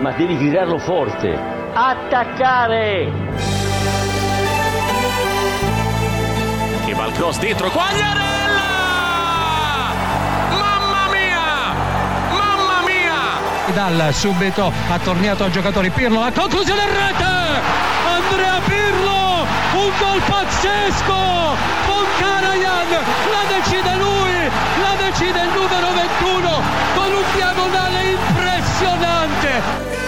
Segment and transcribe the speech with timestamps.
[0.00, 1.38] ma devi gridarlo forte.
[1.72, 3.12] Attaccare!
[6.84, 8.49] Che va il cross dentro, Quagliarella!
[13.70, 13.72] Mia!
[13.72, 17.24] Dal subito ha tornato al giocatore Pirlo, la conclusione in rete!
[17.24, 21.56] Andrea Pirlo, un gol pazzesco!
[21.86, 22.88] Con Karajan,
[23.30, 26.62] la decide lui, la decide il numero 21
[26.94, 29.99] con un diagonale impressionante!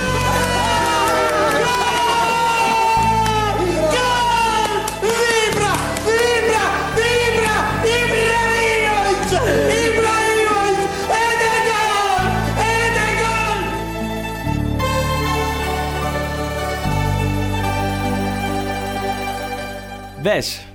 [20.22, 20.66] Wes,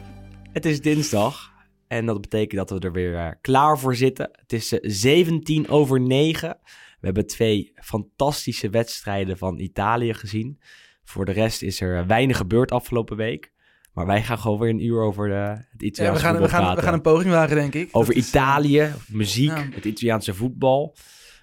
[0.51, 1.51] het is dinsdag.
[1.87, 4.29] En dat betekent dat we er weer eh, klaar voor zitten.
[4.31, 6.57] Het is eh, 17 over 9.
[6.99, 10.59] We hebben twee fantastische wedstrijden van Italië gezien.
[11.03, 13.51] Voor de rest is er eh, weinig gebeurd afgelopen week.
[13.97, 16.39] Maar wij gaan gewoon weer een uur over eh, het Ja, Italiaanse we, gaan, we,
[16.39, 17.89] voetbal gaan, we gaan een poging wagen, denk ik.
[17.91, 19.67] Over Dat is, Italië, muziek, ja.
[19.71, 20.95] het Italiaanse voetbal.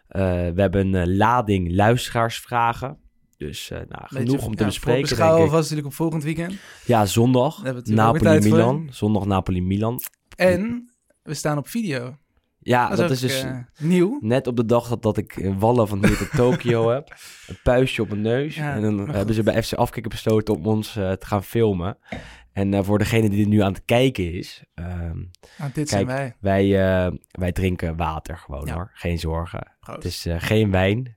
[0.08, 2.98] Eh, we hebben een eh, lading luisteraarsvragen.
[3.36, 5.22] Dus eh, nou, beetje, genoeg om te ja, bespreken, ik.
[5.22, 6.54] alvast natuurlijk op volgend weekend.
[6.84, 7.62] Ja, zondag.
[7.84, 8.88] Napoli-Milan.
[8.90, 10.00] Zondag Napoli-Milan.
[10.36, 10.90] En
[11.22, 12.16] we staan op video.
[12.58, 14.18] Ja, Dat, dat, is, dus eh, nieuw.
[14.20, 17.16] net op de dag dat, dat ik eh, wallen van hier tot Tokio heb.
[17.46, 18.54] Een puistje op mijn neus.
[18.54, 21.98] Ja, en dan hebben ze bij FC Afkikken besloten om ons te gaan filmen.
[22.52, 24.62] En voor degene die er nu aan het kijken is...
[24.74, 25.16] ehm,
[25.58, 26.36] Nou, dit zijn kijk, wij.
[26.40, 28.74] wij, eh, wij drinken water gewoon Ja.
[28.74, 28.90] hoor.
[28.94, 29.72] Geen zorgen.
[29.80, 30.02] Proost.
[30.02, 31.16] Het is geen wijn.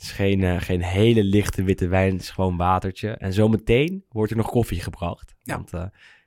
[0.00, 2.12] Het is geen, eh, geen hele lichte witte wijn.
[2.12, 3.10] Het is gewoon watertje.
[3.10, 5.34] En zometeen wordt er nog koffie gebracht.
[5.42, 5.54] Ja.
[5.54, 5.84] Want eh,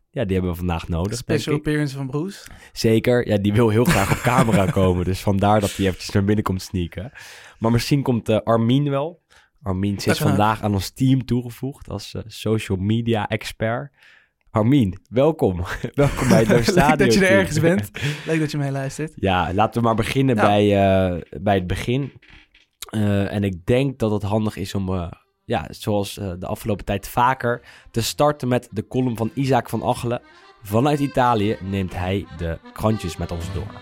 [0.09, 1.17] ja, die hebben we vandaag nodig.
[1.17, 2.47] Special appearance van Broes.
[2.71, 3.27] Zeker.
[3.27, 5.05] Ja, die wil heel graag op camera komen.
[5.05, 7.11] Dus vandaar dat hij eventjes naar binnen komt sneaken.
[7.59, 9.21] Maar misschien komt eh Armin wel.
[9.61, 13.91] Armin is vandaag aan ons team toegevoegd als social media expert.
[14.49, 15.63] Armin, welkom.
[15.93, 16.97] welkom bij het Leuk Stadion.
[16.97, 17.89] dat je er ergens bent.
[18.25, 19.13] Leuk dat je meeluistert.
[19.15, 20.41] Ja, laten we maar beginnen Ja.
[20.41, 20.67] bij,
[21.41, 22.11] bij het begin.
[22.93, 25.11] Eh, en ik denk dat het handig is om, eh,
[25.45, 27.61] ja, zoals eh, de afgelopen tijd vaker,
[27.91, 30.21] te starten met de column van Isaac van Achelen.
[30.61, 33.81] Vanuit Italië neemt hij de krantjes met ons door.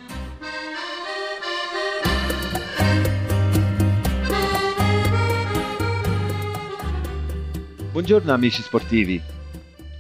[7.91, 9.21] Buongiorno amici sportivi.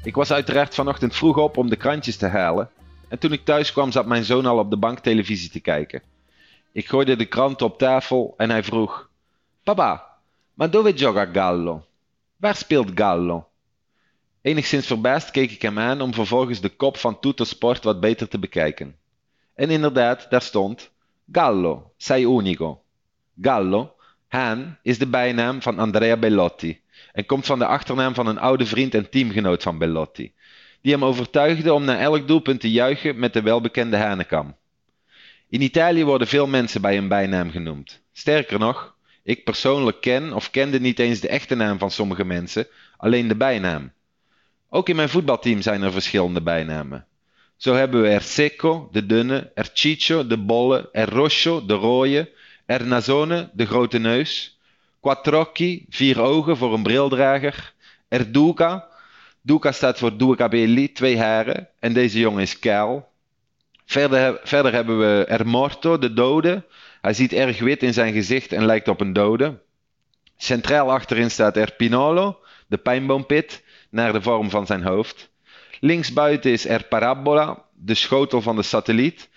[0.03, 2.69] Ik was uiteraard vanochtend vroeg op om de krantjes te halen.
[3.07, 6.10] En toen ik thuis kwam zat mijn zoon al op de bank televisie te kijken.
[6.71, 9.09] Ik gooide de krant op tafel en hij vroeg...
[9.63, 10.17] Papa,
[10.53, 11.85] ma dove gioca Gallo?
[12.37, 13.47] Waar speelt Gallo?
[14.41, 18.27] Enigszins verbaasd keek ik hem aan om vervolgens de kop van Tutto Sport wat beter
[18.27, 18.95] te bekijken.
[19.55, 20.91] En inderdaad, daar stond...
[21.31, 22.83] Gallo, sei unico.
[23.41, 23.95] Gallo,
[24.27, 28.65] Haan, is de bijnaam van Andrea Bellotti en komt van de achternaam van een oude
[28.65, 30.33] vriend en teamgenoot van Bellotti,
[30.81, 34.55] die hem overtuigde om na elk doelpunt te juichen met de welbekende hanekam.
[35.51, 38.01] In Italië worden veel mensen bij een bijnaam genoemd.
[38.13, 42.67] Sterker nog, ik persoonlijk ken of kende niet eens de echte naam van sommige mensen,
[42.97, 43.91] alleen de bijnaam.
[44.69, 47.05] Ook in mijn voetbalteam zijn er verschillende bijnamen.
[47.57, 52.31] Zo hebben we er Secco, de dunne, er Ciccio, de bolle, er Rosso, de rode,
[52.65, 54.59] er Nazone, de grote neus,
[55.01, 57.73] Quattrocchi, vier ogen voor een brildrager.
[58.07, 58.87] Er Duca.
[59.41, 61.67] Duca staat voor due capelli, twee haren.
[61.79, 63.10] En deze jongen is kaal.
[63.91, 66.63] Verder, verder hebben we Er Morto, de dode.
[67.01, 69.59] Hij ziet erg wit in zijn gezicht en lijkt op een dode.
[70.37, 75.29] Centraal achterin staat Er Pinolo, de pijnboompit, naar de vorm van zijn hoofd.
[75.79, 79.29] Linksbuiten is Er Parabola, de schotel van de satelliet.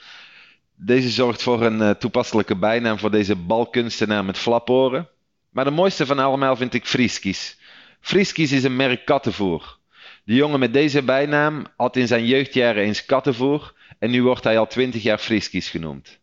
[0.74, 5.08] Deze zorgt voor een eh, toepasselijke bijnaam voor deze balkunstenaar met flaporen.
[5.50, 7.58] Maar de mooiste van allemaal vind ik Friskies.
[8.00, 9.78] Friskies is een merk kattenvoer.
[10.24, 14.58] De jongen met deze bijnaam had in zijn jeugdjaren eens kattenvoer en nu wordt hij
[14.58, 16.18] al 20 jaar Friskies genoemd.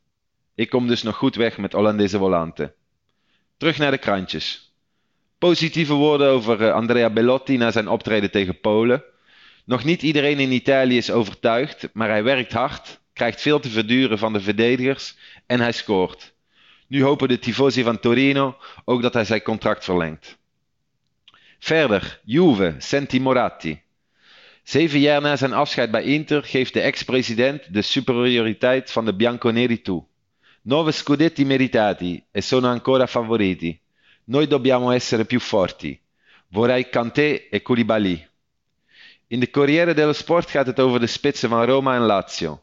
[0.55, 2.73] Ik kom dus nog goed weg met Hollandese Volante.
[3.57, 4.73] Terug naar de krantjes.
[5.37, 9.03] Positieve woorden over eh, Andrea Bellotti na zijn optreden tegen Polen.
[9.65, 14.17] Nog niet iedereen in Italië is overtuigd, maar hij werkt hard, krijgt veel te verduren
[14.17, 16.33] van de verdedigers en hij scoort.
[16.87, 20.37] Nu hopen de tifosi van Torino ook dat hij zijn contract verlengt.
[21.59, 23.81] Verder, Juve, Senti Moratti.
[24.63, 29.81] Zeven jaar na zijn afscheid bij Inter geeft de ex-president de superioriteit van de Bianconeri
[29.81, 30.03] toe.
[30.61, 33.79] Nove scudetti meritati e sono ancora favoriti.
[34.23, 35.99] Noi dobbiamo essere più forti.
[36.51, 38.27] Vorrei Kanté e Koulibaly.
[39.27, 42.61] In de Corriere dello Sport gaat het over de spitsen van Roma en Lazio.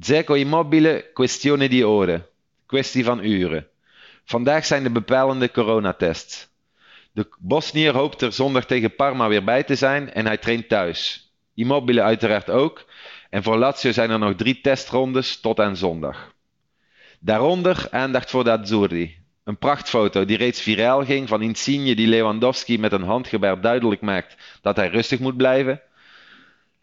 [0.00, 2.30] Zeko Immobile, kwestione di ore.
[2.66, 3.66] Kwestie van uren.
[4.24, 6.48] Vandaag zijn de bepalende coronatests.
[7.12, 11.23] De Bosnier hoopt er zondag tegen Parma weer bij te zijn en hij traint thuis.
[11.54, 12.84] Immobile uiteraard ook.
[13.30, 16.34] En voor Lazio zijn er nog drie testrondes tot aan zondag.
[17.20, 19.16] Daaronder aandacht voor de Azzurri.
[19.44, 24.36] Een prachtfoto die reeds viraal ging van Insigne die Lewandowski met een handgebaar duidelijk maakt
[24.62, 25.80] dat hij rustig moet blijven.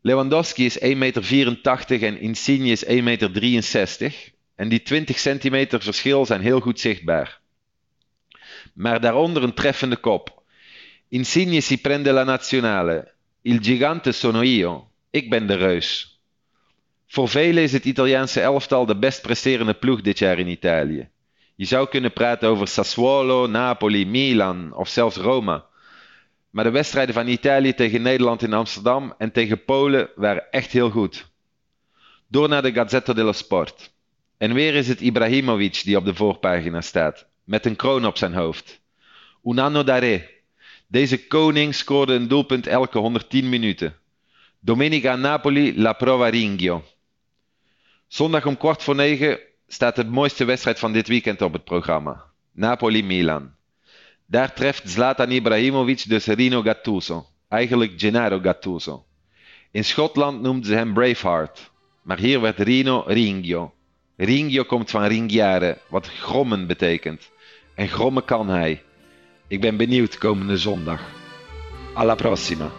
[0.01, 4.31] Lewandowski is 1,84 meter en Insigne is 1,63 meter.
[4.55, 7.39] En die 20 centimeter verschil zijn heel goed zichtbaar.
[8.73, 10.43] Maar daaronder een treffende kop.
[11.07, 13.11] Insigne si prende la nazionale.
[13.43, 14.89] Il gigante sono io.
[15.09, 16.19] Ik ben de reus.
[17.07, 21.09] Voor velen is het Italiaanse elftal de best presterende ploeg dit jaar in Italië.
[21.55, 25.65] Je zou kunnen praten over Sassuolo, Napoli, Milan of zelfs Roma.
[26.49, 30.89] Maar de wedstrijden van Italië tegen Nederland in Amsterdam en tegen Polen waren echt heel
[30.89, 31.31] goed.
[32.27, 33.91] Door naar de Gazzetta dello Sport.
[34.37, 38.33] En weer is het Ibrahimovic die op de voorpagina staat, met een kroon op zijn
[38.33, 38.81] hoofd.
[39.43, 40.40] Un anno da re.
[40.91, 43.95] Deze koning scoorde een doelpunt elke 110 minuten.
[44.59, 46.83] Domenica Napoli la prova ringio.
[48.07, 52.23] Zondag om kwart voor negen staat de mooiste wedstrijd van dit weekend op het programma.
[52.51, 53.51] Napoli-Milan.
[54.25, 59.05] Daar treft Zlatan Ibrahimovic dus Rino Gattuso, eigenlijk Gennaro Gattuso.
[59.71, 61.71] In Schotland noemden ze hem Braveheart,
[62.01, 63.73] maar hier werd Rino Ringio.
[64.17, 67.29] Ringio komt van ringiare, wat grommen betekent.
[67.75, 68.83] En grommen kan hij.
[69.51, 71.01] Ik ben benieuwd komende zondag.
[71.93, 72.71] Alla prossima.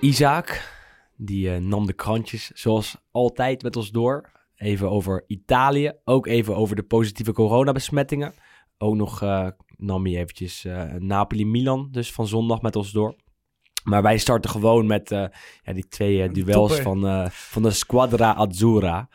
[0.00, 0.74] Isaac,
[1.16, 4.30] die eh, nam de krantjes zoals altijd met ons door.
[4.56, 8.34] Even over Italië, ook even over de positieve coronabesmettingen.
[8.78, 13.16] Ook nog eh, nam hij eventjes eh, Napoli-Milan, dus van zondag met ons door.
[13.84, 15.24] Maar wij starten gewoon met eh,
[15.62, 16.82] ja, die twee eh, duels Topper.
[16.82, 19.08] van, eh, van de Squadra Azzurra.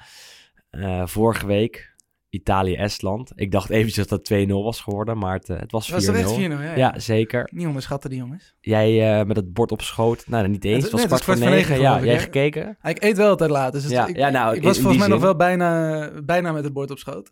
[1.05, 1.95] Vorige week
[2.29, 3.31] Italië-Estland.
[3.35, 5.91] Ik dacht eventjes dat het 2-0 was geworden, maar het, het was 4-0.
[5.93, 6.39] Was echt 4-0?
[6.39, 6.75] Ja, ja.
[6.75, 7.49] Ja, zeker.
[7.53, 8.55] Niet onderschatten die jongens.
[8.61, 10.27] Jij met het bord op schoot.
[10.27, 10.83] Nou, niet eens.
[10.83, 11.79] Het- was kwart voor negen.
[11.79, 12.77] Ja, ik, jij gekeken?
[12.83, 13.73] Ik eet wel altijd laat.
[13.73, 16.63] Dus het- Ja, ik, ja, nou, ik was volgens mij nog wel bijna, bijna met
[16.63, 17.29] het bord op schoot.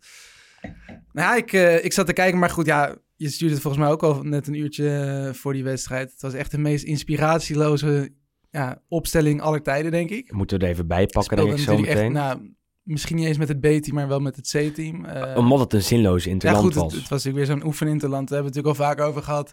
[1.12, 1.52] Nou ja, ik,
[1.84, 4.46] ik zat te kijken, maar goed, ja, je stuurde het volgens mij ook al net
[4.46, 6.10] een uurtje eh, voor die wedstrijd.
[6.12, 8.12] Het was echt de meest inspiratieloze
[8.50, 10.32] ja, opstelling aller tijden, denk ik.
[10.32, 11.96] Moeten we er even bij pakken, denk ik zo meteen.
[11.96, 15.04] Echt, nou, misschien niet eens met het B-team, maar wel met het C-team.
[15.04, 16.92] Eh, Omdat het een zinloze ja, interland goed, het, was.
[16.92, 18.28] het was natuurlijk weer zo'n oefeninterland.
[18.28, 19.52] Daar hebben we het natuurlijk al vaker over gehad.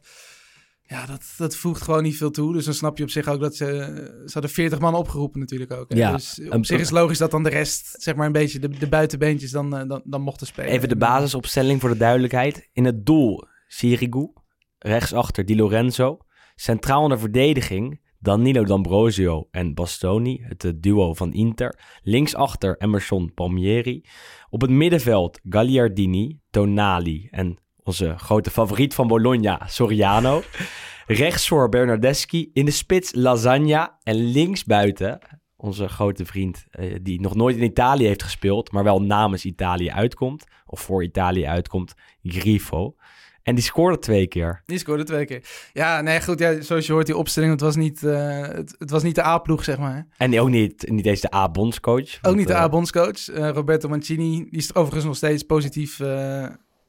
[0.86, 2.54] Ja, dat, dat voegt gewoon niet veel toe.
[2.54, 3.66] Dus dan snap je op zich ook dat ze...
[4.26, 5.90] Ze hadden 40 man opgeroepen natuurlijk ook.
[5.92, 5.98] hè.
[5.98, 8.60] Ja, dus op een- zich is logisch dat dan de rest, zeg maar een beetje
[8.60, 10.72] de, de buitenbeentjes dan, eh, dan, dan mochten spelen.
[10.72, 12.70] Even de eh, basisopstelling voor de duidelijkheid.
[12.74, 14.34] In het doel Sirigu.
[14.80, 16.18] Rechtsachter Di Lorenzo.
[16.56, 20.44] Centraal in de verdediging Danilo D'Ambrosio en Bastoni.
[20.48, 21.80] Het eh, duo van Inter.
[22.04, 24.06] Linksachter Emerson Palmieri.
[24.50, 30.42] Op het middenveld Gagliardini, Tonali en onze grote favoriet van Bologna, Soriano.
[31.08, 32.50] Rechtsvoor Bernardeschi.
[32.54, 34.00] In de spits Lasagna.
[34.04, 35.20] En linksbuiten
[35.64, 39.92] onze grote vriend, eh, die nog nooit in Italië heeft gespeeld, maar wel namens Italië
[39.92, 41.94] uitkomt, of voor Italië uitkomt,
[42.24, 42.96] Grifo.
[43.44, 44.62] En die scoorde twee keer.
[44.66, 45.44] Die scoorde twee keer.
[45.74, 46.40] Ja, nee, goed.
[46.40, 49.24] Ja, zoals je hoort, die opstelling, het was niet, eh, het, het was niet de
[49.24, 50.08] A-ploeg, zeg maar.
[50.18, 52.20] En ook niet, niet eens de A-bondscoach.
[52.22, 53.30] Ook niet de eh, A-bondscoach.
[53.30, 55.98] Eh, Roberto Mancini, die is overigens nog steeds positief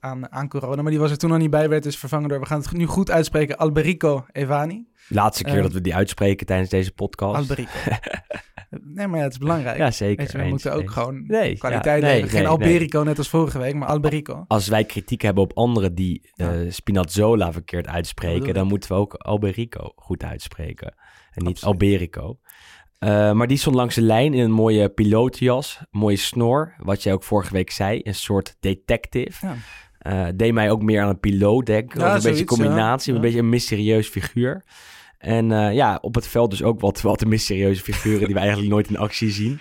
[0.04, 0.82] aan, aan corona.
[0.82, 2.72] Maar die was er toen nog niet bij, werd dus vervangen door, we gaan het
[2.72, 4.86] nu goed uitspreken, Alberico Evani.
[5.08, 7.36] Laatste keer Eh, dat we die uitspreken tijdens deze podcast.
[7.36, 7.70] Alberico.
[8.94, 9.76] nee, maar ja, het is belangrijk.
[9.76, 10.26] Ja, zeker.
[10.26, 10.92] Je, we eens, moeten ook eens.
[10.92, 12.30] gewoon Nee, kwaliteit ja, nee, leveren.
[12.30, 14.44] Geen nee, Alberico net als vorige week, maar Alberico.
[14.48, 16.70] Als wij kritiek hebben op anderen die Ja.
[16.70, 20.94] Spinazzola verkeerd uitspreken, dan moeten we ook Alberico goed uitspreken.
[21.32, 21.62] En niet.
[21.62, 22.38] Alberico.
[22.98, 26.74] Eh, maar die stond langs de lijn in een mooie pilootjas, mooie snor.
[26.78, 29.46] Wat jij ook vorige week zei, een soort detective.
[29.46, 29.54] Ja.
[30.04, 32.00] Eh, deed mij ook meer aan een piloot denken.
[32.00, 33.18] Ja, een beetje een combinatie, ja.
[33.18, 34.64] een beetje een mysterieus figuur.
[35.18, 38.40] En eh, ja, op het veld dus ook wat, wat de mysterieuze figuren die we
[38.40, 39.60] eigenlijk nooit in actie zien.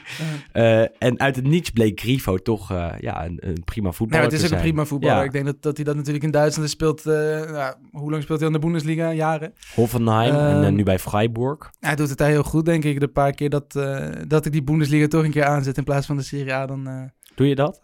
[0.52, 2.70] Eh, en uit het niets bleek Grifo toch
[3.00, 5.18] ja, een, een prima voetballer maar het is ook een prima voetballer.
[5.18, 5.24] Ja.
[5.24, 7.06] Ik denk dat, dat hij dat natuurlijk in Duitsland speelt.
[7.06, 9.14] nou, hoe lang speelt hij aan de Bundesliga?
[9.14, 9.54] Jaren.
[9.76, 11.72] Hoffenheim en eh, Ehm, nu bij Freiburg.
[11.80, 13.00] Hij doet het daar heel goed, denk ik.
[13.00, 13.72] De paar keer dat,
[14.28, 17.12] dat ik die Bundesliga toch een keer aanzet in plaats van de Serie A, dan
[17.36, 17.80] Doe je dat?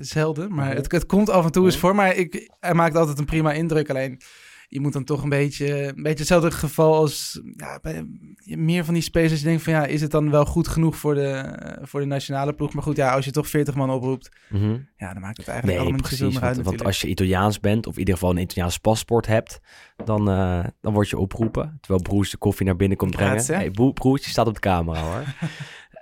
[0.00, 0.54] zelden.
[0.54, 1.94] Maar het, het komt af en toe eens voor.
[1.94, 3.90] Maar ik, hij maakt altijd een prima indruk.
[3.90, 4.20] Alleen,
[4.68, 8.06] je moet dan toch een beetje, een beetje hetzelfde geval als ja, bij,
[8.44, 9.40] meer van die spelers.
[9.40, 12.52] Je denkt van ja, is het dan wel goed genoeg voor de, voor de nationale
[12.52, 12.72] ploeg?
[12.74, 14.76] Maar goed, ja, als je toch 40 man oproept, Mhm.
[14.96, 16.34] ja, dan maakt het eigenlijk Nee, allemaal niet precies.
[16.34, 19.26] meer uit Want, want als je Italiaans bent, of in ieder geval een Italiaans paspoort
[19.26, 19.60] hebt,
[20.04, 21.78] dan, eh, dan word je opgeroepen.
[21.80, 23.44] Terwijl Broes de koffie naar binnen komt brengen.
[23.46, 25.24] Hey, Bro- Broes, je staat op de camera hoor.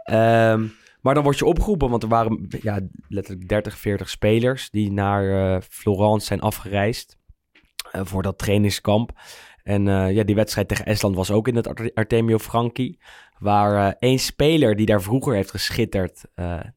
[0.04, 0.66] Ehm,
[1.00, 5.54] maar dan word je opgeroepen, want er waren ja, letterlijk 30, 40 spelers die naar
[5.54, 7.16] eh, Florence zijn afgereisd
[7.90, 9.20] eh, voor dat trainingskamp.
[9.62, 12.98] En eh, ja, die wedstrijd tegen Estland was ook in het Arte- Artemio Franchi.
[13.38, 16.24] Waar één speler die daar vroeger heeft geschitterd,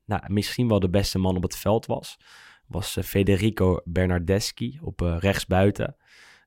[0.06, 2.18] nou, misschien wel de beste man op het veld was,
[2.68, 5.96] was Federico Bernardeschi op rechtsbuiten.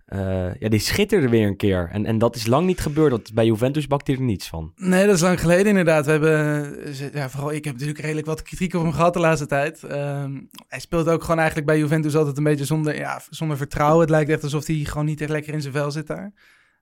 [0.06, 1.88] Eh, ja, die schitterde weer een keer.
[1.92, 3.10] En, en dat is lang niet gebeurd.
[3.10, 4.72] Dat, bij Juventus bakte hij er niets van.
[4.76, 6.04] Nee, dat is lang geleden inderdaad.
[6.04, 9.18] We hebben, eh, ja, vooral ik heb natuurlijk redelijk wat kritiek op hem gehad de
[9.20, 9.82] laatste tijd.
[9.82, 14.00] Ehm, hij speelt ook gewoon eigenlijk bij Juventus altijd een beetje zonder, ja, zonder vertrouwen.
[14.00, 16.32] Het lijkt echt alsof hij gewoon niet echt lekker in zijn vel zit daar.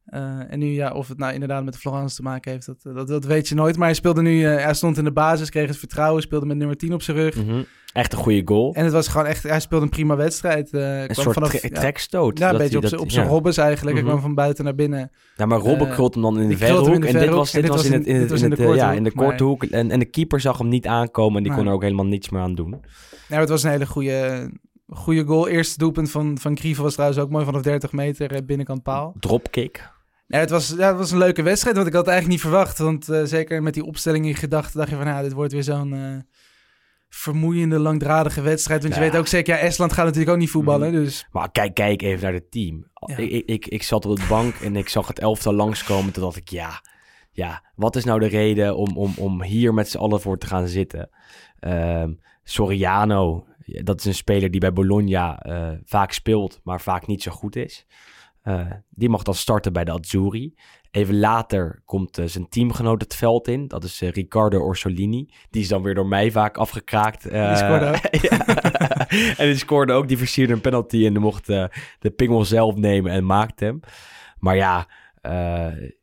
[0.04, 3.08] Eh, en nu, ja, of het nou inderdaad met Florence te maken heeft, dat, dat,
[3.08, 3.76] dat weet je nooit.
[3.76, 6.56] Maar hij speelde nu, eh, hij stond in de basis, kreeg het vertrouwen, speelde met
[6.56, 7.44] nummer 10 op zijn rug.
[7.44, 7.62] Mhm.
[7.92, 8.74] Echt een goede goal.
[8.74, 10.72] En het was gewoon echt, hij speelde een prima wedstrijd.
[10.72, 12.38] eh, een kwam soort vanaf, ja, trekstoot.
[12.38, 13.30] Ja, een beetje dat- zijn- op zijn ja.
[13.30, 13.96] robbers eigenlijk.
[13.96, 14.04] Mhm.
[14.04, 15.10] Hij kwam van buiten naar binnen.
[15.36, 17.00] Ja, maar Robben krult hem dan in de verhoek.
[17.00, 19.12] de En dit was, dit was in het, het, de eh, ja, korte in de
[19.12, 19.64] korte hoek.
[19.64, 21.36] En, en de keeper zag hem niet aankomen.
[21.36, 22.80] En die kon er ook helemaal niets meer aan doen.
[23.28, 24.50] Ja, het was een hele goede,
[24.88, 25.48] goede goal.
[25.48, 29.14] Eerste doelpunt van, van Grieven was trouwens ook mooi vanaf 30 meter binnenkant paal.
[29.20, 29.92] Dropkick.
[30.26, 32.52] Ja, het, was, ja, het was een leuke wedstrijd, want ik had het eigenlijk niet
[32.52, 32.78] verwacht.
[32.78, 35.06] Want eh, zeker met die opstelling in gedachten dacht je van...
[35.06, 36.16] Ja, dit wordt weer zo'n eh,
[37.08, 38.82] vermoeiende, langdradige wedstrijd.
[38.82, 40.92] Want je weet ook zeker, ja, Estland gaat natuurlijk ook niet voetballen.
[40.92, 42.90] Dus Maar kijk, kijk even naar het team.
[43.06, 43.16] Ja.
[43.16, 46.12] Ik, ik, ik, ik zat op de bank en ik zag het elftal langskomen.
[46.12, 46.82] Toen dacht ik, ja,
[47.30, 50.46] ja wat is nou de reden om, om, om hier met z'n allen voor te
[50.46, 51.10] gaan zitten?
[51.60, 52.12] Ehm
[52.44, 57.30] Soriano, dat is een speler die bij Bologna eh, vaak speelt, maar vaak niet zo
[57.30, 57.86] goed is.
[58.44, 58.60] Eh,
[58.90, 60.54] die mag dan starten bij de Azzurri.
[60.90, 63.68] Even later komt eh, zijn teamgenoot het veld in.
[63.68, 65.28] Dat is eh, Riccardo Orsolini.
[65.50, 67.22] Die is dan weer door mij vaak afgekraakt.
[67.22, 67.96] Die scoorde ook.
[69.40, 70.08] en die scoorde ook.
[70.08, 71.64] Die versierde een penalty en mocht eh,
[71.98, 73.80] de pingel zelf nemen en maakte hem.
[74.38, 74.88] Maar ja,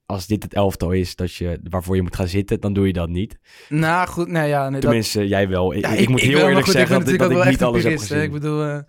[0.06, 2.94] als dit het elftal is dat je, waarvoor je moet gaan zitten, dan doe je
[2.94, 3.40] dat niet.
[3.70, 4.62] nou goed, nou ja...
[4.64, 5.74] Nee, dat- Tenminste, jij wel.
[5.74, 8.22] Ik, Ja, ik, moet heel eerlijk zeggen dat, ik- dat ik niet alles heb gezien.
[8.22, 8.82] Ik bedoel...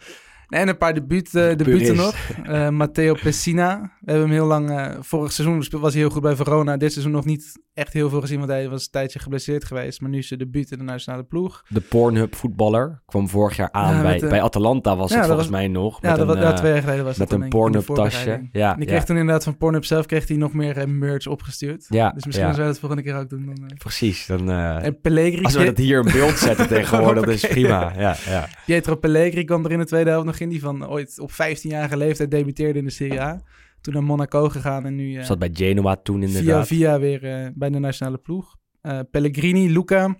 [0.52, 1.94] en een paar eh debuten Purist.
[1.94, 2.14] nog.
[2.44, 3.80] Eh, Matteo Pessina.
[4.00, 4.70] We hebben hem heel lang...
[4.70, 6.76] eh, vorig seizoen was hij heel goed bij Verona.
[6.76, 10.00] Dit seizoen nog niet echt heel veel gezien, want hij was een tijdje geblesseerd geweest.
[10.00, 11.62] Maar nu is zijn debuut in de nationale ploeg.
[11.68, 15.48] De Pornhub voetballer kwam vorig jaar aan Ja, bij, bij Atalanta was ja, het volgens
[15.48, 15.98] was- mij nog.
[16.02, 17.84] Ja, met dat een, was, ja, twee jaar geleden was met dat een de Pornhub
[17.86, 18.48] tasje.
[18.52, 21.86] Ja, En die kreeg toen inderdaad van Pornhub zelf kreeg hij nog meer merch opgestuurd.
[21.88, 23.44] Ja, Dus misschien zullen we dat volgende keer ook doen.
[23.46, 24.26] Dan, precies.
[24.26, 27.92] Dan, En Pellegrini, als we dat hier in beeld zetten tegenwoordig, dat is prima.
[27.98, 28.48] Ja, ja.
[28.66, 32.30] Pietro Pellegrini kwam er in de tweede helft nog Die van ooit op 15-jarige leeftijd
[32.30, 33.42] debuteerde in de Serie A.
[33.80, 36.66] Toen naar Monaco gegaan en nu eh, Zat bij Genoa toen via inderdaad.
[36.66, 38.56] via weer eh, bij de nationale ploeg.
[38.80, 40.16] Eh, Pellegrini, Luca,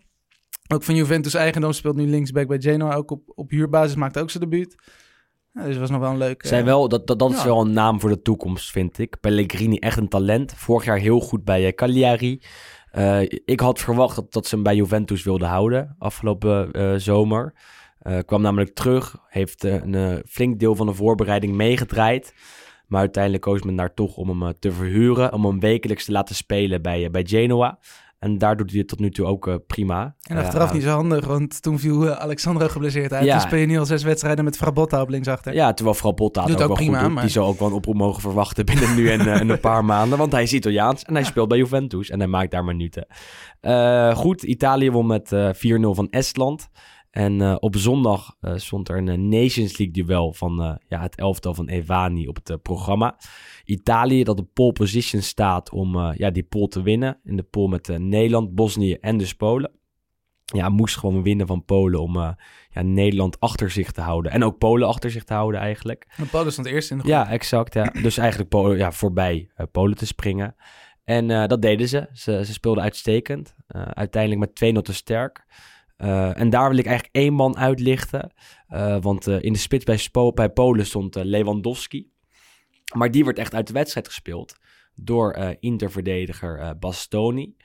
[0.73, 2.95] ook van Juventus eigendom, speelt nu linksback bij Genoa.
[2.95, 4.77] Ook op, op huurbasis, maakt ook zijn debuut.
[5.53, 6.47] Ja, dus was nog wel een leuk...
[6.47, 9.21] Zijn eh, wel, dat, dat, dat is wel een naam voor de toekomst, vind ik.
[9.21, 10.55] Pellegrini, echt een talent.
[10.57, 12.43] Vorig jaar heel goed bij eh, Cagliari.
[12.91, 17.55] Eh, ik had verwacht dat, dat ze hem bij Juventus wilden houden afgelopen eh, zomer.
[18.03, 22.35] Eh, kwam namelijk terug, heeft eh, een eh, flink deel van de voorbereiding meegedraaid.
[22.87, 26.35] Maar uiteindelijk koos men daar toch om hem te verhuren, om hem wekelijks te laten
[26.35, 27.79] spelen bij, bij Genoa.
[28.19, 30.15] En daar doet hij het tot nu toe ook prima.
[30.23, 33.25] En achteraf niet zo handig, want toen viel eh, Alexandro geblesseerd uit.
[33.25, 33.33] Ja.
[33.39, 35.55] Toen speel je nu al zes wedstrijden met Frabotta op linksachter.
[35.55, 37.15] Ja, terwijl vooral Botta het Doet ook, prima, goed doet.
[37.15, 39.85] maar- Die zou ook wel een oproep mogen verwachten binnen nu en, en een paar
[39.95, 40.19] maanden.
[40.19, 43.07] Want hij is Italiaans en hij speelt bij Juventus en hij maakt daar minuten.
[44.17, 46.69] Goed, Italië won met eh 4-0 van Estland.
[47.13, 51.17] En eh, op zondag eh, stond er een eh, Nations League duel van ja, het
[51.17, 53.17] elftal van Evani op het programma.
[53.65, 57.19] Italië dat op pole position staat om ja, die pool te winnen.
[57.25, 59.71] In de pool met Nederland, Bosnië en dus Polen.
[60.45, 62.17] Ja, moest gewoon winnen van Polen om
[62.71, 64.33] ja, Nederland achter zich te houden.
[64.33, 66.07] En ook Polen achter zich te houden eigenlijk.
[66.17, 67.15] En Polen stond eerst in de groep.
[67.15, 67.75] Ja, exact.
[67.75, 67.85] Ja.
[68.03, 70.55] Dus eigenlijk Polen, ja, voorbij Polen te springen.
[71.05, 72.09] En dat deden ze.
[72.13, 73.55] Ze, ze speelden uitstekend.
[73.95, 75.45] Uiteindelijk met 2-0 te sterk.
[76.03, 78.33] Eh, en daar wil ik eigenlijk één man uitlichten.
[78.67, 82.11] Eh, want eh, in de spits bij, Spo- bij Polen stond Lewandowski.
[82.95, 84.57] Maar die werd echt uit de wedstrijd gespeeld
[84.95, 87.57] door interverdediger Bastoni.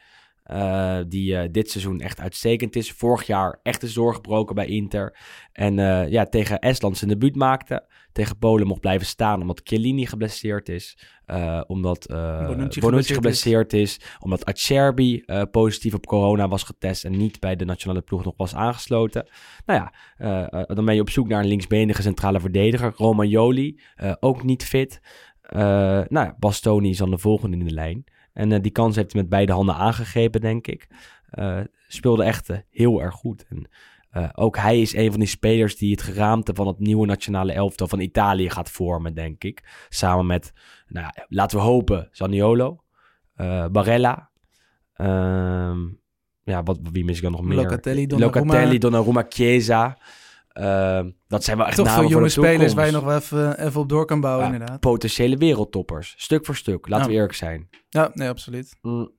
[0.47, 2.91] Eh, die eh, dit seizoen echt uitstekend is.
[2.91, 5.17] Vorig jaar echt is doorgebroken bij Inter.
[5.51, 7.87] En eh, ja, tegen Estland zijn debuut maakte.
[8.11, 10.97] Tegen Polen mocht blijven staan omdat Chiellini geblesseerd is.
[11.67, 13.99] omdat Bonucci Bonucci, geblesseerd is.
[14.19, 17.05] Omdat Acerbi positief op corona was getest.
[17.05, 19.27] En niet bij de nationale ploeg nog was aangesloten.
[19.65, 19.93] Nou ja,
[20.65, 22.93] dan ben je op zoek naar een linksbenige centrale verdediger.
[22.95, 23.79] Romagnoli,
[24.19, 25.01] ook niet fit.
[25.49, 28.05] Nou ja, Bastoni is dan de volgende in de lijn.
[28.37, 30.87] En eh, die kans heeft hij met beide handen aangegrepen, denk ik.
[31.29, 33.45] Eh, speelde echt eh, heel erg goed.
[33.49, 33.69] En
[34.35, 37.87] ook hij is een van die spelers die het geraamte van het nieuwe nationale elftal
[37.87, 39.85] van Italië gaat vormen, denk ik.
[39.89, 40.53] Samen met,
[40.87, 42.83] nou, ja, laten we hopen, Zaniolo,
[43.71, 44.29] Barella.
[44.93, 45.79] Ehm,
[46.43, 47.57] ja, wat, wie mis ik dan nog meer?
[47.57, 48.53] Locatelli, Donnarumma.
[48.53, 49.97] Locatelli, Donnarumma, Chiesa.
[50.57, 53.15] Ehm, dat zijn wel echt Toch veel voor jonge de spelers waar je nog wel
[53.15, 54.79] even, even op door kan bouwen, Ja, inderdaad.
[54.79, 56.13] Potentiële wereldtoppers.
[56.17, 57.09] Stuk voor stuk, laten Ja.
[57.09, 57.69] we eerlijk zijn.
[57.89, 58.77] Ja, nee, absoluut.
[58.81, 59.11] Mm.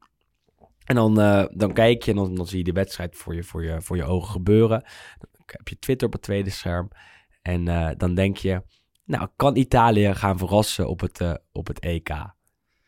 [0.84, 3.42] En dan, eh, dan kijk je en dan, dan zie je de wedstrijd voor je,
[3.42, 4.80] voor, je, voor je ogen gebeuren.
[5.18, 6.90] Dan heb je Twitter op het tweede scherm.
[7.42, 8.62] En eh, dan denk je,
[9.04, 12.10] nou, kan Italië gaan verrassen op het, eh, op het EK?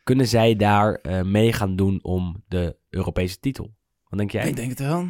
[0.03, 3.73] Kunnen zij daar mee gaan doen om de Europese titel?
[4.03, 4.47] Wat denk jij?
[4.47, 5.07] Ik denk het wel.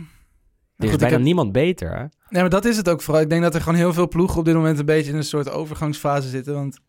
[0.81, 1.99] Er is goed, bijna heb- niemand beter, hè?
[2.29, 3.21] Nee, maar dat is het ook vooral.
[3.23, 5.23] Ik denk dat er gewoon heel veel ploegen op dit moment een beetje in een
[5.23, 6.53] soort overgangsfase zitten.
[6.53, 6.79] Want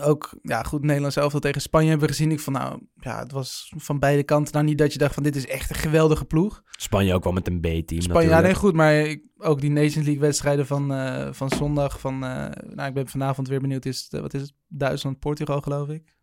[0.00, 2.30] ook, ja goed, Nederland zelf al tegen Spanje hebben gezien.
[2.30, 5.22] Ik van, nou, ja, het was van beide kanten nou niet dat je dacht van
[5.22, 6.62] dit is echt een geweldige ploeg.
[6.70, 10.18] Spanje ook wel met een B-team Spanje, ja, nee, goed, maar ook die Nations League
[10.18, 12.00] wedstrijden van, eh, van zondag.
[12.00, 13.84] Van, eh, nou, ik ben vanavond weer benieuwd.
[13.84, 14.52] Is het, eh, wat is het?
[14.68, 16.16] Duitsland, Portugal, geloof ik.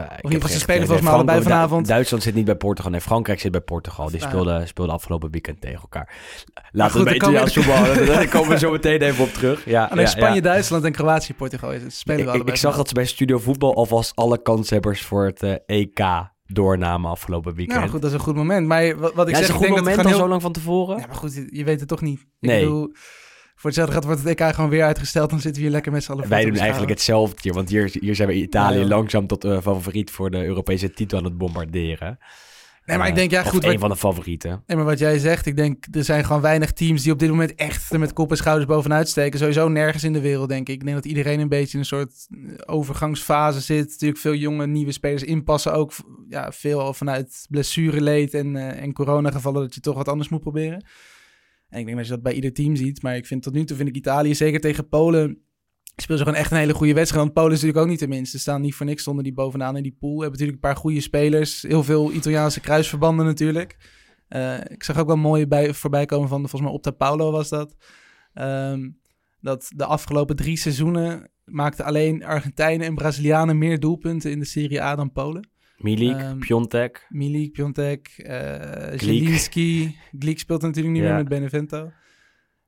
[0.00, 1.86] Ieder geval, ze spelen volgens mij allebei vanavond.
[1.86, 2.90] Du- Duitsland zit niet bij Portugal.
[2.90, 4.08] Nee, Frankrijk zit bij Portugal.
[4.10, 6.14] Die Nou, speelden, speelden afgelopen weekend tegen elkaar.
[6.70, 8.04] Laten we we- als voetbal.
[8.14, 9.64] Daar komen we zo meteen even op terug.
[9.64, 10.40] Ja, Alleen ja, Spanje, ja.
[10.40, 11.70] Duitsland en Kroatië, Portugal.
[11.70, 15.02] spelen we Ik, ik, allebei ik zag dat ze bij Studio Voetbal alvast alle kanshebbers
[15.02, 16.00] voor het eh, EK
[16.46, 17.78] doornamen afgelopen weekend.
[17.78, 18.66] Nou goed, dat is een goed moment.
[18.66, 20.42] Maar wat, wat ik ja, zeg, is een ik goed denk moment al zo lang
[20.42, 20.98] van tevoren?
[20.98, 22.20] Ja, maar goed, je, je weet het toch niet.
[22.20, 22.60] Ik Nee.
[22.64, 22.92] bedoel,
[23.62, 25.30] voor hetzelfde gaat wordt het EK gewoon weer uitgesteld.
[25.30, 27.96] Dan zitten we hier lekker met z'n allen Wij doen eigenlijk hetzelfde hier, want hier,
[28.00, 31.38] hier zijn we Italië Ja, langzaam tot eh, favoriet voor de Europese titel aan het
[31.38, 32.18] bombarderen.
[32.86, 33.64] Nee, maar ik Eh, denk, ja goed.
[33.64, 34.62] een Wat, van de favorieten.
[34.66, 37.28] nee, maar wat jij zegt, ik denk, er zijn gewoon weinig teams die op dit
[37.28, 39.38] moment echt er met kop en schouders bovenuit steken.
[39.38, 40.74] Sowieso nergens in de wereld, denk ik.
[40.74, 43.88] Ik denk dat iedereen een beetje in een soort eh, overgangsfase zit.
[43.90, 45.72] Natuurlijk veel jonge, nieuwe spelers inpassen.
[45.74, 45.92] Ook
[46.28, 50.84] ja, veel vanuit blessureleed en, eh en coronagevallen dat je toch wat anders moet proberen.
[51.72, 53.02] En ik denk dat je dat bij ieder team ziet.
[53.02, 55.38] Maar ik vind tot nu toe vind ik Italië, zeker tegen Polen,
[55.96, 57.22] speel ze gewoon echt een hele goede wedstrijd.
[57.22, 58.36] Want Polen is natuurlijk ook niet de minste.
[58.36, 60.20] Ze staan niet voor niks, stonden die bovenaan in die pool.
[60.20, 61.62] Hebben natuurlijk een paar goede spelers.
[61.62, 63.76] Heel veel Italiaanse kruisverbanden natuurlijk.
[64.28, 67.48] Eh, ik zag ook wel mooi bij, voorbij komen van, volgens mij Opta Paulo was
[67.48, 67.76] dat.
[68.34, 68.90] Ehm,
[69.40, 74.82] dat de afgelopen drie seizoenen maakten alleen Argentijnen en Brazilianen meer doelpunten in de Serie
[74.82, 75.51] A dan Polen.
[75.82, 77.06] Milik, Ehm, Piontek.
[77.08, 78.42] Milik, Piontek, eh
[78.86, 79.00] Gleek.
[79.00, 79.96] Zielinski.
[80.34, 81.08] Speelt natuurlijk niet Ja.
[81.08, 81.90] meer met Benevento.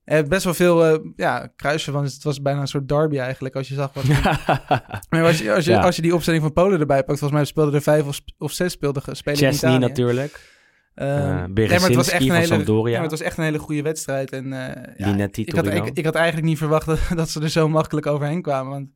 [0.05, 2.13] Heeft best wel veel eh ja, kruisverbanden.
[2.13, 4.05] Het was bijna een soort derby eigenlijk, als je zag wat...
[5.11, 5.81] maar als je, als, je, Ja.
[5.81, 8.53] als je die opstelling van Polen erbij pakt, volgens mij speelden er vijf of, of
[8.53, 9.79] zes speelden, spelen in Italië.
[9.79, 10.53] natuurlijk.
[10.95, 12.87] Eh, nee, maar het was echt een hele, Sampdoria.
[12.89, 14.31] ja, maar het was echt een hele goede wedstrijd.
[14.33, 15.67] En, eh, ja, ik, had,
[15.99, 18.73] ik had eigenlijk niet verwacht dat, dat ze er zo makkelijk overheen kwamen.
[18.73, 18.91] Want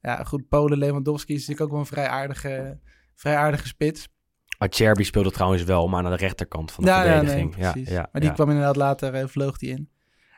[0.00, 2.78] ja, goed, Polen, Lewandowski is natuurlijk ook wel een vrij aardige,
[3.16, 4.08] vrij aardige spits.
[4.58, 7.54] Acerbi speelde trouwens wel, maar aan de rechterkant van de Ja, ja, nee, verdediging.
[7.58, 9.90] Ja, ja, maar die kwam inderdaad later, eh, vloog die in.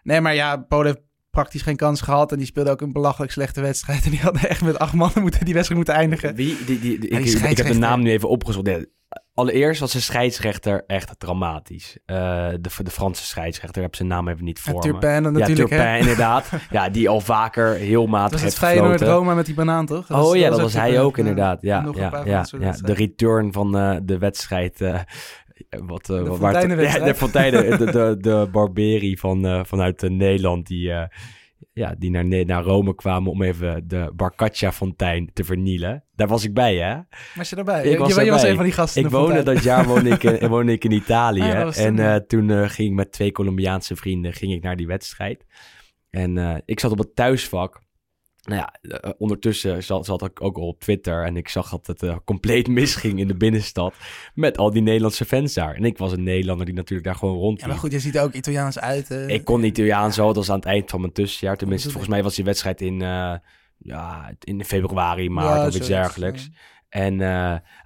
[0.02, 2.32] Nee, maar ja, Polen heeft praktisch geen kans gehad.
[2.32, 4.04] En die speelde ook een belachelijk slechte wedstrijd.
[4.04, 6.34] En die hadden echt met acht mannen moeten, die wedstrijd moeten eindigen.
[6.34, 8.68] Wie, die, die, die- die ik, ik heb de naam nu even opgezocht.
[9.38, 11.98] Allereerst was de scheidsrechter echt dramatisch.
[12.07, 12.16] Eh,
[12.61, 14.81] de, de Franse scheidsrechter, ik heb zijn naam even niet Ja, voor me.
[14.90, 15.57] Turpin Ja, natuurlijk.
[15.57, 15.98] Turpin, hè.
[15.98, 16.51] inderdaad.
[16.70, 19.07] Ja, die al vaker heel Dat matig heeft gefloten.
[19.07, 20.07] Roma met die banaan, toch?
[20.07, 21.62] Dat oh ja, dat was hij ook inderdaad.
[21.62, 22.72] Ja, nog een ja, ja, dat ja.
[22.72, 24.81] De return van eh, de wedstrijd.
[24.81, 25.01] eh,
[25.68, 26.81] wat, eh, De waar-.
[26.83, 30.66] Ja, de Fonteinen, de, de, de Barberi van, eh, vanuit eh, Nederland.
[30.66, 31.03] Die, eh,
[31.73, 36.05] ja, die naar, naar Rome kwamen om even de Barcaccia-fontein te vernielen.
[36.14, 36.99] Daar was ik bij, hè?
[37.35, 37.85] Was je daarbij?
[37.85, 38.51] Ik Je- was je, was erbij.
[38.51, 39.05] een van die gasten.
[39.05, 41.40] Ik woonde dat jaar woonde ik in, woonde ik in Italië.
[41.40, 44.77] Ah, en toen, eh, toen eh, ging ik met twee Colombiaanse vrienden ging ik naar
[44.77, 45.44] die wedstrijd.
[46.11, 47.81] En eh, ik zat op het thuisvak.
[48.48, 51.87] Nou ja, eh, ondertussen zat, zat ik ook al op Twitter en ik zag dat
[51.87, 53.94] het eh, compleet misging in de binnenstad
[54.34, 55.74] met al die Nederlandse fans daar.
[55.74, 57.68] En ik was een Nederlander die natuurlijk daar gewoon Ja, rondliep.
[57.68, 59.11] maar goed, je ziet er ook Italiaans uit.
[59.11, 59.28] eh.
[59.28, 61.56] Ik kon Italiaans zo, dat was aan het eind van mijn tussenjaar.
[61.56, 62.98] Tenminste, volgens mij was die wedstrijd in,
[63.78, 66.50] ja, in februari, maart Ja, of iets dergelijks.
[66.88, 67.20] En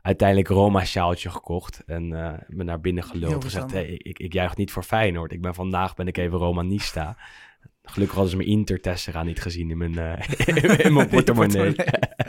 [0.02, 1.82] uiteindelijk Roma-sjaaltje gekocht.
[1.86, 2.08] En
[2.48, 3.42] me naar binnen gelopen.
[3.42, 5.32] Gezegd, hey, ik, ik juich niet voor Feyenoord.
[5.32, 7.16] Ik ben vandaag ben ik even Romanista.
[7.82, 11.74] Gelukkig hadden ze mijn Inter-tessera niet gezien in mijn, eh, in mijn portemonnee.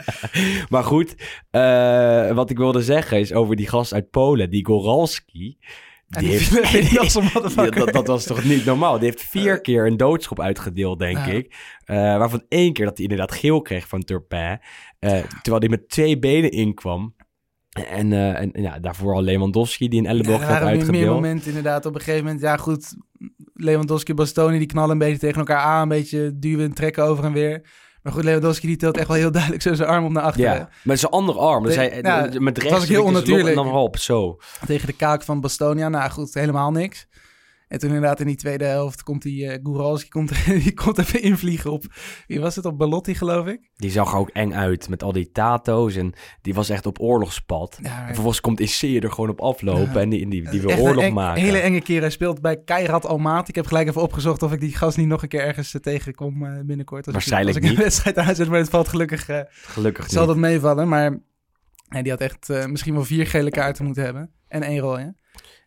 [0.70, 1.14] maar goed,
[1.50, 5.58] eh, wat ik wilde zeggen is over die gast uit Polen, die Goralski.
[6.06, 6.40] Die.
[7.54, 8.98] Ja, dat, dat was toch niet normaal?
[8.98, 11.24] Die heeft vier keer een doodschop uitgedeeld, denk Ja.
[11.24, 11.54] ik.
[11.84, 14.58] Eh, waarvan één keer dat hij inderdaad geel kreeg van Turpin.
[14.98, 15.10] Eh,
[15.42, 17.14] terwijl hij met twee benen inkwam.
[17.88, 20.76] En, eh, en ja, daarvoor al Lewandowski die een Ja, elleboog er had waren weer
[20.76, 21.14] meer uitgedeeld.
[21.14, 21.86] momenten inderdaad.
[21.86, 22.96] Op een gegeven moment, ja goed,
[23.54, 25.82] Lewandowski, Bastoni, die knallen een beetje tegen elkaar aan.
[25.82, 27.62] Een beetje duwen en trekken over en weer.
[28.02, 30.54] Maar goed, Lewandowski die tilt echt wel heel duidelijk zo zijn arm op naar achteren.
[30.54, 31.64] Ja, met zijn andere arm.
[31.64, 33.48] Dus hij, met was rechts heel een beetje zijn lok onnatuurlijk.
[33.48, 34.38] En dan op, zo.
[34.66, 35.88] Tegen de kaak van Bastonia.
[35.88, 37.06] Nou goed, helemaal niks.
[37.74, 41.22] En toen inderdaad in die tweede helft komt die uh, Guralski komt, die komt even
[41.22, 41.84] invliegen op...
[42.26, 42.64] Wie was het?
[42.64, 43.70] Op Balotti, geloof ik.
[43.76, 45.94] Die zag er ook eng uit met al die tato's.
[45.96, 47.78] En die was echt op oorlogspad.
[47.82, 49.92] Ja, En vervolgens komt Isseer er gewoon op aflopen.
[49.92, 50.00] Ja.
[50.00, 51.42] En die, die, die wil Echt een oorlog eng- maken.
[51.42, 52.00] hele enge keer.
[52.00, 53.48] Hij speelt bij Kairat Almaty.
[53.48, 55.80] Ik heb gelijk even opgezocht of ik die gast niet nog een keer ergens eh,
[55.80, 57.04] tegenkom eh, binnenkort.
[57.04, 57.78] Als Waarschijnlijk ik, als ik niet.
[57.78, 59.28] een wedstrijd aanzet, maar het valt gelukkig...
[59.52, 60.28] Gelukkig zal niet.
[60.30, 60.88] dat meevallen.
[60.88, 61.18] Maar
[61.88, 64.30] nee, die had echt misschien wel vier gele kaarten moeten hebben.
[64.48, 65.14] En één rode.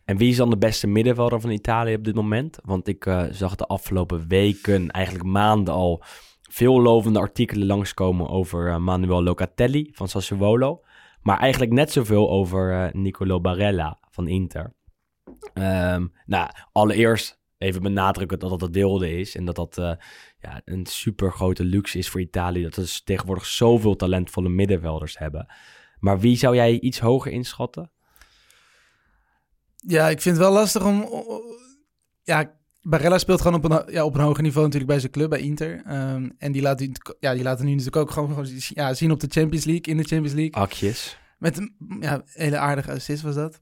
[0.08, 2.58] En wie is dan de beste middenvelder van Italië op dit moment?
[2.64, 6.02] Want ik eh, zag de afgelopen weken, eigenlijk maanden al,
[6.50, 10.84] veel lovende artikelen langskomen over eh, Manuel Locatelli van Sassuolo.
[11.22, 14.74] Maar eigenlijk net zoveel over eh, Nicolo Barella van Inter.
[15.54, 19.36] Ehm, nou, allereerst even benadrukken dat dat het wilde is.
[19.36, 19.74] En dat dat
[20.40, 22.62] ja, een super grote luxe is voor Italië.
[22.62, 25.46] Dat ze tegenwoordig zoveel talentvolle middenvelders hebben.
[25.98, 27.90] Maar wie zou jij iets hoger inschatten?
[29.88, 31.08] Ja, ik vind het wel lastig om...
[32.22, 35.30] Ja, Barella speelt gewoon op een, ja, op een hoger niveau natuurlijk bij zijn club,
[35.30, 35.82] bij Inter.
[35.84, 39.20] Ehm, en die laten, ja, die laten nu natuurlijk ook gewoon, gewoon ja, zien op
[39.20, 40.54] de Champions League, in de Champions League.
[40.54, 41.18] Akjes.
[41.38, 43.60] Met een ja, hele aardige assist was dat.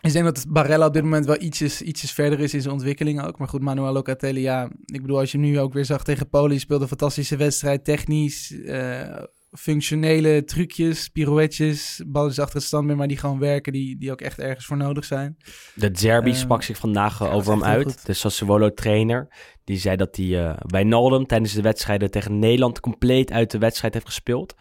[0.00, 3.22] Ik denk dat Barella op dit moment wel ietsjes, ietsjes verder is in zijn ontwikkeling
[3.22, 3.38] ook.
[3.38, 4.70] Maar goed, Manuel Locatelli, ja.
[4.84, 7.36] Ik bedoel, als je hem nu ook weer zag tegen Polen, die speelde een fantastische
[7.36, 7.84] wedstrijd.
[7.84, 14.10] Technisch, eh, functionele trucjes, pirouetjes, balletjes achter het standbeen, maar die gewoon werken, die, die
[14.10, 15.36] ook echt ergens voor nodig zijn.
[15.74, 17.84] De Zerbi Ehm, sprak zich vandaag eh, ja, over hem uit.
[17.86, 18.06] goed.
[18.06, 19.28] De Sassuolo-trainer.
[19.64, 23.94] Die zei dat hij eh Wijnaldum tijdens de wedstrijden tegen Nederland compleet uit de wedstrijd
[23.94, 24.54] heeft gespeeld.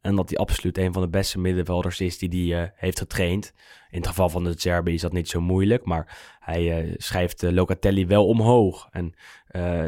[0.00, 3.52] En dat hij absoluut een van de beste middenvelders is die hij eh, heeft getraind.
[3.90, 5.84] In het geval van de Zerbi is dat niet zo moeilijk.
[5.84, 8.88] Maar hij eh, schrijft eh, Locatelli wel omhoog.
[8.90, 9.14] En
[9.46, 9.84] eh,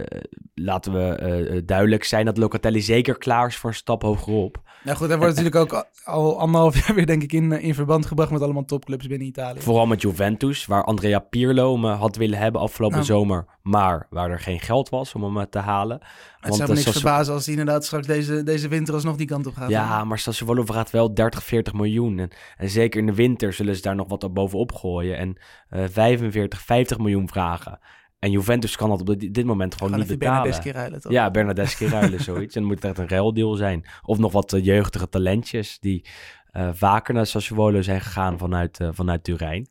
[0.54, 4.60] laten we duidelijk zijn dat Locatelli zeker klaar is voor een stap hogerop.
[4.84, 8.06] Nou goed, hij wordt natuurlijk ook al anderhalf jaar weer, denk ik, in, in verband
[8.06, 9.60] gebracht met allemaal topclubs binnen Italië.
[9.60, 13.08] Vooral met Juventus, waar Andrea Pirlo hem eh, had willen hebben afgelopen Nou.
[13.08, 13.46] zomer.
[13.62, 15.98] Maar waar er geen geld was om hem te halen.
[16.40, 19.16] Het zou eh, me niks Sassu- verbazen als hij inderdaad straks deze, deze winter alsnog
[19.16, 19.70] die kant op gaat.
[19.70, 22.18] Ja, maar Sassuolo vraagt wel 30, 40 miljoen.
[22.18, 25.16] En, en zeker in de winter zullen ze daar nog wat op bovenop gooien.
[25.16, 25.36] En
[25.68, 27.78] eh 45, 50 miljoen vragen.
[28.18, 30.18] En Juventus kan dat op dit, dit moment gewoon niet betalen.
[30.42, 31.12] Bernardeschi ruilen, toch?
[31.12, 32.54] Ja, Bernardeschi ruilen, zoiets.
[32.54, 33.84] En dan moet het echt een ruildeal zijn.
[34.02, 36.04] Of nog wat eh, jeugdige talentjes die
[36.52, 39.68] eh, vaker naar Sassuolo zijn gegaan vanuit, eh, vanuit Turijn.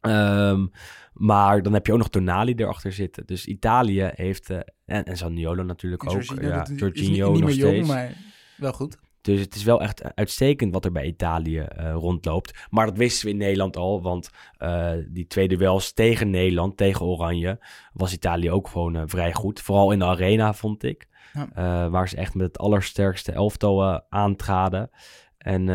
[0.00, 0.66] Ehm,
[1.12, 3.26] maar dan heb je ook nog Tonali erachter zitten.
[3.26, 4.50] Dus Italië heeft...
[4.50, 6.22] eh, en, en natuurlijk En ook.
[6.22, 7.88] Jorginho, ja, Jorginho nog jong, steeds.
[7.88, 8.12] maar
[8.56, 8.98] wel goed.
[9.24, 12.66] Dus het is wel echt uitstekend wat er bij Italië eh, rondloopt.
[12.70, 17.06] Maar dat wisten we in Nederland al, want eh, die twee duels tegen Nederland, tegen
[17.06, 17.58] Oranje,
[17.92, 19.60] was Italië ook gewoon eh, vrij goed.
[19.60, 21.08] Vooral in de arena, vond ik.
[21.32, 21.90] Ja.
[21.90, 24.90] Waar ze echt met het allersterkste elftal aantraden.
[25.38, 25.66] En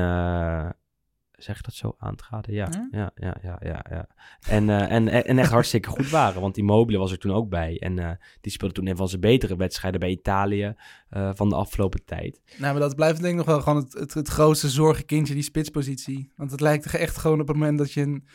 [1.39, 1.95] zeg dat zo?
[1.97, 2.54] Aantraden?
[2.54, 2.88] Ja, Ja?
[2.91, 3.86] ja, ja, ja, ja.
[3.89, 4.08] ja.
[4.47, 7.80] En, eh, en, en echt hartstikke goed waren, want Immobile was er toen ook bij.
[7.80, 10.73] En eh, die speelde toen een van zijn betere wedstrijden bij Italië
[11.10, 12.41] eh, van de afgelopen tijd.
[12.58, 15.43] Nou, maar dat blijft denk ik nog wel gewoon het, het, het grootste zorgenkindje, die
[15.43, 16.32] spitspositie.
[16.36, 18.28] Want het lijkt echt gewoon op het moment dat je een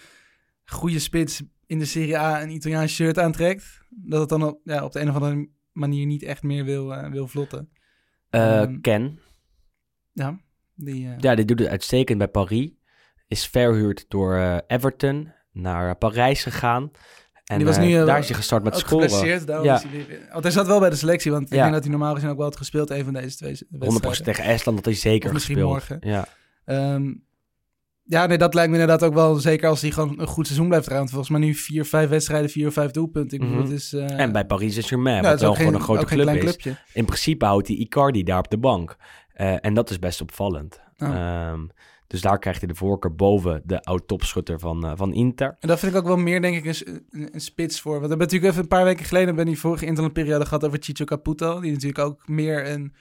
[0.64, 4.84] goede spits in de Serie A een Italiaans shirt aantrekt, dat het dan op, ja,
[4.84, 7.68] op de een of andere manier niet echt meer wil, wil vlotten.
[8.30, 9.18] Eh, Ehm, Ken,
[10.12, 10.40] Ja,
[10.74, 12.70] die, Ja, die doet het uitstekend bij Paris.
[13.28, 16.90] Is verhuurd door eh, Everton naar Parijs gegaan.
[17.44, 19.46] En Die was eh, nu, daar is hij gestart met scoren.
[19.46, 19.74] daarom Ja.
[19.76, 21.60] is hij Want hij zat wel bij de selectie, want ik Ja.
[21.62, 24.24] denk dat hij normaal gezien ook wel had gespeeld, een van deze twee 100% wedstrijden.
[24.24, 25.72] tegen Estland dat hij zeker Of misschien gespeeld.
[25.72, 25.98] morgen.
[26.00, 26.26] Ja.
[26.64, 27.14] Ehm,
[28.02, 30.68] ja, nee, dat lijkt me inderdaad ook wel, zeker als hij gewoon een goed seizoen
[30.68, 31.08] blijft rijden.
[31.08, 33.38] Volgens mij nu vier, vijf wedstrijden, vier of vijf doelpunten.
[33.38, 33.70] Ik bedoel, Mhm.
[33.70, 33.92] het is...
[33.92, 36.28] eh, En bij Paris Saint-Germain, ja, wat het is wel gewoon geen- een grote club
[36.28, 36.40] is.
[36.40, 36.76] clubje.
[36.92, 38.96] In principe houdt hij Icardi daar op de bank.
[39.34, 40.80] En dat is best opvallend.
[40.96, 41.60] Ehm,
[42.06, 45.56] dus daar krijgt hij de voorkeur boven de oud-topschutter van, eh, van Inter.
[45.60, 47.92] En dat vind ik ook wel meer, denk ik, een, een, een spits voor.
[47.92, 49.34] Want we hebben natuurlijk even een paar weken geleden...
[49.34, 51.60] we die vorige interlandperiode gehad over Chicho Caputo.
[51.60, 52.94] Die natuurlijk ook meer een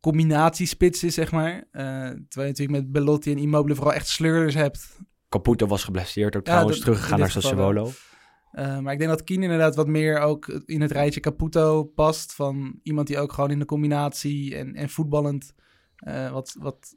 [0.00, 1.52] combinatiespits is, zeg maar.
[1.52, 4.98] Eh, terwijl je natuurlijk met Belotti en Immobile vooral echt sleurders hebt.
[5.28, 7.30] Caputo was geblesseerd ook Ja, trouwens, teruggegaan naar.
[7.30, 7.90] Sassuolo.
[8.50, 12.34] Eh, maar ik denk dat Kien inderdaad wat meer ook in het rijtje Caputo past.
[12.34, 15.52] Van iemand die ook gewoon in de combinatie en, en voetballend...
[16.30, 16.96] wat, wat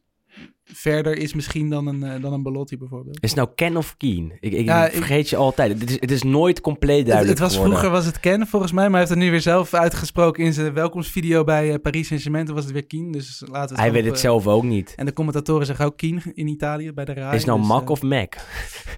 [0.63, 3.17] verder is misschien dan een, eh, dan een Belotti bijvoorbeeld.
[3.23, 4.33] Is het nou Ken of Keen?
[4.39, 5.79] Ik, ik Ja, ik- vergeet je altijd.
[5.79, 7.77] Het is, het is nooit compleet Het, duidelijk het was geworden.
[7.79, 10.53] vroeger was het Ken volgens mij, maar hij heeft het nu weer zelf uitgesproken in
[10.53, 12.45] zijn welkomstvideo bij eh, Paris Saint-Germain.
[12.45, 14.93] Toen was het weer Kien, dus laten we het Hij weet het zelf ook niet.
[14.95, 17.31] En de commentatoren zeggen ook Kien in Italië bij de RAI.
[17.35, 18.33] Is het nou dus, Mac eh, of Mac?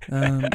[0.10, 0.48] ehm,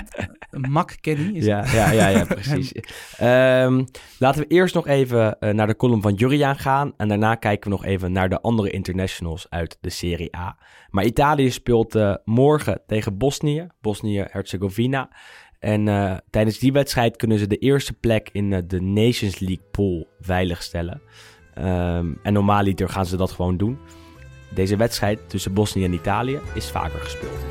[0.50, 2.72] Mac Kenny is Ja, ja, ja, ja, precies.
[3.16, 3.84] Ehm,
[4.18, 6.92] laten we eerst nog even naar de column van Juriaan gaan.
[6.96, 10.56] En daarna kijken we nog even naar de andere internationals uit de Serie A.
[10.90, 15.10] Maar Italië speelt eh, morgen tegen Bosnië, Bosnië-Herzegovina.
[15.58, 19.64] En eh, tijdens die wedstrijd kunnen ze de eerste plek in eh, de Nations League
[19.70, 21.02] pool veiligstellen.
[21.54, 23.78] Ehm en normaaliter gaan ze dat gewoon doen.
[24.54, 27.44] Deze wedstrijd tussen Bosnië en Italië is vaker gespeeld.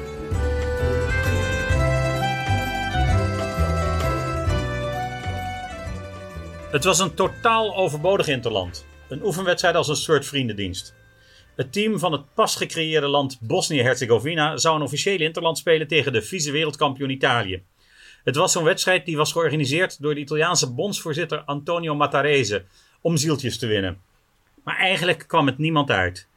[6.72, 8.86] Het was een totaal overbodig interland.
[9.08, 10.94] Een oefenwedstrijd als een soort vriendendienst.
[11.56, 16.22] Het team van het pas gecreëerde land Bosnië-Herzegovina zou een officiële interland spelen tegen de
[16.22, 17.64] vice-wereldkampioen Italië.
[18.24, 22.64] Het was zo'n wedstrijd die was georganiseerd door de Italiaanse bondsvoorzitter Antonio Mattarese
[23.02, 24.02] om zieltjes te winnen.
[24.64, 26.28] Maar eigenlijk kwam het niemand uit.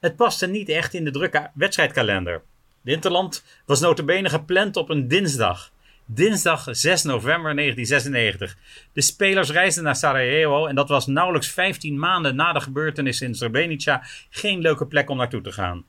[0.00, 2.42] Het paste niet echt in de drukke wedstrijdkalender.
[2.80, 5.72] De interland was notabene gepland op een dinsdag.
[6.06, 8.56] Dinsdag 6 november 1996.
[8.92, 13.34] De spelers reisden naar Sarajevo en dat was nauwelijks 15 maanden na de gebeurtenissen in
[13.34, 15.84] Srebrenica geen leuke plek om naartoe te gaan.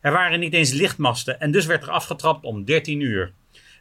[0.00, 3.32] Er waren niet eens lichtmasten en dus werd er afgetrapt om 13 uur.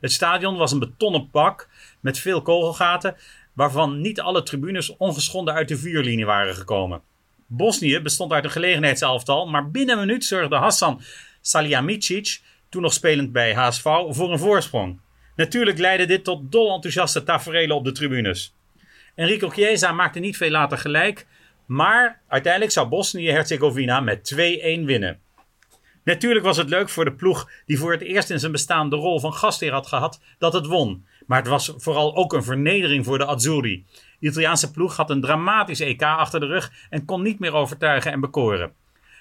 [0.01, 1.69] Het stadion was een betonnen pak
[1.99, 3.15] met veel kogelgaten,
[3.53, 7.01] waarvan niet alle tribunes ongeschonden uit de vuurlinie waren gekomen.
[7.47, 11.01] Bosnië bestond uit een gelegenheidselftal, maar binnen een minuut zorgde Hassan
[11.41, 15.03] Salihamidzic, toen nog spelend bij HSV, voor een voorsprong.
[15.35, 18.53] Natuurlijk leidde dit tot dol enthousiaste taferelen op de tribunes.
[19.15, 21.27] Enrico Chiesa maakte niet veel later gelijk,
[21.65, 24.37] maar uiteindelijk zou Bosnië-Herzegovina met 2-1
[24.83, 25.19] winnen.
[26.03, 28.95] Natuurlijk was het leuk voor de ploeg die voor het eerst in zijn bestaan de
[28.95, 31.05] rol van gastheer had gehad dat het won.
[31.25, 33.85] Maar het was vooral ook een vernedering voor de Azzurri.
[34.19, 38.11] De Italiaanse ploeg had een dramatisch EK achter de rug en kon niet meer overtuigen
[38.11, 38.73] en bekoren.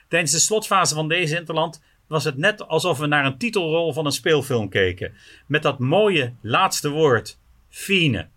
[0.09, 4.07] Tijdens de slotfase van deze interland was het net alsof we naar een titelrol van
[4.07, 5.15] een speelfilm keken.
[5.47, 7.39] Met dat mooie laatste woord:
[7.69, 8.29] fine.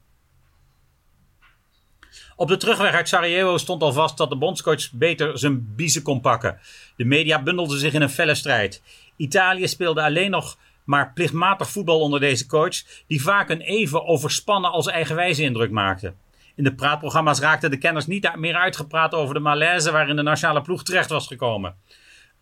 [2.36, 6.22] Op de terugweg uit Sarajevo stond al vast dat de bondscoach beter zijn biezen kon
[6.22, 6.60] pakken.
[6.96, 8.82] De media bundelden zich in een felle strijd.
[9.16, 14.72] Italië speelde alleen nog maar plichtmatig voetbal onder deze coach, die vaak een even overspannen
[14.72, 16.14] als eigenwijze indruk maakte.
[16.56, 20.62] In de praatprogramma's raakten de kenners niet meer uitgepraat over de malaise waarin de nationale
[20.62, 21.76] ploeg terecht was gekomen.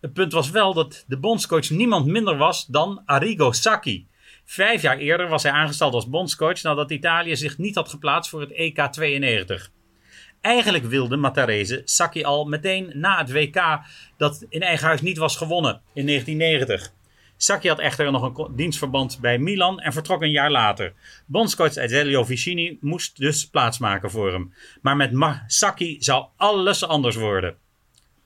[0.06, 4.06] Het punt was wel dat de bondscoach niemand minder was dan Arrigo Sacchi.
[4.44, 8.40] Vijf jaar eerder was hij aangesteld als bondscoach nadat Italië zich niet had geplaatst voor
[8.40, 9.70] het EK 92.
[10.40, 13.80] Eigenlijk wilde Mattarese Sacchi al meteen na het WK
[14.16, 16.92] dat in eigen huis niet was gewonnen in 1990.
[17.36, 20.92] Sacchi had echter nog een dienstverband bij Milan en vertrok een jaar later.
[21.26, 24.54] Bondscoach Azeglio Vicini moest dus plaatsmaken voor hem.
[24.82, 25.12] Maar met
[25.46, 27.56] Sacchi zou alles anders worden.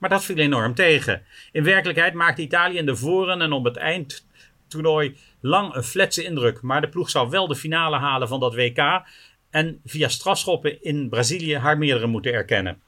[0.01, 1.23] Maar dat viel enorm tegen.
[1.51, 6.61] In werkelijkheid maakte Italië in de voren en op het eindtoernooi lang een fletse indruk.
[6.61, 9.03] Maar de ploeg zou wel de finale halen van dat WK
[9.49, 12.81] en via strafschoppen in Brazilië haar meerdere moeten erkennen.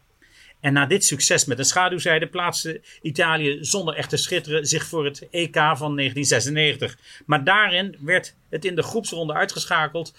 [0.59, 5.05] En na dit succes met een schaduwzijde plaatste Italië zonder echt te schitteren zich voor
[5.05, 6.97] het EK van 1996.
[7.25, 10.13] Maar daarin werd het in de groepsronde uitgeschakeld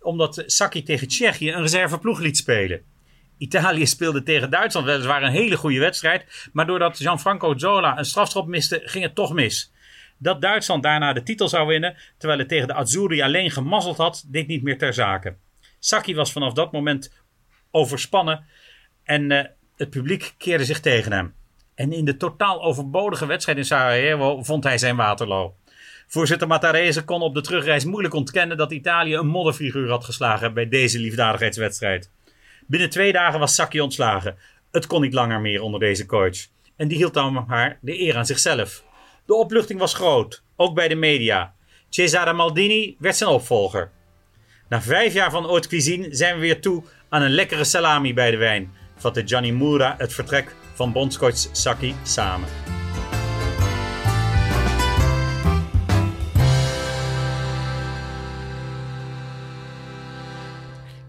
[0.00, 2.82] omdat Sacchi tegen Tsjechië een reserveploeg liet spelen.
[3.40, 8.46] Italië speelde tegen Duitsland weliswaar een hele goede wedstrijd, maar doordat Gianfranco Zola een strafschop
[8.46, 9.72] miste, ging het toch mis.
[10.18, 14.24] Dat Duitsland daarna de titel zou winnen, terwijl het tegen de Azzurri alleen gemazzeld had,
[14.26, 15.36] deed niet meer ter zake.
[15.78, 17.12] Sacchi was vanaf dat moment
[17.70, 18.44] overspannen
[19.04, 19.44] en eh,
[19.76, 21.34] het publiek keerde zich tegen hem.
[21.74, 25.54] En in de totaal overbodige wedstrijd in Sarajevo vond hij zijn Waterloo.
[26.06, 30.68] Voorzitter Mattarese kon op de terugreis moeilijk ontkennen dat Italië een modderfiguur had geslagen bij
[30.68, 32.10] deze liefdadigheidswedstrijd.
[32.70, 34.36] Binnen twee dagen was Sacchi ontslagen.
[34.70, 36.36] Het kon niet langer meer onder deze coach.
[36.76, 38.84] En die hield dan maar de eer aan zichzelf.
[39.26, 41.54] De opluchting was groot, ook bij de media.
[41.88, 43.90] Cesare Maldini werd zijn opvolger.
[44.68, 48.30] Na vijf jaar van haute cuisine zijn we weer toe aan een lekkere salami bij
[48.30, 52.79] de wijn, vatte Gianni Mura het vertrek van bondscoach Sacchi samen.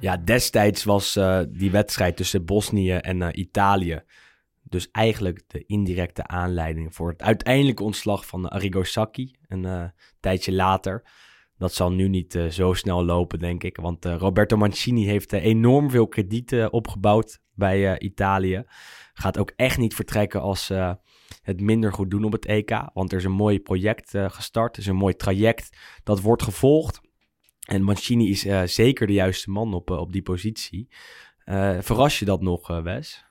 [0.01, 4.03] Ja, destijds was eh, die wedstrijd tussen Bosnië en eh, Italië
[4.71, 9.35] dus eigenlijk de indirecte aanleiding voor het uiteindelijke ontslag van Arrigo Sacchi.
[9.47, 9.83] Een eh,
[10.19, 11.03] tijdje later,
[11.57, 13.77] Dat zal nu niet eh, zo snel lopen, denk ik.
[13.77, 18.63] Want eh, Roberto Mancini heeft eh, enorm veel kredieten opgebouwd bij eh, Italië.
[19.13, 20.71] Gaat ook echt niet vertrekken als
[21.41, 22.81] het minder goed doen op het EK.
[22.93, 24.75] Want er is een mooi project eh, gestart.
[24.75, 27.01] Er is een mooi traject dat wordt gevolgd.
[27.67, 30.87] En Mancini is eh, zeker de juiste man op, eh, op die positie.
[31.45, 33.25] Eh, verras je dat nog, Wes?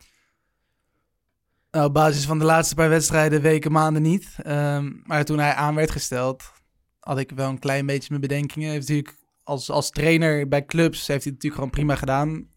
[1.71, 4.37] Nou, op basis van de laatste paar wedstrijden, weken, maanden niet.
[4.43, 6.53] Ehm, maar toen hij aan werd gesteld,
[7.01, 8.66] had ik wel een klein beetje mijn bedenkingen.
[8.69, 12.49] Hij heeft natuurlijk als, als trainer bij clubs heeft hij het natuurlijk gewoon prima gedaan.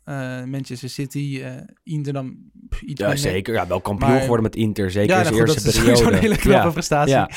[0.49, 1.43] Manchester City,
[1.83, 2.37] Inter dan
[2.69, 3.31] pff, iets Ja, minder.
[3.31, 3.53] zeker.
[3.53, 4.91] Ja, wel kampioen Maar- geworden met Inter.
[4.91, 5.97] Zeker Ja, in zijn nou eerste dat is periode.
[6.03, 6.73] sowieso een hele knappe ja.
[6.73, 7.13] prestatie.
[7.13, 7.29] Ja.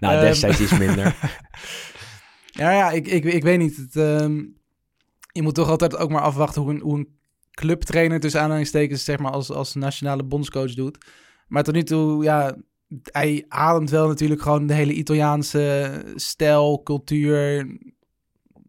[0.00, 1.14] Nou, Ehm, destijds iets minder.
[2.50, 3.76] Ja, ja ik, ik, ik weet niet.
[3.76, 4.44] Het, ehm,
[5.32, 7.18] je moet toch altijd ook maar afwachten hoe een, hoe een
[7.50, 10.98] clubtrainer tussen aanhalingstekens zeg maar als, als nationale bondscoach doet.
[11.48, 12.56] Maar tot nu toe, ja,
[13.02, 17.66] hij ademt wel natuurlijk gewoon de hele Italiaanse stijl, cultuur,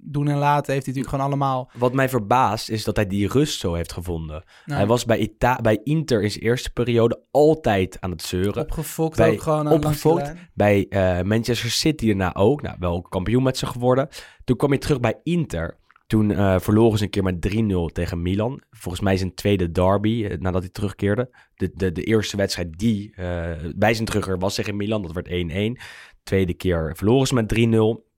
[0.03, 1.71] doen en laten heeft hij natuurlijk gewoon allemaal.
[1.77, 4.43] Wat mij verbaast is dat hij die rust zo heeft gevonden.
[4.65, 8.61] Nou, Hij was bij, Ita bij Inter in zijn eerste periode altijd aan het zeuren.
[8.63, 10.33] opgefokt bij- ook gewoon aan opgefokt.
[10.53, 12.61] Bij eh, Manchester City daarna ook.
[12.61, 14.07] Nou, wel kampioen met ze geworden.
[14.43, 15.79] Toen kwam hij terug bij Inter.
[16.07, 18.61] Toen eh, verloren ze een keer met 3-0 tegen Milan.
[18.71, 21.29] Volgens mij zijn tweede derby eh, nadat hij terugkeerde.
[21.55, 25.01] De, de, de eerste wedstrijd die eh, bij zijn terugkeer was tegen Milan.
[25.01, 25.81] Dat werd 1-1.
[26.23, 28.10] Tweede keer verloren ze met 3-0.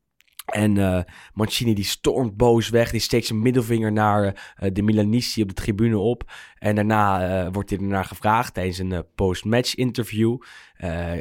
[0.45, 1.03] En eh,
[1.33, 2.91] Mancini die stormt boos weg.
[2.91, 6.31] Die steekt zijn middelvinger naar eh, de Milanisti op de tribune op.
[6.57, 10.37] En daarna eh, wordt hij ernaar gevraagd tijdens een post-match interview.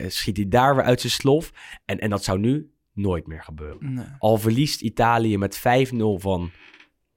[0.06, 1.52] Schiet hij daar weer uit zijn slof.
[1.84, 3.94] En, en dat zou nu nooit meer gebeuren.
[3.94, 4.04] Nee.
[4.18, 5.62] Al verliest Italië met 5-0
[5.96, 6.50] van,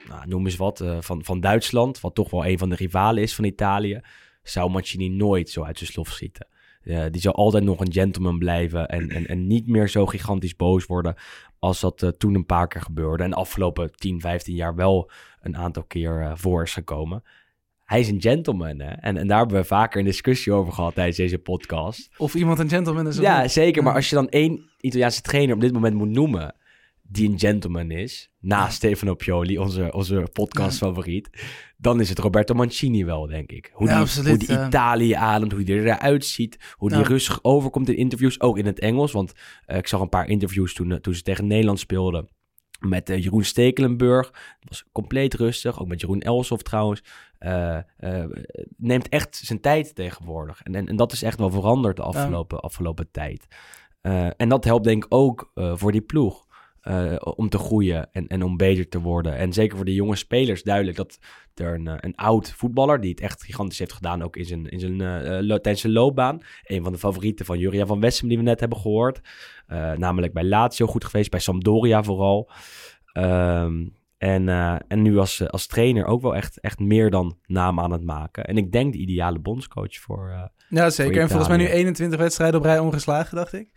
[0.07, 2.01] nou, noem eens wat, van, van Duitsland.
[2.01, 4.01] Wat toch wel een van de rivalen is van Italië.
[4.43, 6.47] Zou Mancini nooit zo uit zijn slof schieten.
[6.85, 8.87] Eh, die zou altijd nog een gentleman blijven.
[8.87, 11.15] En, en, en niet meer zo gigantisch boos worden.
[11.59, 13.23] Als dat eh, toen een paar keer gebeurde.
[13.23, 17.23] En de afgelopen 10, 15 jaar wel een aantal keer eh, voor is gekomen.
[17.83, 18.79] Hij is een gentleman.
[18.79, 18.91] Hè?
[18.91, 22.09] En, en daar hebben we vaker een discussie over gehad tijdens deze podcast.
[22.17, 23.17] Of iemand een gentleman is.
[23.17, 23.51] Ja, niet.
[23.51, 23.83] zeker.
[23.83, 26.55] Maar als je dan één Italiaanse trainer op dit moment moet noemen
[27.01, 31.29] die een gentleman is, naast Stefano Pioli, onze, onze podcast-favoriet,
[31.77, 33.71] dan is het Roberto Mancini wel, denk ik.
[33.73, 34.67] Hoe die, absoluut, hoe die.
[34.67, 38.79] Italië ademt, hoe die eruit ziet, hoe die rustig overkomt in interviews, ook in het
[38.79, 39.11] Engels.
[39.11, 39.33] Want
[39.65, 42.27] eh, ik zag een paar interviews toen, eh, toen ze tegen Nederland speelden.
[42.79, 44.31] Met eh, Jeroen Stekelenburg.
[44.31, 45.81] Dat was compleet rustig.
[45.81, 47.03] Ook met Jeroen Elsof trouwens.
[48.77, 50.61] Neemt echt zijn tijd tegenwoordig.
[50.63, 53.47] En, en, en dat is echt wel veranderd de afgelopen, afgelopen tijd.
[54.37, 56.44] En dat helpt denk ik ook voor die ploeg.
[56.85, 59.37] Eh, om te groeien en, en om beter te worden.
[59.37, 61.19] En zeker voor de jonge spelers duidelijk dat
[61.55, 63.01] er een, eh, een oud voetballer...
[63.01, 64.97] die het echt gigantisch heeft gedaan ook in zijn, in zijn,
[65.45, 66.41] lo- tijdens zijn loopbaan.
[66.63, 69.21] Een van de favorieten van Juria van Wessem die we net hebben gehoord.
[69.67, 72.49] Eh, namelijk bij Lazio goed geweest, bij Sampdoria vooral.
[73.13, 73.85] Ehm,
[74.17, 74.49] en,
[74.87, 78.45] en nu als, als trainer ook wel echt, echt meer dan naam aan het maken.
[78.45, 80.51] En ik denk de ideale bondscoach voor...
[80.69, 81.21] Ja, zeker.
[81.21, 81.79] En volgens mij nu Italië.
[81.79, 83.69] 21 wedstrijden op rij ongeslagen, dacht ik.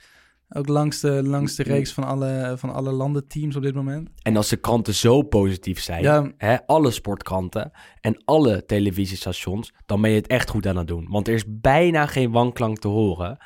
[0.52, 4.08] Ook langs de, langs de reeks van alle, van alle landenteams op dit moment.
[4.22, 6.32] En als de kranten zo positief zijn, Ja.
[6.37, 11.06] hè, alle sportkranten en alle televisiestations, dan ben je het echt goed aan het doen.
[11.08, 13.37] Want er is bijna geen wanklank te horen.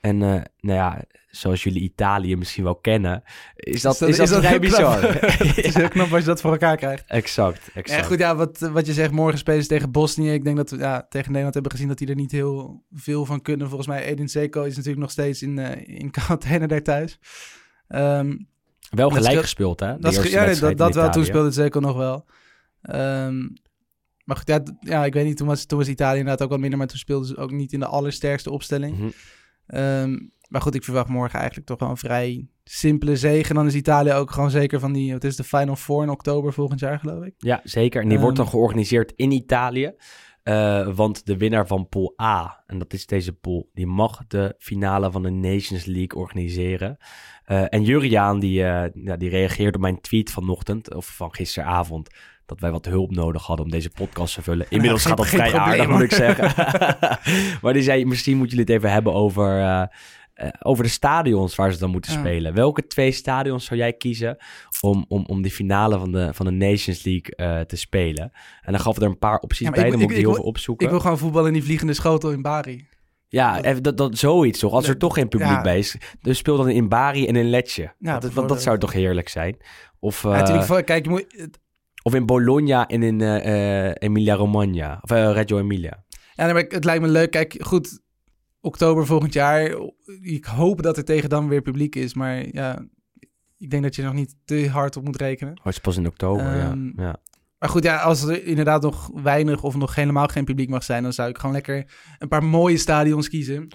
[0.00, 0.28] En eh,
[0.60, 1.02] nou ja,
[1.36, 3.22] zoals jullie Italië misschien wel kennen,
[3.54, 5.02] is dat, is dat, vrij heel bizar.
[5.22, 7.04] Het is heel knap als je dat voor elkaar krijgt.
[7.06, 8.00] exact, exact.
[8.00, 10.32] Ja, goed, ja, wat, wat je zegt, morgen spelen ze tegen Bosnië.
[10.32, 13.24] Ik denk dat we ja, tegen Nederland hebben gezien dat die er niet heel veel
[13.24, 13.66] van kunnen.
[13.66, 17.18] Volgens mij, Edin Zeko is natuurlijk nog steeds in, eh in quarantaine daar thuis.
[17.88, 18.36] Ehm,
[18.90, 19.98] wel dat gelijk gespeeld, hè?
[19.98, 22.24] dat, is, ja, nee, dat, dat wel, toen speelde Zeko nog wel.
[22.82, 23.38] Ehm,
[24.24, 26.58] maar goed, ja, ja, ik weet niet, toen was, toen was Italië inderdaad ook wat
[26.58, 29.14] minder, maar toen speelden ze ook niet in de allersterkste opstelling.
[29.66, 30.18] Ehm,
[30.48, 33.48] maar goed, ik verwacht morgen eigenlijk toch wel een vrij simpele zege.
[33.48, 36.10] En dan is Italië ook gewoon zeker van die, wat is de Final Four in
[36.10, 37.34] oktober volgend jaar, geloof ik.
[37.38, 38.02] Ja, zeker.
[38.02, 38.54] En die wordt dan Ehm.
[38.54, 39.92] georganiseerd in Italië.
[40.42, 44.54] Eh, want de winnaar van pool A, en dat is deze pool, die mag de
[44.58, 46.96] finale van de Nations League organiseren.
[47.44, 52.10] Eh, en Juriaan, die, eh, ja, die reageerde op mijn tweet vanochtend, of van gisteravond,
[52.46, 54.66] dat wij wat hulp nodig hadden om deze podcast te vullen.
[54.68, 56.52] Inmiddels gaat dat vrij probleem, aardig, moet ik zeggen.
[57.62, 59.88] maar die zei, misschien moeten jullie het even hebben over,
[60.36, 62.18] eh, over de stadions waar ze dan moeten Ja.
[62.18, 62.54] spelen.
[62.54, 64.36] Welke twee stadions zou jij kiezen
[64.80, 68.30] om, om, om die finale van de, van de Nations League eh, te spelen?
[68.62, 70.26] En dan gaf er een paar opties Ja, bij, ik- dan moet ik- ik die
[70.26, 70.84] heel veel opzoeken.
[70.86, 72.86] Ik wil gewoon voetballen in die vliegende schotel in Bari.
[73.28, 74.72] ja, even dat, dat, zoiets toch.
[74.72, 75.62] Als er toch geen publiek ja.
[75.62, 77.82] bij is, dus speel dan in Bari en in Letje.
[77.82, 78.62] dat, dat, dat bijvoorbeeld.
[78.62, 79.56] zou toch heerlijk zijn?
[80.00, 81.48] Of, Ja, eh, natuurlijk, voor- kijk, je moet,
[82.02, 83.20] of in Bologna en in
[83.98, 84.98] Emilia-Romagna.
[85.02, 86.04] Of Reggio Emilia.
[86.34, 87.30] ja, maar het lijkt me leuk.
[87.30, 88.00] Kijk, goed,
[88.66, 89.76] oktober volgend jaar.
[90.20, 92.14] Ik hoop dat er tegen dan weer publiek is.
[92.14, 92.86] Maar ja,
[93.58, 95.52] ik denk dat je er nog niet te hard op moet rekenen.
[95.58, 96.92] Oh, het is pas in oktober, Ehm, ja.
[96.96, 97.16] ja.
[97.58, 101.02] Maar goed, ja, als er inderdaad nog weinig of nog helemaal geen publiek mag zijn,
[101.02, 103.68] dan zou ik gewoon lekker een paar mooie stadions kiezen.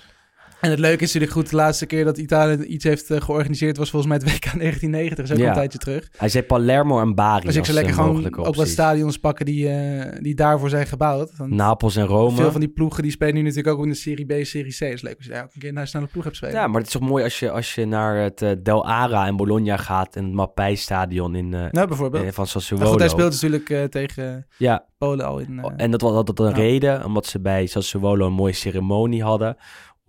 [0.61, 3.77] En het leuke is natuurlijk goed, de laatste keer dat Italië iets heeft eh, georganiseerd
[3.77, 5.43] was volgens mij het WK 1990, dat is ook Ja.
[5.43, 6.09] al een tijdje terug.
[6.17, 9.45] Hij zei Palermo en Bari Dus ik zou lekker eh, gewoon ook wat stadions pakken
[9.45, 11.31] die, eh, die daarvoor zijn gebouwd.
[11.37, 12.35] Want Napels en Rome.
[12.35, 14.79] veel van die ploegen die spelen nu natuurlijk ook in de Serie B, Serie C.
[14.79, 16.55] Dus leuk als je daar ook een keer een nationale ploeg hebt spelen.
[16.55, 19.35] Ja, maar het is toch mooi als je, als je naar het Del Ara in
[19.35, 22.33] Bologna gaat en het Mappei-stadion in, eh, nou, bijvoorbeeld.
[22.33, 22.85] van Sassuolo.
[22.85, 25.59] Goed, hij speelt dus natuurlijk tegen Ja, Polen al in...
[25.59, 26.51] eh, en dat was altijd een ja.
[26.55, 29.57] reden, omdat ze bij Sassuolo een mooie ceremonie hadden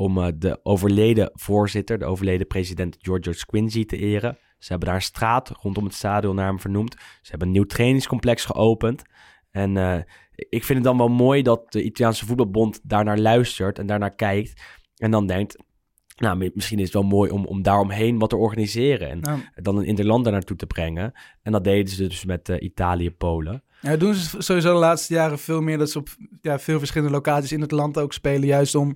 [0.03, 4.39] om eh, de overleden voorzitter, de overleden president Giorgio Squinzi te eren.
[4.59, 6.95] Ze hebben daar een straat rondom het stadion naar hem vernoemd.
[7.23, 9.03] Ze hebben een nieuw trainingscomplex geopend.
[9.51, 9.97] En eh,
[10.35, 14.63] ik vind het dan wel mooi dat de Italiaanse voetbalbond daarnaar luistert en daarnaar kijkt.
[14.97, 15.57] En dan denkt,
[16.17, 19.11] nou, mi- misschien is het wel mooi om, om daaromheen wat te organiseren.
[19.11, 21.13] En nou, dan een interland daar naartoe te brengen.
[21.43, 23.63] En dat deden ze dus met eh, Italië, Polen.
[23.81, 26.09] Ja, doen ze sowieso de laatste jaren veel meer dat ze op
[26.41, 28.47] ja, veel verschillende locaties in het land ook spelen.
[28.47, 28.95] Juist om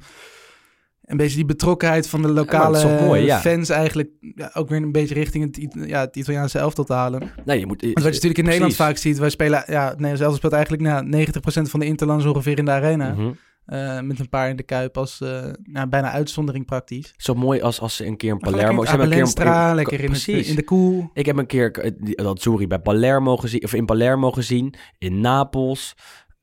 [1.06, 3.38] een beetje die betrokkenheid van de lokale mooi, ja.
[3.40, 7.20] fans eigenlijk ja, ook weer een beetje richting het, ja, het Italiaanse elftal te halen.
[7.20, 8.86] Want Nee, je moet, wat je natuurlijk in Nederland precies.
[8.86, 11.26] vaak ziet, wij spelen, ja, het Nederlands elftal speelt eigenlijk nou,
[11.66, 13.12] 90% van de interlands ongeveer in de arena.
[13.12, 13.30] Mhm.
[13.66, 15.18] Eh, met een paar in de Kuip als
[15.62, 17.14] nou, bijna uitzondering praktisch.
[17.16, 18.82] Zo mooi als, als ze een keer in Palermo...
[18.82, 21.10] in hebben een keer een- lekker in, het, in de koel.
[21.14, 21.90] Ik heb een keer eh,
[22.24, 25.94] dat Zuri bij Palermo gezien, of in Palermo gezien, in Napels.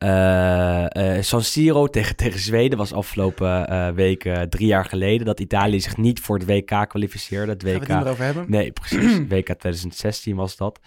[0.03, 5.39] Eh, eh, San Siro tegen, tegen Zweden was afgelopen eh, week drie jaar geleden dat
[5.39, 7.51] Italië zich niet voor het WK kwalificeerde.
[7.51, 8.45] Het Gaan we het WK hebben.
[8.47, 9.17] Nee, precies.
[9.33, 10.79] WK 2016 was dat.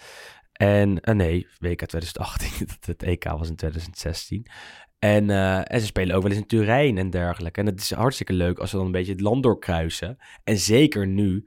[0.52, 2.66] En nee, WK 2018.
[2.86, 4.46] Het- EK was in 2016.
[4.98, 7.60] En, eh, en ze spelen ook wel eens in Turijn en dergelijke.
[7.60, 10.16] En het is hartstikke leuk als ze dan een beetje het land doorkruisen.
[10.44, 11.46] En zeker nu,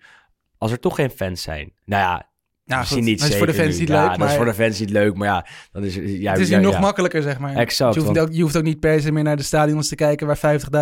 [0.57, 1.73] als er toch geen fans zijn.
[1.85, 2.28] Nou ja,
[2.69, 3.79] Ja, misschien goed, niet dat is voor de fans nu.
[3.79, 5.15] niet ja, leuk, dat maar is voor de fans niet leuk.
[5.15, 6.79] Maar ja, dan is ja, het is nu ja, nog ja.
[6.79, 7.55] makkelijker, zeg maar.
[7.55, 9.87] Exact, je, hoeft want- ook, je hoeft ook niet per se meer naar de stadions
[9.87, 10.37] te kijken waar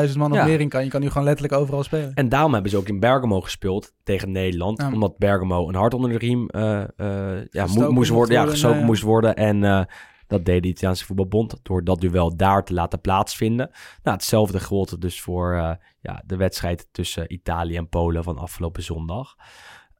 [0.09, 0.45] 50.000 man Ja.
[0.45, 0.83] meer in kan.
[0.83, 2.11] Je kan nu gewoon letterlijk overal spelen.
[2.13, 4.81] En daarom hebben ze ook in Bergamo gespeeld tegen Nederland.
[4.81, 4.91] Ja.
[4.93, 8.35] Omdat Bergamo een hart onder de riem eh, eh, ja, mo- moest worden.
[8.35, 8.85] Ja, gestoken nou ja.
[8.85, 9.35] moest worden.
[9.35, 9.81] En eh,
[10.27, 13.69] dat deed de Italiaanse voetbalbond door dat duel daar te laten plaatsvinden.
[14.03, 15.71] Nou, hetzelfde gold dus voor eh,
[16.01, 19.35] ja, de wedstrijd tussen Italië en Polen van afgelopen zondag.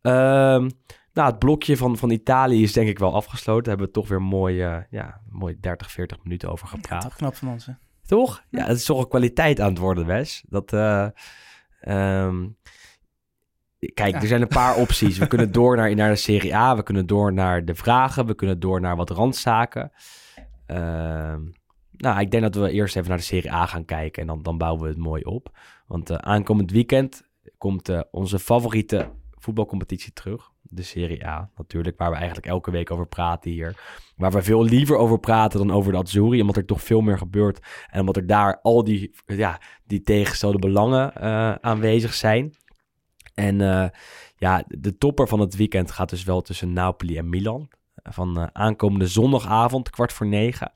[0.01, 0.69] Ehm,
[1.17, 3.63] nou, het blokje van, van Italië is denk ik wel afgesloten.
[3.63, 7.01] Daar hebben we toch weer mooi, eh, ja, mooi 30, 40 minuten over Ja, gepraat.
[7.01, 7.73] toch knap van ons, hè?
[8.05, 8.43] Toch?
[8.49, 10.43] Ja, het is toch een kwaliteit aan het worden, Wes.
[10.49, 11.07] Dat, eh,
[11.81, 12.47] ehm,
[13.93, 14.21] kijk, Ja.
[14.21, 15.17] er zijn een paar opties.
[15.17, 16.75] We kunnen door naar, naar de Serie A.
[16.75, 18.25] We kunnen door naar de vragen.
[18.25, 19.91] We kunnen door naar wat randzaken.
[20.65, 21.41] Ehm,
[21.91, 24.21] nou, ik denk dat we eerst even naar de Serie A gaan kijken.
[24.21, 25.57] En dan, dan bouwen we het mooi op.
[25.87, 27.23] Want eh, aankomend weekend
[27.57, 29.09] komt onze favoriete
[29.39, 30.51] voetbalcompetitie terug.
[30.69, 33.75] De Serie A natuurlijk, waar we eigenlijk elke week over praten hier.
[34.15, 37.17] Waar we veel liever over praten dan over de Azzurri, omdat er toch veel meer
[37.17, 37.59] gebeurt.
[37.89, 42.55] En omdat er daar al die, ja, die tegenstelde belangen eh, aanwezig zijn.
[43.33, 43.89] En eh,
[44.35, 47.69] ja, de topper van het weekend gaat dus wel tussen Napoli en Milan.
[47.95, 50.73] Van eh, aankomende zondagavond, kwart voor negen.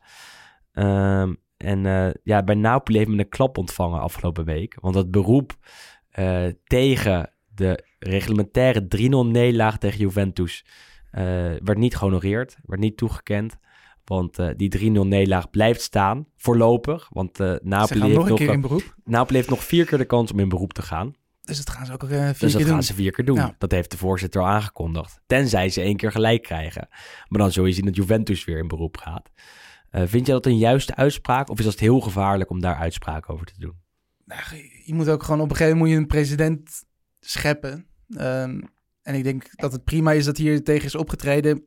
[0.74, 4.78] Ehm, en ja, bij Napoli heeft men een klap ontvangen afgelopen week.
[4.80, 5.54] Want het beroep
[6.64, 10.66] tegen de reglementaire 3-0 nederlaag tegen Juventus
[11.12, 11.24] eh,
[11.64, 13.58] werd niet gehonoreerd, werd niet toegekend.
[14.06, 17.10] Want eh, die 3-0 nederlaag blijft staan, voorlopig.
[17.10, 18.96] Want Ze Napoli, heeft nog een keer nog, in beroep.
[19.04, 21.14] Napoli heeft nog vier keer de kans om in beroep te gaan.
[21.42, 22.70] Dus dat gaan ze ook vier Dus keer dat doen.
[22.70, 23.36] gaan ze vier keer doen.
[23.36, 23.56] Ja.
[23.58, 25.22] Dat heeft de voorzitter al aangekondigd.
[25.26, 26.88] Tenzij ze één keer gelijk krijgen.
[27.28, 29.30] Maar dan zul je zien dat Juventus weer in beroep gaat.
[29.92, 31.50] Vind je dat een juiste uitspraak?
[31.50, 33.76] Of is dat heel gevaarlijk om daar uitspraak over te doen?
[34.26, 34.42] Nou,
[34.86, 36.84] je moet ook gewoon op een gegeven moment moet je een president
[37.20, 37.91] scheppen.
[38.16, 38.62] Ehm,
[39.02, 41.64] en ik denk dat het prima is dat hier tegen is opgetreden.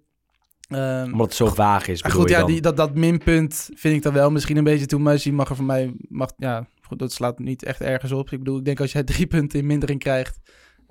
[0.69, 3.71] Ehm, Omdat het zo vaag is, maar bedoel goed, je ja, die, dat, dat minpunt
[3.75, 5.23] vind ik dan wel misschien een beetje too much.
[5.23, 8.31] Die mag er van mij, mag, ja, goed, dat slaat niet echt ergens op.
[8.31, 10.39] Ik bedoel, ik denk als jij drie punten in mindering krijgt,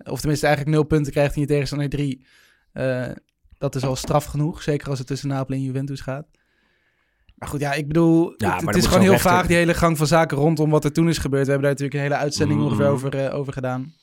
[0.04, 2.26] of tenminste eigenlijk nul punten krijgt en je tegenstander drie,
[2.72, 3.10] eh,
[3.58, 4.62] dat is al straf genoeg.
[4.62, 6.26] Zeker als het tussen Napoli en Juventus gaat.
[7.36, 9.56] Maar goed, ja, ik bedoel, Ja, het, maar het is gewoon heel rechter- vaag, die
[9.56, 11.46] hele gang van zaken rondom wat er toen is gebeurd.
[11.46, 13.94] We hebben daar natuurlijk een hele uitzending ongeveer over, eh, over gedaan.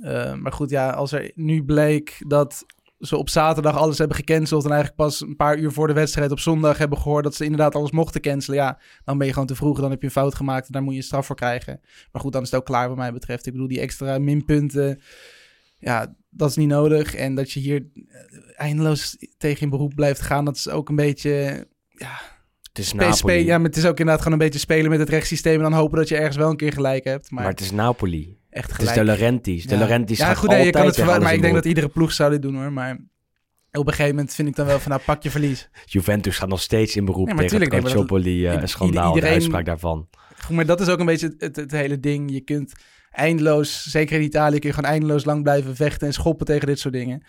[0.00, 2.66] Eh, maar goed, ja, als er nu bleek dat
[3.00, 6.30] ze op zaterdag alles hebben gecanceld en eigenlijk pas een paar uur voor de wedstrijd
[6.30, 9.48] op zondag hebben gehoord dat ze inderdaad alles mochten cancelen, ja, dan ben je gewoon
[9.48, 9.80] te vroeg.
[9.80, 11.80] Dan heb je een fout gemaakt en daar moet je een straf voor krijgen.
[12.12, 13.46] Maar goed, dan is het ook klaar wat mij betreft.
[13.46, 15.00] Ik bedoel, die extra minpunten,
[15.78, 17.14] ja, dat is niet nodig.
[17.14, 18.04] En dat je hier eh,
[18.56, 22.20] eindeloos tegen in beroep blijft gaan, dat is ook een beetje, ja,
[22.62, 23.44] Het is Napoli.
[23.44, 25.72] ja, maar het is ook inderdaad gewoon een beetje spelen met het rechtssysteem en dan
[25.72, 27.30] hopen dat je ergens wel een keer gelijk hebt.
[27.30, 28.36] Maar, maar het is Napoli.
[28.50, 28.92] Echt Het is.
[28.92, 29.66] De Laurentiis.
[29.66, 29.78] De Ja.
[29.78, 32.12] Laurentiis Ja, gaat goed, nee, je kan het verwachten, maar ik denk dat iedere ploeg
[32.12, 32.72] zou dit doen hoor.
[32.72, 32.92] Maar
[33.72, 35.68] op een gegeven moment vind ik dan wel van, nou, pak je verlies.
[35.84, 39.28] Juventus gaat nog steeds in beroep Nee, maar tegen tuurlijk, het Calciopoli eh, schandaal, iedereen-
[39.28, 40.08] de uitspraak daarvan.
[40.44, 42.30] Goed, maar dat is ook een beetje het, het, het hele ding.
[42.32, 42.72] Je kunt
[43.10, 46.78] eindeloos, zeker in Italië, kun je gewoon eindeloos lang blijven vechten en schoppen tegen dit
[46.78, 47.22] soort dingen.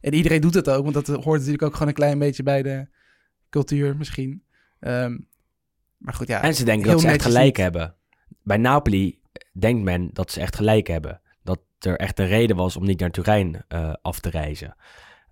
[0.00, 2.62] En iedereen doet het ook, want dat hoort natuurlijk ook gewoon een klein beetje bij
[2.62, 2.86] de
[3.50, 4.42] cultuur misschien.
[4.80, 5.18] Ehm,
[5.98, 6.42] maar goed, ja.
[6.42, 7.56] En ze denken dat ze echt gelijk niet.
[7.56, 7.94] hebben.
[8.42, 9.20] Bij Napoli
[9.52, 11.20] denkt men dat ze echt gelijk hebben.
[11.42, 14.76] Dat er echt een reden was om niet naar Turijn eh, af te reizen.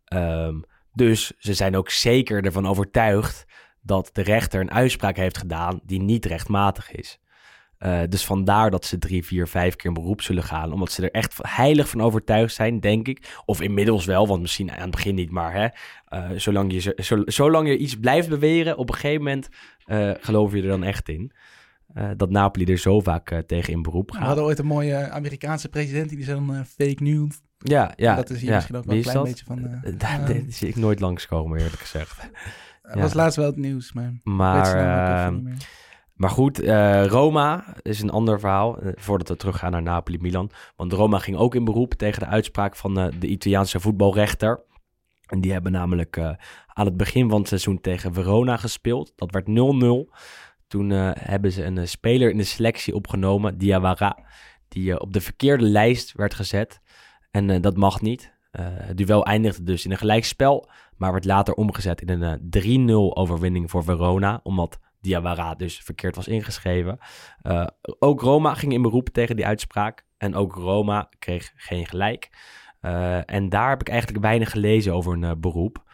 [0.04, 0.60] Ehm,
[0.92, 3.44] dus ze zijn ook zeker ervan overtuigd
[3.80, 7.20] dat de rechter een uitspraak heeft gedaan die niet rechtmatig is.
[7.78, 10.72] Eh, dus vandaar dat ze drie, vier, vijf keer in beroep zullen gaan.
[10.72, 13.40] Omdat ze er echt heilig van overtuigd zijn, denk ik.
[13.44, 15.30] Of inmiddels wel, want misschien aan het begin niet.
[15.30, 15.68] Maar hè,
[16.08, 19.48] eh, zolang, je, zo- zo- zolang je iets blijft beweren, op een gegeven moment
[19.84, 21.32] eh, geloof je er dan echt in.
[21.94, 24.26] Eh, dat Napoli er zo vaak eh, tegen in beroep We gaat.
[24.26, 27.40] hadden ooit een mooie Amerikaanse president die zei dan eh, fake news.
[27.58, 28.14] Ja, ja.
[28.14, 28.54] dat is hier ja.
[28.54, 29.26] misschien ook wel een klein dat?
[29.26, 29.80] beetje van...
[29.98, 32.20] Daar zie ik nooit langskomen, eerlijk gezegd.
[32.82, 34.20] Het was laatst wel het nieuws, maar...
[34.22, 35.54] Maar, zijn ehm,
[36.14, 36.58] maar goed,
[37.06, 38.78] Roma is een ander verhaal.
[38.94, 40.50] voordat we teruggaan naar Napoli-Milan.
[40.76, 44.62] Want Roma ging ook in beroep tegen de uitspraak van de Italiaanse voetbalrechter.
[45.26, 46.18] En die hebben namelijk
[46.66, 49.12] aan het begin van het seizoen tegen Verona gespeeld.
[49.16, 49.52] Dat werd 0-0.
[50.72, 54.18] Toen eh, hebben ze een eh, speler in de selectie opgenomen, Diawara.
[54.68, 56.80] Die eh, op de verkeerde lijst werd gezet.
[57.30, 58.32] En dat mag niet.
[58.58, 60.68] Het duel eindigde dus in een gelijkspel.
[60.96, 64.40] Maar werd later omgezet in een eh, 3-0 overwinning voor Verona.
[64.42, 66.98] Omdat Diawara dus verkeerd was ingeschreven.
[67.98, 70.04] Ook Roma ging in beroep tegen die uitspraak.
[70.18, 72.30] En ook Roma kreeg geen gelijk.
[73.26, 75.84] En daar heb ik eigenlijk weinig gelezen over een beroep.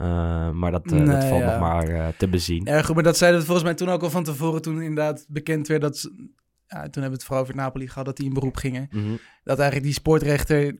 [0.00, 1.50] Eh, maar dat, eh, dat valt ja.
[1.50, 2.64] nog maar eh, te bezien.
[2.64, 5.26] Ja, goed, maar dat zeiden we volgens mij toen ook al van tevoren, toen inderdaad
[5.28, 5.98] bekend werd dat...
[5.98, 6.28] ze-
[6.66, 8.88] Ja, toen hebben we het vooral over Napoli gehad, dat die in beroep gingen.
[8.90, 9.10] Mhm.
[9.44, 10.76] Dat eigenlijk die sportrechter,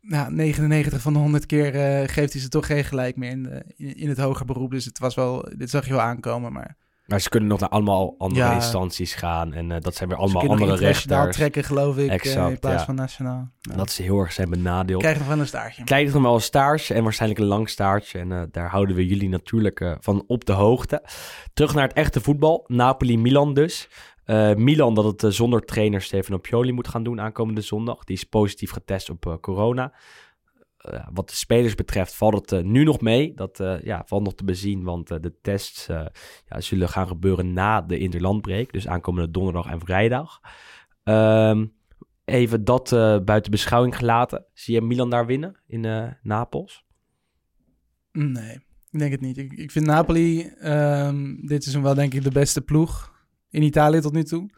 [0.00, 1.72] nou, 99 van de 100 keer
[2.08, 4.70] geeft hij ze toch geen gelijk meer in, de, in, in het hoger beroep.
[4.70, 6.76] Dus het was wel, dit zag je wel aankomen, maar...
[7.10, 8.54] Maar ze kunnen nog naar allemaal andere Ja.
[8.54, 9.52] instanties gaan.
[9.52, 11.36] En eh, dat zijn weer allemaal andere rechters.
[11.36, 12.84] trekken, geloof ik, eh, Exact, in plaats ja.
[12.84, 13.48] van nationaal.
[13.60, 13.74] Ja.
[13.76, 15.00] Dat ze heel erg zijn benadeeld.
[15.02, 15.84] Krijg nog wel een staartje.
[15.84, 18.18] Krijgt nog wel een staartje en waarschijnlijk een lang staartje.
[18.18, 21.02] En eh, daar houden we jullie natuurlijk van op de hoogte.
[21.54, 22.64] Terug naar het echte voetbal.
[22.66, 23.88] Napoli-Milan dus.
[24.56, 28.04] Milan dat het zonder trainer Stefano Pioli moet gaan doen aankomende zondag.
[28.04, 29.92] Die is positief getest op corona.
[30.80, 33.34] Eh, wat de spelers betreft valt het eh, nu nog mee.
[33.34, 35.86] Dat eh, ja, valt nog te bezien, want de tests
[36.46, 38.72] ja, zullen gaan gebeuren na de interlandbreek.
[38.72, 40.40] Dus aankomende donderdag en vrijdag.
[41.02, 41.66] Ehm,
[42.24, 42.90] even dat
[43.24, 44.44] buiten beschouwing gelaten.
[44.52, 46.84] Zie je Milan daar winnen in Napels?
[48.12, 48.54] Nee,
[48.90, 49.38] ik denk het niet.
[49.38, 53.12] Ik, vind Napoli ehm, dit seizoen wel denk ik de beste ploeg
[53.50, 54.50] in Italië tot nu toe.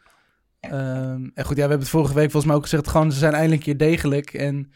[0.61, 3.18] Ehm, en goed, ja, we hebben het vorige week volgens mij ook gezegd, gewoon ze
[3.18, 4.35] zijn eindelijk een keer degelijk.
[4.35, 4.73] En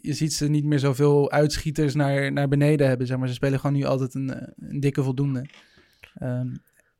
[0.00, 3.28] je ziet ze niet meer zoveel uitschieters naar, naar beneden hebben, zeg maar.
[3.28, 5.46] Ze spelen gewoon nu altijd een, eh, een dikke voldoende.
[6.14, 6.48] Ehm,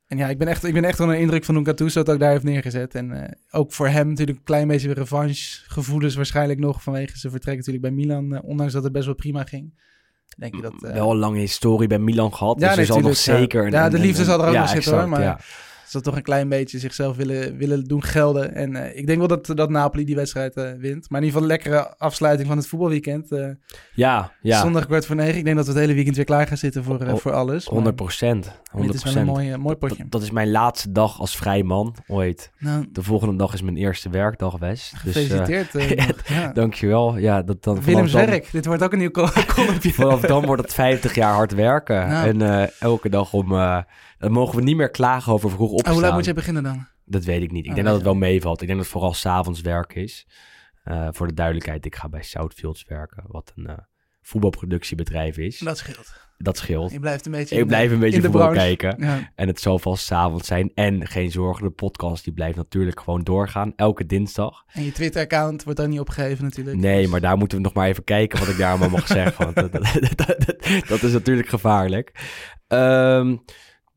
[0.06, 2.18] en ja, ik ben echt, ik ben echt onder de indruk van Gattuso het ook
[2.18, 2.94] daar heeft neergezet.
[2.94, 7.32] En eh, ook voor hem natuurlijk een klein beetje revanche gevoelens waarschijnlijk nog vanwege zijn
[7.32, 8.34] vertrek natuurlijk bij Milan.
[8.34, 9.74] eh, ondanks dat het best wel prima ging.
[10.36, 10.74] Denk je dat...
[10.78, 12.60] Wel een lange historie bij Milan gehad.
[12.60, 13.14] Ja, dus er nee, zal nog ja.
[13.14, 13.70] zeker...
[13.70, 15.40] Ja, de liefde zal er ook ja, nog zitten, hoor, maar- ja.
[15.88, 18.54] Ze toch een klein beetje zichzelf willen, willen doen gelden.
[18.54, 21.10] En eh, ik denk wel dat, dat Napoli die wedstrijd eh, wint.
[21.10, 23.32] Maar in ieder geval een lekkere afsluiting van het voetbalweekend.
[23.32, 23.46] eh,
[23.94, 24.60] Ja, ja.
[24.60, 25.36] Zondag kwart voor negen.
[25.38, 27.64] Ik denk dat we het hele weekend weer klaar gaan zitten voor, Oh, voor alles.
[27.64, 28.52] Maar 100 procent.
[28.80, 29.96] Dit is wel een mooi, mooi potje.
[30.02, 32.50] Dat, dat is mijn laatste dag als vrij man ooit.
[32.58, 34.90] Nou, De volgende dag is mijn eerste werkdag, Wes.
[35.04, 35.72] Dus, gefeliciteerd.
[35.98, 36.28] nog.
[36.28, 36.52] ja.
[36.52, 37.16] dankjewel.
[37.18, 38.52] Ja, dat dan, Willems dan- werk.
[38.52, 39.10] Dit wordt ook een nieuw
[39.54, 39.92] columnje.
[39.92, 42.08] Vanaf dan wordt het 50 jaar hard werken.
[42.08, 42.40] Nou.
[42.40, 43.48] En elke dag om...
[44.18, 46.86] dan mogen we niet meer klagen over vroeg En hoe laat moet je beginnen dan?
[47.04, 47.64] Dat weet ik niet.
[47.64, 48.60] Ik Oh, denk dat het wel meevalt.
[48.60, 50.26] Ik denk dat het vooral s'avonds werk is.
[50.84, 53.24] Eh, voor de duidelijkheid, ik ga bij Southfields werken.
[53.26, 53.74] Wat een eh,
[54.22, 55.58] voetbalproductiebedrijf is.
[55.58, 56.12] Dat scheelt.
[56.38, 56.90] Dat scheelt.
[56.92, 58.76] Je blijft een beetje Ik in de- blijf een beetje in de voetbal branche.
[58.76, 59.04] kijken.
[59.06, 59.32] Ja.
[59.34, 60.70] En het zal vast 's avonds zijn.
[60.74, 63.72] En geen zorgen, de podcast die blijft natuurlijk gewoon doorgaan.
[63.76, 64.64] Elke dinsdag.
[64.72, 66.76] En je Twitter-account wordt ook niet opgegeven natuurlijk.
[66.76, 69.06] Nee, Dus- maar daar moeten we nog maar even kijken wat ik daar allemaal mag
[69.06, 69.44] zeggen.
[69.44, 72.12] Want dat, dat, dat- dat- dat is natuurlijk gevaarlijk.
[72.66, 73.36] Ehm,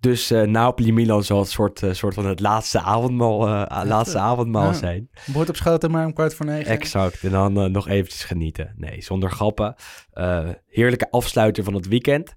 [0.01, 4.65] dus eh Napoli-Milan zal het soort, eh, soort van het laatste avondmaal, eh, laatste avondmaal
[4.65, 4.73] Ja.
[4.73, 5.09] zijn.
[5.25, 6.71] Bord op schoten maar om kwart voor negen.
[6.71, 7.23] Exact.
[7.23, 8.73] En dan nog eventjes genieten.
[8.77, 9.75] Nee, zonder grappen.
[10.67, 12.33] Heerlijke afsluiter van het weekend.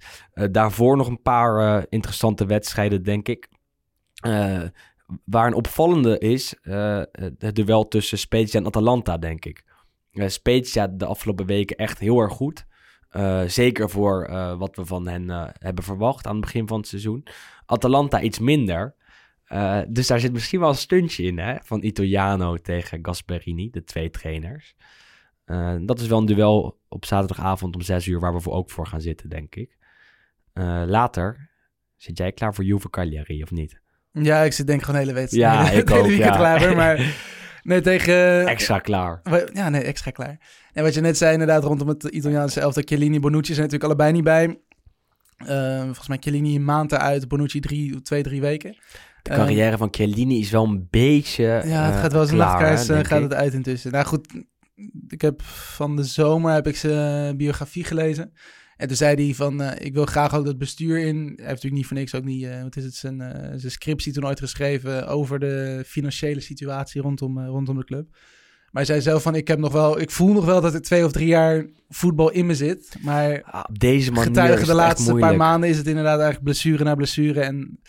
[0.50, 3.48] Daarvoor nog een paar interessante wedstrijden, denk ik.
[5.24, 6.54] Waar een opvallende is,
[7.38, 9.64] het duel tussen Spezia en Atalanta, denk ik.
[10.12, 12.66] Spezia de afgelopen weken echt heel erg goed.
[13.14, 16.78] Eh, zeker voor eh, wat we van hen eh, hebben verwacht aan het begin van
[16.78, 17.26] het seizoen.
[17.66, 18.94] Atalanta iets minder.
[19.88, 21.56] Dus daar zit misschien wel een stuntje in, hè?
[21.62, 24.74] Van Italiano tegen Gasperini, de twee trainers.
[25.80, 28.86] Dat is wel een duel op zaterdagavond om 6 uur, waar we voor ook voor
[28.86, 29.76] gaan zitten, denk ik.
[30.86, 31.50] Later,
[31.96, 33.80] zit jij klaar voor Juve Cagliari of niet?
[34.12, 35.52] Ja, ik zit denk ik gewoon de hele wedstrijd.
[35.54, 36.36] Ja, ik hele ook, weekend ja.
[36.36, 36.98] klaar maar
[37.64, 38.46] nee, tegen...
[38.46, 39.20] Extra klaar.
[39.52, 40.38] Ja, nee, extra klaar.
[40.72, 44.12] En wat je net zei inderdaad rondom het Italiaanse elftal, Chiellini, Bonucci zijn natuurlijk allebei
[44.12, 44.58] niet bij.
[45.36, 48.76] Eh, volgens mij Chiellini een maand eruit, Bonucci drie, twee, drie weken.
[49.22, 52.36] De carrière van Chiellini is wel een beetje Ja, het eh, gaat wel eens een
[52.36, 53.22] nachtkaars, eh, gaat ik.
[53.22, 53.92] het uit intussen.
[53.92, 54.28] Nou goed,
[55.08, 58.32] ik heb van de zomer heb ik zijn biografie gelezen.
[58.76, 61.16] En toen zei hij van, eh, ik wil graag ook dat bestuur in.
[61.16, 63.72] Hij heeft natuurlijk niet voor niks ook niet, eh, wat is het, zijn, eh, zijn
[63.72, 68.06] scriptie toen ooit geschreven over de financiële situatie rondom, rondom de club.
[68.10, 70.82] Maar hij zei zelf van, ik heb nog wel, ik voel nog wel dat er
[70.82, 72.96] twee of drie jaar voetbal in me zit.
[73.00, 76.84] Maar Ah, op deze manier getuige de laatste paar maanden is het inderdaad eigenlijk blessure
[76.84, 77.40] na blessure.
[77.40, 77.80] En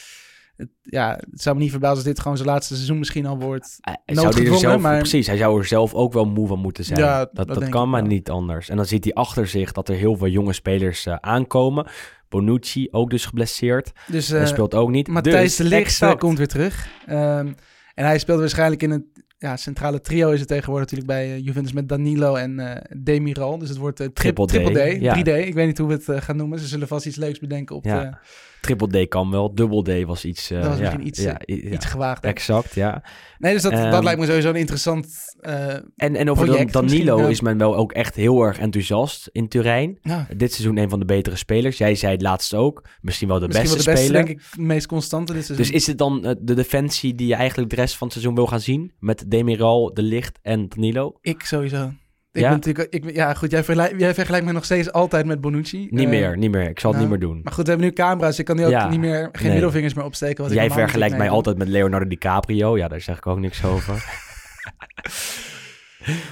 [0.58, 3.38] het, ja, het zou me niet verbazen als dit gewoon zijn laatste seizoen misschien al
[3.40, 3.78] wordt.
[3.82, 6.84] Hij- zou er zelf, maar- Precies, hij zou er zelf ook wel moe van moeten
[6.84, 7.00] zijn.
[7.00, 8.10] Ja, dat dat kan maar wel.
[8.10, 8.70] niet anders.
[8.70, 11.88] En dan ziet hij achter zich dat er heel veel jonge spelers eh, aankomen.
[12.30, 13.92] Bonucci ook dus geblesseerd.
[14.08, 15.08] Dus Hij eh, speelt ook niet.
[15.08, 16.88] Matthijs Dus, de Ligt komt weer terug.
[17.06, 17.48] Ehm,
[17.96, 19.04] en hij speelt waarschijnlijk in het
[19.38, 23.58] ja, centrale trio is het tegenwoordig natuurlijk bij eh, Juventus met Danilo en eh Demiral.
[23.58, 25.14] Dus het wordt trip, Triple D, triple D, ja.
[25.16, 25.28] 3D.
[25.48, 26.60] Ik weet niet hoe we het gaan noemen.
[26.60, 28.00] Ze zullen vast iets leuks bedenken op Ja.
[28.04, 28.18] de,
[28.66, 29.56] Triple D kan wel.
[29.56, 30.52] Dubbel D was iets...
[30.52, 32.24] eh, Dat was ja, misschien iets, ja, eh, ja, iets gewaagd.
[32.24, 33.04] Exact, ja.
[33.38, 35.08] Nee, dus dat, Ehm, dat lijkt me sowieso een interessant...
[35.40, 39.30] eh, En, en over Project Dan- Danilo is men wel ook echt heel erg enthousiast
[39.32, 39.98] in Turijn.
[40.02, 41.78] ja, Dit seizoen een van de betere spelers.
[41.78, 42.84] Jij zei het laatst ook.
[43.02, 44.26] Misschien wel de misschien beste wel de beste, speler.
[44.26, 45.66] denk ik, de meest constante dit seizoen.
[45.68, 48.36] Dus is het dan eh, de defensie die je eigenlijk de rest van het seizoen
[48.36, 48.92] wil gaan zien?
[49.00, 51.18] Met Demiral, De Licht en Danilo?
[51.22, 51.92] Ik sowieso.
[52.36, 52.50] Ik Ja?
[52.50, 55.88] ben natuurlijk, ik, ja, goed, jij, vergelijk, jij vergelijkt me nog steeds altijd met Bonucci.
[55.90, 56.70] Niet Eh, meer, niet meer.
[56.70, 57.42] Ik zal het nou, niet meer doen.
[57.44, 58.40] Maar goed, we hebben nu camera's.
[58.40, 59.52] Ik kan nu ook Ja, niet meer, geen nee.
[59.52, 60.44] middelvingers meer opsteken.
[60.44, 62.78] wat Jij vergelijkt mij altijd met Leonardo DiCaprio.
[62.78, 64.04] Ja, daar zeg ik ook niks over.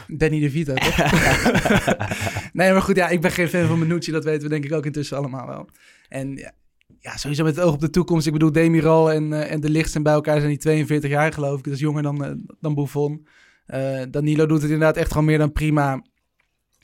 [0.08, 0.98] Danny DeVito, toch?
[2.54, 4.12] nee, maar goed, ja, ik ben geen fan van Bonucci.
[4.12, 5.70] Dat weten we denk ik ook intussen allemaal wel.
[6.10, 6.52] En ja,
[7.00, 8.28] ja, sowieso met het oog op de toekomst.
[8.28, 11.34] Ik bedoel, Demiral en, eh, en De Licht zijn bij elkaar zijn die 42 jaar,
[11.34, 11.64] geloof ik.
[11.64, 13.28] Dat is jonger dan, eh, dan Buffon.
[13.66, 16.04] Eh, Danilo doet het inderdaad echt gewoon meer dan prima.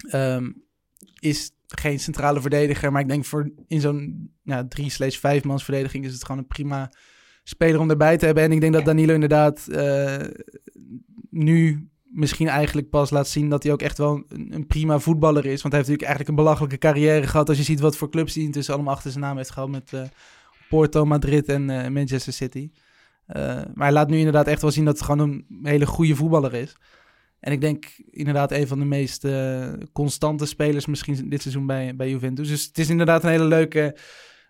[0.09, 0.51] Ehm,
[1.19, 5.63] is geen centrale verdediger, maar ik denk voor in zo'n ja, 3 slash 5 mans
[5.63, 6.91] verdediging is het gewoon een prima
[7.43, 8.43] speler om erbij te hebben.
[8.43, 10.25] En ik denk dat Danilo inderdaad eh,
[11.29, 15.45] nu misschien eigenlijk pas laat zien dat hij ook echt wel een, een prima voetballer
[15.45, 15.61] is.
[15.61, 18.35] Want hij heeft natuurlijk eigenlijk een belachelijke carrière gehad als je ziet wat voor clubs
[18.35, 20.01] hij intussen allemaal achter zijn naam heeft gehad met eh,
[20.69, 22.69] Porto, Madrid en Manchester City.
[23.29, 23.41] Eh,
[23.73, 26.53] maar hij laat nu inderdaad echt wel zien dat het gewoon een hele goede voetballer
[26.53, 26.75] is.
[27.39, 31.95] En ik denk inderdaad een van de meest eh, constante spelers misschien dit seizoen bij,
[31.95, 32.47] bij Juventus.
[32.47, 33.97] Dus het is inderdaad een hele leuke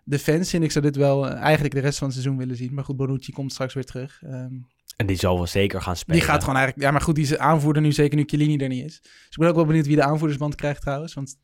[0.04, 0.58] defensie.
[0.58, 2.74] En ik zou dit wel eh, eigenlijk de rest van het seizoen willen zien.
[2.74, 4.22] Maar goed, Bonucci komt straks weer terug.
[4.22, 4.54] Ehm,
[4.96, 6.18] En die zal wel zeker gaan spelen.
[6.18, 6.86] die gaat gewoon eigenlijk...
[6.86, 9.00] Ja, maar goed, die is aanvoerder nu, zeker nu Chiellini er niet is.
[9.02, 11.14] Dus ik ben ook wel benieuwd wie de aanvoerdersband krijgt trouwens.
[11.14, 11.38] Want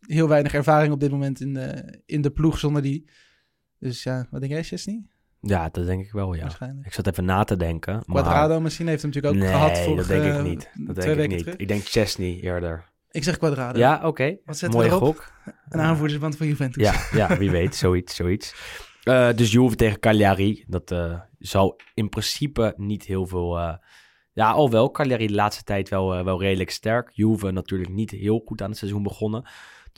[0.00, 3.08] heel weinig ervaring op dit moment in de, in de ploeg zonder die.
[3.78, 5.06] Dus ja, wat denk jij, Chesney?
[5.40, 6.40] Ja, dat denk ik wel, ja.
[6.40, 6.86] Waarschijnlijk.
[6.86, 8.02] Ik zat even na te denken.
[8.06, 10.70] maar- Quadrado misschien heeft hem natuurlijk ook nee, gehad vorige, dat denk ik niet.
[10.86, 11.38] Dat denk ik niet.
[11.38, 11.56] terug.
[11.56, 12.84] Ik denk Chesney eerder.
[13.10, 13.78] Ik zeg Quadrado.
[13.78, 14.36] Ja, oké.
[14.44, 15.16] Wat zetten we Mooie erop?
[15.16, 15.32] gok.
[15.68, 16.82] Een aanvoerdersband van Juventus.
[16.82, 16.94] Ja,
[17.28, 17.74] ja, wie weet.
[17.84, 18.54] Zoiets, zoiets.
[19.02, 20.64] Eh, dus Juve tegen Cagliari.
[20.66, 23.58] Dat eh, zou in principe niet heel veel...
[23.58, 23.74] eh,
[24.32, 24.90] ja, al wel.
[24.90, 27.10] Cagliari de laatste tijd wel, wel redelijk sterk.
[27.12, 29.48] Juve natuurlijk niet heel goed aan het seizoen begonnen.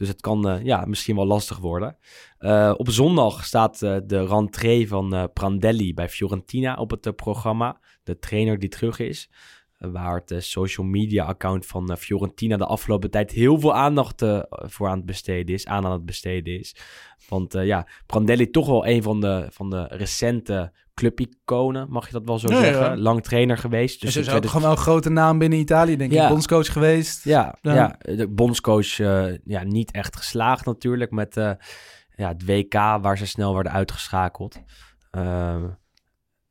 [0.01, 1.97] Dus het kan eh, ja, misschien wel lastig worden.
[2.39, 7.81] Eh, op zondag staat eh, de rentree van Prandelli bij Fiorentina op het programma.
[8.03, 9.31] De trainer die terug is.
[9.81, 14.23] Waar het eh, social media account van eh, Fiorentina de afgelopen tijd heel veel aandacht
[14.23, 15.67] eh, voor aan het besteden is.
[15.67, 16.77] Aan aan het besteden is.
[17.29, 22.25] Want ja, Prandelli toch wel een van de, van de recente clubiconen, mag je dat
[22.25, 22.85] wel zo Ja, zeggen.
[22.85, 22.97] ja.
[22.97, 24.01] Lang trainer geweest.
[24.01, 26.23] Dus Dus is ook gewoon wel een grote naam binnen Italië, denk Ja.
[26.23, 26.29] ik.
[26.29, 27.25] Bondscoach geweest.
[27.25, 27.75] ja, Ja.
[27.75, 27.97] ja.
[28.17, 28.97] de bondscoach
[29.45, 31.53] ja, niet echt geslaagd natuurlijk met eh,
[32.17, 34.57] ja, het WK waar ze snel werden uitgeschakeld.
[35.11, 35.69] Ehm,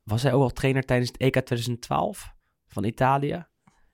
[0.02, 2.32] was hij ook al trainer tijdens het EK 2012
[2.72, 3.46] van Italië?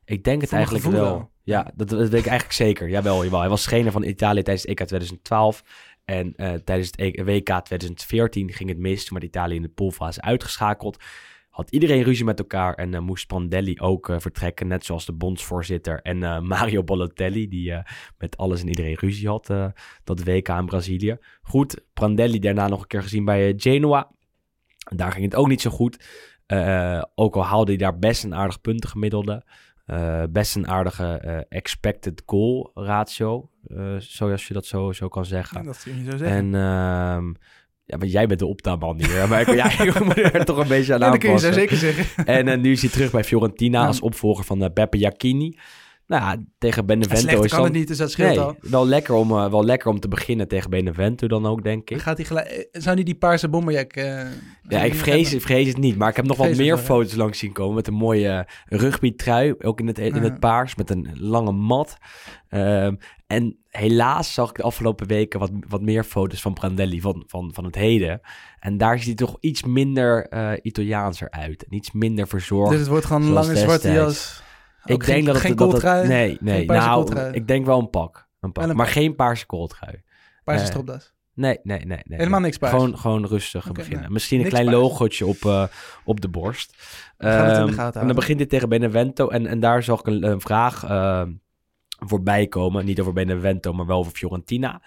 [0.04, 0.92] Ik denk het eigenlijk wel.
[1.02, 1.30] wel.
[1.42, 2.88] Ja, dat, dat weet ik eigenlijk zeker.
[2.88, 3.40] Jawel, jawel.
[3.40, 5.62] Hij was trainer van Italië tijdens het EK 2012.
[6.04, 9.04] En eh, tijdens het E- WK 2014 ging het mis.
[9.04, 11.02] Toen werd Italië in de poolfase uitgeschakeld.
[11.48, 14.66] Had iedereen ruzie met elkaar en eh, moest Prandelli ook eh, vertrekken.
[14.66, 17.72] Net zoals de bondsvoorzitter en Mario Balotelli, die
[18.18, 19.46] met alles en iedereen ruzie had.
[20.04, 21.18] dat WK in Brazilië.
[21.42, 24.10] Goed, Prandelli daarna nog een keer gezien bij Genoa.
[24.94, 26.04] Daar ging het ook niet zo goed.
[26.46, 29.42] Eh, ook al haalde hij daar best een aardig puntengemiddelde.
[29.86, 33.50] Eh, best een aardige eh, expected goal ratio.
[33.98, 35.58] zoals je dat zo, zo kan zeggen.
[35.58, 36.36] Ja, dat kun je zo zeggen.
[36.36, 37.32] En ehm,
[37.84, 39.28] Ja, maar jij bent de optaanman hier.
[39.28, 41.46] Maar ik, ja, ik moet er toch een beetje aan Ja, dat kun je zo
[41.46, 41.68] aanpassen.
[41.68, 42.24] zeker zeggen.
[42.26, 43.86] En nu is hij terug bij Fiorentina Ja.
[43.86, 45.58] als opvolger van Beppe Jacchini.
[46.06, 47.68] Nou ja, tegen Benevento Slechter is kan dan...
[47.68, 48.56] het niet, dus dat scheelt Nee, al.
[48.60, 51.98] wel lekker, om, eh, wel lekker om te beginnen tegen Benevento dan ook, denk ik.
[51.98, 52.46] Gaat gelijk...
[52.46, 53.92] eh, Zou hij die paarse bomberjack...
[53.92, 54.20] eh,
[54.68, 55.96] Ja, ik vrees, ik vrees het niet.
[55.96, 56.82] Maar ik heb nog wat meer wel, ja.
[56.82, 57.74] foto's langs zien komen.
[57.74, 59.54] Met een mooie rugbytrui.
[59.58, 60.74] Ook in het, in het paars.
[60.74, 61.96] Met een lange mat.
[62.48, 62.94] Ehm,
[63.26, 67.00] en helaas zag ik de afgelopen weken wat, wat meer foto's van Prandelli.
[67.00, 68.20] Van, van, van het heden.
[68.58, 71.64] En daar ziet hij toch iets minder eh Italiaans eruit.
[71.64, 72.70] En iets minder verzorgd.
[72.70, 74.44] Dus het wordt gewoon een lange zwarte jas.
[74.86, 75.44] Ik Ook denk geen, dat het...
[75.44, 76.56] geen dat nee, nee.
[76.56, 78.28] geen nou, ik denk wel een pak.
[78.40, 78.64] Een pak.
[78.64, 78.94] Een maar pak.
[78.94, 80.02] geen paarse kooltrui.
[80.44, 81.14] paarse eh, stropdas.
[81.34, 82.00] Nee, nee, nee.
[82.04, 82.72] nee Helemaal niks paars.
[82.72, 84.12] Gewoon, gewoon rustig beginnen.
[84.12, 84.82] Misschien een niks klein paars.
[84.82, 85.64] logootje op, eh,
[86.04, 86.76] op de borst.
[87.16, 89.28] de Ehm, en dan begint dit tegen Benevento.
[89.28, 91.32] En, en daar zag ik een, een vraag ehm,
[91.88, 92.84] voorbij komen.
[92.84, 94.82] Niet over Benevento, maar wel over Fiorentina.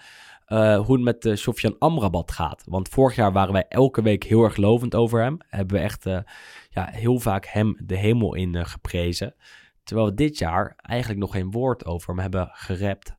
[0.49, 2.63] Eh, hoe het met uh, Sofian Amrabat gaat.
[2.65, 5.37] Want vorig jaar waren wij elke week heel erg lovend over hem.
[5.47, 6.19] Hebben we echt eh,
[6.69, 9.35] ja, heel vaak hem de hemel in eh, geprezen.
[9.89, 13.15] Terwijl we dit jaar eigenlijk nog geen woord over hem hebben gerept.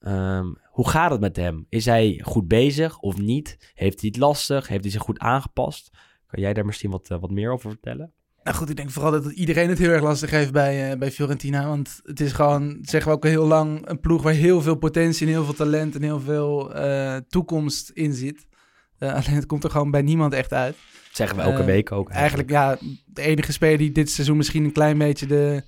[0.00, 1.66] Ehm, hoe gaat het met hem?
[1.68, 3.72] Is hij goed bezig of niet?
[3.74, 4.68] Heeft hij het lastig?
[4.68, 5.90] Heeft hij zich goed aangepast?
[6.26, 8.12] Kan jij daar misschien wat, eh, wat meer over vertellen?
[8.42, 11.10] Nou goed, ik denk vooral dat iedereen het heel erg lastig heeft bij, eh, bij
[11.10, 11.66] Fiorentina.
[11.68, 14.76] Want het is gewoon, zeggen we ook al heel lang, een ploeg waar heel veel
[14.76, 18.46] potentie en heel veel talent en heel veel eh, toekomst in zit.
[18.98, 20.74] Alleen het komt er gewoon bij niemand echt uit.
[20.74, 22.10] Dat zeggen we elke week ook.
[22.10, 25.62] Eigenlijk, ja, de enige speler die dit seizoen misschien een klein beetje de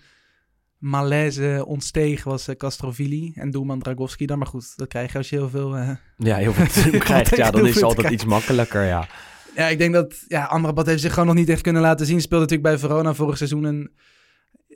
[0.84, 4.38] malaise ontsteeg was eh, Castrovilli en doelman Dragowski dan.
[4.38, 5.76] Maar goed, dat krijg je als je heel veel...
[5.76, 7.36] eh, Ja, heel veel krijgt.
[7.36, 9.08] Ja, dan is het altijd iets makkelijker, ja.
[9.56, 12.20] Ja, ik denk dat ja, Amrabat heeft zich gewoon nog niet echt kunnen laten zien.
[12.20, 13.90] Speelde natuurlijk bij Verona vorig seizoen een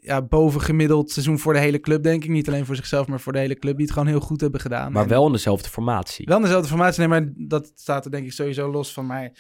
[0.01, 2.31] ja, bovengemiddeld seizoen voor de hele club, denk ik.
[2.31, 3.75] Niet alleen voor zichzelf, maar voor de hele club.
[3.77, 4.93] Die het gewoon heel goed hebben gedaan.
[4.93, 6.27] Maar En wel in dezelfde formatie.
[6.27, 9.07] wel in dezelfde formatie, nee, maar dat staat er denk ik sowieso los van.
[9.07, 9.31] Maar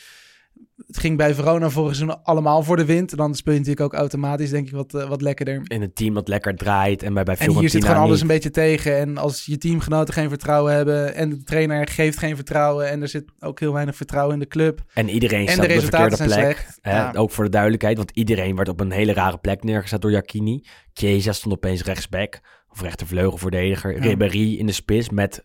[0.86, 3.16] het ging bij Verona vorig seizoen allemaal voor de wind.
[3.16, 5.60] Dan speel je natuurlijk ook automatisch, denk ik, wat, eh, wat lekkerder.
[5.64, 8.12] In een team dat lekker draait en bij, bij En hier zit Fiorentina gewoon alles
[8.22, 8.30] niet.
[8.30, 8.96] een beetje tegen.
[8.98, 13.08] En als je teamgenoten geen vertrouwen hebben en de trainer geeft geen vertrouwen en er
[13.08, 14.80] zit ook heel weinig vertrouwen in de club.
[14.94, 16.30] En iedereen En staat de op de verkeerde plek.
[16.30, 16.78] slecht.
[16.80, 17.12] Hè, Ja.
[17.16, 20.64] Ook voor de duidelijkheid, want iedereen werd op een hele rare plek neergezet door Jacchini.
[20.92, 22.40] Chiesa stond opeens rechtsback
[22.78, 23.94] of rechtervleugelverdediger.
[23.94, 24.00] Ja.
[24.00, 25.38] Ribéry in de spits met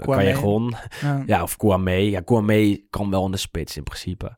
[0.00, 0.74] Callejon.
[1.00, 1.22] Ja.
[1.26, 2.10] Ja, of Kouame.
[2.10, 4.36] Ja, Kouame kan wel in de spits in principe.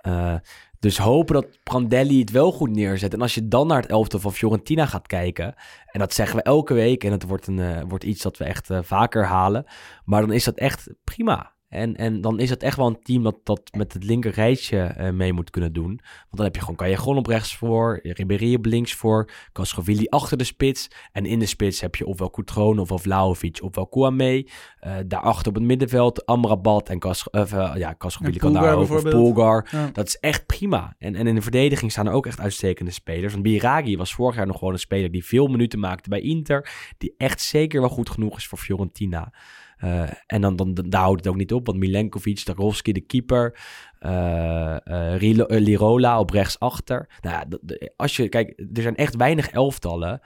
[0.00, 0.34] Eh,
[0.78, 3.14] dus hopen dat Prandelli het wel goed neerzet.
[3.14, 5.54] En als je dan naar het elftal van Fiorentina gaat kijken...
[5.86, 7.04] en dat zeggen we elke week...
[7.04, 9.64] en het wordt, een, eh, wordt iets dat we echt vaker halen...
[10.04, 11.56] maar dan is dat echt prima.
[11.68, 14.78] En, en dan is het echt wel een team dat, dat met het linker rijtje
[14.78, 15.86] eh, mee moet kunnen doen.
[15.86, 18.00] Want dan heb je gewoon Callejon op rechts voor...
[18.02, 19.30] Ribéry op links voor...
[19.52, 20.88] Castrovilli achter de spits...
[21.12, 24.46] en in de spits heb je ofwel Coutrone ofwel Vlahovic ofwel Kouame...
[24.78, 28.90] Eh, daarachter op het middenveld Amrabat en Kas, eh, ja, kan daar ook.
[28.90, 29.02] Of.
[29.02, 29.68] Polgar.
[29.70, 29.90] Ja.
[29.92, 30.94] Dat is echt prima.
[30.98, 33.32] En, en in de verdediging staan er ook echt uitstekende spelers.
[33.32, 36.70] Want Biragi was vorig jaar nog gewoon een speler die veel minuten maakte bij Inter.
[36.98, 39.32] Die echt zeker wel goed genoeg is voor Fiorentina.
[39.78, 41.66] Eh, en dan, dan, daar houdt het ook niet op.
[41.66, 43.58] Want Milenkovic, Tarowski, de keeper.
[43.98, 47.08] eh, eh, Lirola op rechtsachter.
[47.20, 47.58] Nou
[47.96, 50.20] als je, kijk, er zijn echt weinig elftallen,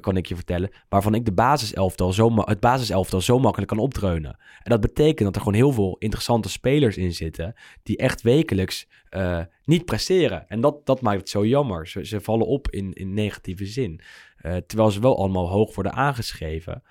[0.00, 4.38] kan ik je vertellen, waarvan ik de basiselftal zo, het basiselftal zo makkelijk kan opdreunen.
[4.62, 8.88] En dat betekent dat er gewoon heel veel interessante spelers in zitten, die echt wekelijks
[9.64, 10.48] niet presteren.
[10.48, 11.88] En dat, dat maakt het zo jammer.
[11.88, 14.00] Ze, vallen op in, in negatieve zin.
[14.66, 16.82] Terwijl ze wel allemaal hoog worden aangeschreven.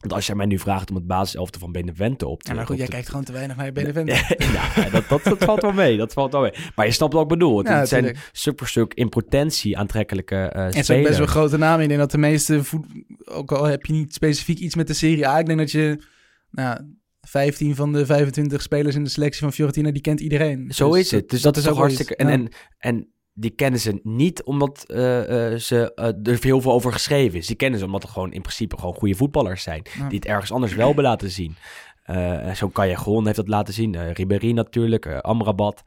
[0.00, 2.66] Want als jij mij nu vraagt om het basiselftal van Benevento op te Ja, maar
[2.66, 4.12] goed, jij te- kijkt gewoon te weinig naar je Benevento.
[4.38, 5.96] ja, dat, dat, dat valt wel mee.
[5.96, 6.52] Dat valt wel mee.
[6.74, 7.58] Maar je snapt wat ik bedoel.
[7.58, 8.28] Het, Ja, het zijn tuurlijk.
[8.32, 10.86] stuk voor stuk in potentie aantrekkelijke eh En het spelers.
[10.86, 11.82] zijn best wel grote namen.
[11.82, 12.86] Ik denk dat de meeste voet...
[13.24, 15.38] Ook al heb je niet specifiek iets met de Serie A.
[15.38, 16.02] Ik denk dat je...
[16.50, 16.80] Nou,
[17.20, 20.70] 15 van de 25 spelers in de selectie van Fiorentina, die kent iedereen.
[20.74, 21.28] Zo Dus is het.
[21.28, 22.16] Dus dat, is ook hartstikke...
[22.16, 23.08] En, en, en
[23.38, 27.46] die kennen ze niet omdat eh, eh, ze, eh, er heel veel over geschreven is.
[27.46, 29.82] Die kennen ze omdat er gewoon in principe gewoon goede voetballers zijn.
[29.98, 30.08] Ja.
[30.08, 31.56] Die het ergens anders wel hebben laten zien.
[32.02, 33.94] Eh Zo'n Callejon heeft dat laten zien.
[33.94, 35.06] eh Ribéry natuurlijk.
[35.06, 35.82] Amrabat.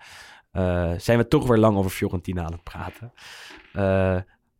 [0.97, 3.13] Zijn we toch weer lang over Fiorentina aan het praten.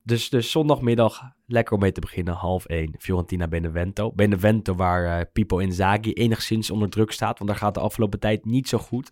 [0.04, 2.34] Dus, dus zondagmiddag lekker om mee te beginnen.
[2.34, 2.96] Half één.
[3.00, 4.12] Fiorentina Benevento.
[4.12, 7.38] Benevento waar Pipo Inzaghi enigszins onder druk staat.
[7.38, 9.12] Want daar gaat de afgelopen tijd niet zo goed.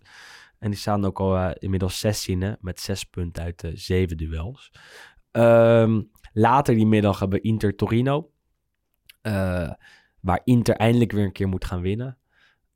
[0.58, 4.72] En die staan ook al eh, inmiddels 16 met zes punten uit eh, zeven duels.
[5.30, 6.02] Ehm,
[6.32, 8.30] later die middag hebben we Inter Torino.
[9.22, 9.70] eh,
[10.20, 12.18] waar Inter eindelijk weer een keer moet gaan winnen.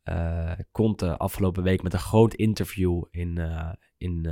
[0.03, 3.39] Eh Conte afgelopen week met een groot interview in,
[3.97, 4.27] in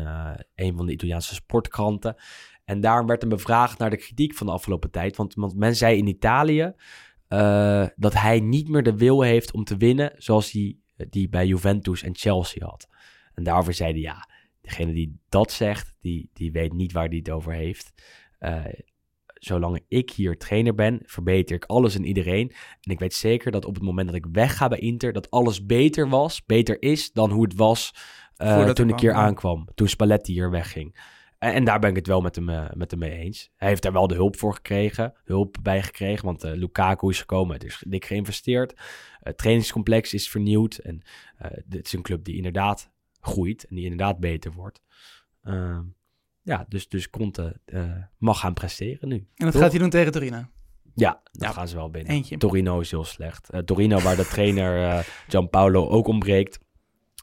[0.54, 2.16] een van de Italiaanse sportkranten.
[2.64, 5.16] En daar werd hem bevraagd naar de kritiek van de afgelopen tijd.
[5.16, 6.74] Want, want men zei in Italië
[7.96, 10.76] dat hij niet meer de wil heeft om te winnen zoals hij
[11.10, 12.88] die bij Juventus en Chelsea had.
[13.40, 14.28] En daarover zeiden ja,
[14.60, 17.92] degene die dat zegt, die, die weet niet waar die het over heeft.
[18.38, 18.64] Eh,
[19.34, 22.52] zolang ik hier trainer ben, verbeter ik alles en iedereen.
[22.80, 25.66] En ik weet zeker dat op het moment dat ik wegga bij Inter, dat alles
[25.66, 27.94] beter was, beter is dan hoe het was
[28.36, 29.68] eh, toen ik hier aankwam.
[29.74, 30.96] Toen Spalletti hier wegging.
[31.38, 33.50] En, en daar ben ik het wel met hem, eh, met hem mee eens.
[33.56, 37.54] Hij heeft daar wel de hulp voor gekregen, hulp bij gekregen, want Lukaku is gekomen,
[37.54, 38.80] het is dik geïnvesteerd.
[39.20, 41.02] Het trainingscomplex is vernieuwd en
[41.66, 42.90] dit is een club die inderdaad
[43.20, 44.80] groeit en die inderdaad beter wordt.
[45.42, 45.82] Ehm,
[46.42, 49.16] ja, dus, dus Conte eh, mag gaan presteren nu.
[49.16, 49.60] En dat Toch?
[49.62, 50.44] gaat hij doen tegen Torino.
[50.94, 52.12] Ja, dat Ja, gaan ze wel binnen.
[52.12, 52.36] eentje.
[52.36, 53.50] Torino is heel slecht.
[53.50, 56.58] Eh, Torino, waar de trainer eh Gianpaolo ook ontbreekt,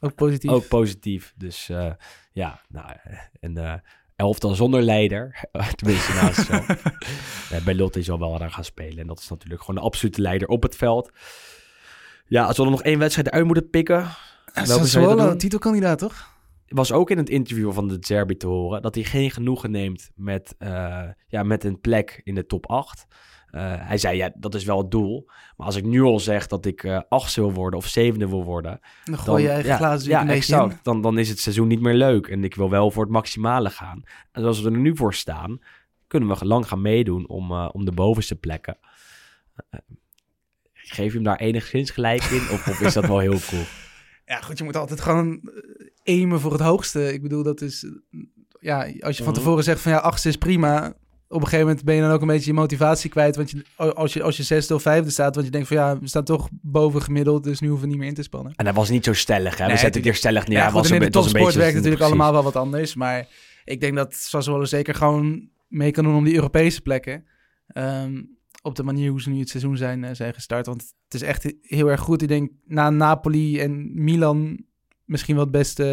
[0.00, 0.50] Ook positief.
[0.50, 1.34] ook positief.
[1.36, 1.66] Dus
[2.32, 2.96] ja, nou,
[3.40, 3.82] en
[4.16, 5.44] elftal zonder leider.
[5.76, 6.52] Tenminste, naast zo.
[7.54, 8.98] Eh, bij Lotte zal wel daar gaan spelen.
[8.98, 11.10] En dat is natuurlijk gewoon de absolute leider op het veld.
[12.26, 14.06] Ja, als we dan nog één wedstrijd uit moeten pikken.
[14.66, 16.36] Sassuolo, titelkandidaat toch?
[16.68, 20.10] was ook in het interview van de Zerbi te horen dat hij geen genoegen neemt
[20.14, 23.06] met, eh, ja, met een plek in de top 8.
[23.50, 25.24] Eh, hij zei, ja, dat is wel het doel.
[25.56, 28.44] Maar als ik nu al zeg dat ik eh achtste wil worden of zevende wil
[28.44, 28.80] worden...
[29.04, 30.72] Dan gooi je eigen ja, glazen ja, een beetje exact.
[30.72, 30.78] in.
[30.82, 32.26] Dan, dan is het seizoen niet meer leuk.
[32.26, 34.02] En ik wil wel voor het maximale gaan.
[34.32, 35.58] En zoals we er nu voor staan,
[36.06, 38.78] kunnen we lang gaan meedoen om, om de bovenste plekken.
[40.72, 42.40] Geef je hem daar enigszins gelijk in?
[42.40, 43.64] Of, of is dat wel heel cool?
[44.28, 45.40] Ja, goed, je moet altijd gewoon
[46.04, 47.12] eh, aimen voor het hoogste.
[47.12, 47.84] Ik bedoel, dat is...
[47.84, 47.90] eh,
[48.60, 49.42] Ja, als je van Mhm.
[49.42, 50.94] tevoren zegt van ja, achtste is prima.
[51.28, 53.36] Op een gegeven moment ben je dan ook een beetje je motivatie kwijt.
[53.36, 55.98] Want je, als, je, als je zesde of vijfde staat, want je denkt van ja,
[55.98, 57.44] we staan toch boven gemiddeld.
[57.44, 58.52] Dus nu hoeven we niet meer in te spannen.
[58.56, 59.62] En hij was niet zo stellig, hè?
[59.64, 60.56] We Nee, zetten het hier stellig neer.
[60.58, 62.02] Ja, goed, was in de topsport werkt natuurlijk precies.
[62.04, 62.94] allemaal wel wat anders.
[62.94, 63.26] Maar
[63.64, 67.24] ik denk dat Sassuolo zeker gewoon mee kan doen om die Europese plekken.
[67.66, 68.22] Ehm,
[68.62, 70.66] op de manier hoe ze nu het seizoen zijn, eh, zijn gestart.
[70.66, 72.22] Want het is echt heel erg goed.
[72.22, 74.58] Ik denk na Napoli en Milan
[75.04, 75.84] misschien wel het beste,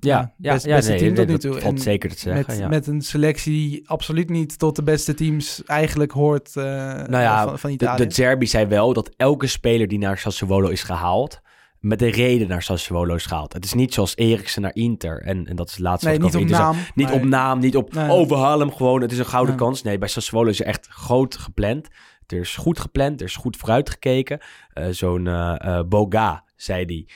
[0.00, 1.60] Ja, ja, best- ja, beste nee, team tot nu toe.
[1.60, 2.44] valt zeker te zeggen.
[2.48, 2.68] met, ja.
[2.68, 7.44] met een selectie die absoluut niet tot de beste teams eigenlijk hoort eh, nou ja,
[7.48, 8.06] van, van de, Italië.
[8.06, 11.40] de Zerbi zei wel dat elke speler die naar Sassuolo is gehaald,
[11.80, 13.52] met een reden naar Sassuolo is gehaald.
[13.52, 15.22] Het is niet zoals Eriksen naar Inter.
[15.22, 16.76] En, en dat is het laatste nee, wat ik niet op naam.
[16.94, 18.10] Niet op naam, niet op Nee.
[18.10, 19.00] oh, we halen hem gewoon.
[19.00, 19.82] Het is een gouden kans.
[19.82, 21.88] Nee, bij Sassuolo is er echt groot gepland.
[22.26, 24.40] Er is goed gepland, er is goed vooruitgekeken.
[24.72, 27.06] Eh Zo'n eh, eh, Boga, zei hij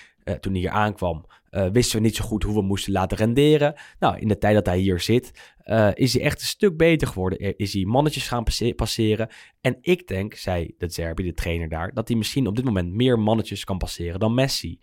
[0.41, 1.25] toen hij hier aankwam,
[1.73, 3.75] wisten we niet zo goed hoe we moesten laten renderen.
[3.99, 7.09] Nou, in de tijd dat hij hier zit, eh, is hij echt een stuk beter
[7.09, 7.57] geworden.
[7.57, 9.29] Is hij mannetjes gaan passe- passeren.
[9.61, 12.93] En ik denk, zei de Zerbi, de trainer daar, dat hij misschien op dit moment
[12.93, 14.79] meer mannetjes kan passeren dan Messi.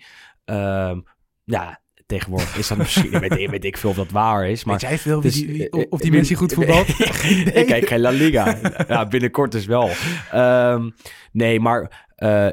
[0.46, 1.00] Ehm,
[1.44, 4.64] ja, tegenwoordig is dat misschien, weet, ik- weet ik veel of dat waar is.
[4.64, 6.88] Maar Weet jij veel dus, wie die, eh, of die eh, mensen goed voetbalt?
[7.60, 8.58] ik kijk geen La Liga.
[8.88, 9.90] ja, binnenkort dus wel.
[10.32, 10.90] Ehm,
[11.32, 12.08] nee, maar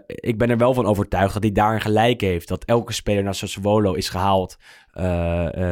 [0.06, 2.48] ik ben er wel van overtuigd dat hij daarin gelijk heeft.
[2.48, 4.85] Dat elke speler naar Sassuolo is gehaald eh, eh,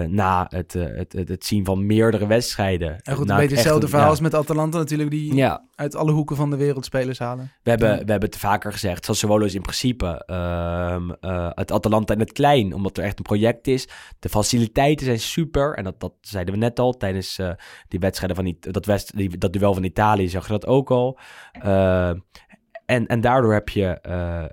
[0.08, 3.00] na het, eh, het, het, het zien van meerdere wedstrijden.
[3.02, 6.12] En goed, Na een beetje hetzelfde verhaal als met Atalanta natuurlijk, die Ja, uit alle
[6.12, 7.50] hoeken van de wereld spelers halen.
[7.62, 9.04] we hebben, we hebben het vaker gezegd.
[9.04, 12.72] Sassuolo is in principe ehm, eh, het Atalanta in het klein.
[12.74, 13.88] Omdat er echt een project is.
[14.18, 15.74] De faciliteiten zijn super.
[15.74, 16.92] En dat, dat zeiden we net al.
[16.96, 17.50] Tijdens eh,
[17.88, 20.90] die wedstrijden van It- dat, west, die, dat duel van Italië zag je dat ook
[20.90, 21.18] al.
[22.86, 24.48] En, en daardoor heb je, eh, eh,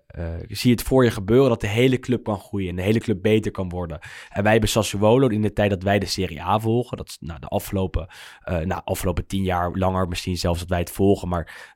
[0.47, 2.99] zie je het voor je gebeuren dat de hele club kan groeien en de hele
[2.99, 3.99] club beter kan worden.
[4.29, 7.17] En wij hebben Sassuolo in de tijd dat wij de Serie A volgen, dat is
[7.19, 8.07] nou, de afgelopen,
[8.43, 11.75] eh nou, afgelopen tien jaar langer misschien zelfs dat wij het volgen, maar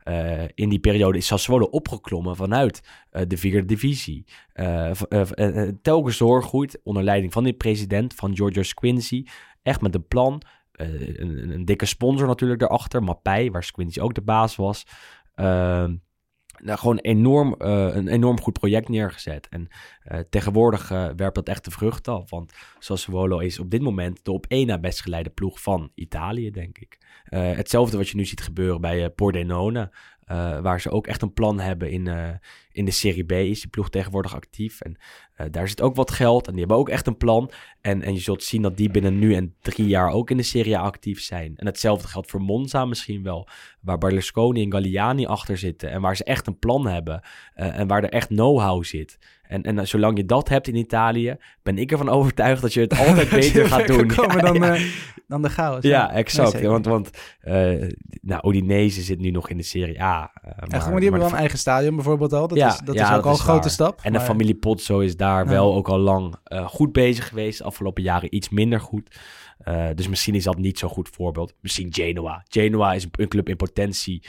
[0.55, 2.81] in die periode is Sassuolo opgeklommen vanuit
[3.27, 4.25] de vierde divisie.
[5.81, 9.25] Telkens doorgroeit onder leiding van die president, van Giorgio Squincy,
[9.63, 10.41] echt met een plan.
[10.71, 14.85] Een, een dikke sponsor natuurlijk daarachter, Mappij, waar Squincy ook de baas was.
[15.35, 15.95] Ehm,
[16.65, 19.47] nou, gewoon enorm, eh, een enorm goed project neergezet.
[19.49, 19.67] En
[20.03, 22.29] eh, tegenwoordig eh, werpt dat echt de vruchten af.
[22.29, 26.51] Want Sassuolo is op dit moment de op één na best geleide ploeg van Italië,
[26.51, 26.97] denk ik.
[27.35, 29.91] Hetzelfde wat je nu ziet gebeuren bij Pordenone.
[30.25, 32.29] Eh, waar ze ook echt een plan hebben in, eh,
[32.71, 33.31] in de Serie B.
[33.31, 34.81] Is die ploeg tegenwoordig actief.
[34.81, 34.97] En
[35.33, 36.45] eh, daar zit ook wat geld.
[36.45, 37.51] En die hebben ook echt een plan.
[37.81, 40.43] En, en je zult zien dat die binnen nu en drie jaar ook in de
[40.43, 41.53] Serie A actief zijn.
[41.57, 43.47] En hetzelfde geldt voor Monza misschien wel.
[43.81, 45.89] Waar Berlusconi en Galliani achter zitten.
[45.89, 47.21] En waar ze echt een plan hebben.
[47.53, 49.17] en waar er echt know-how zit.
[49.55, 52.81] En, en eh, zolang je dat hebt in Italië, ben ik ervan overtuigd dat je
[52.81, 54.11] het altijd beter gaat doen.
[54.15, 54.75] Ja, dan, ja.
[54.75, 54.81] eh,
[55.27, 55.83] dan de chaos.
[55.83, 56.53] Ja, exact.
[56.53, 57.89] Nee, want want eh
[58.21, 60.31] nou, Udinese zit nu nog in de Serie A.
[60.33, 62.47] goed, maar, maar die hebben maar wel een eigen stadion bijvoorbeeld al.
[62.47, 63.99] Dat is, dat is ook dat al een grote stap.
[64.01, 66.35] En de familie Pozzo is daar wel ook al lang
[66.65, 67.57] goed bezig geweest.
[67.57, 69.19] De afgelopen jaren iets minder goed.
[69.95, 71.53] Dus misschien is dat niet zo'n goed voorbeeld.
[71.61, 72.43] Misschien Genoa.
[72.47, 74.23] Genoa is een, club in potentie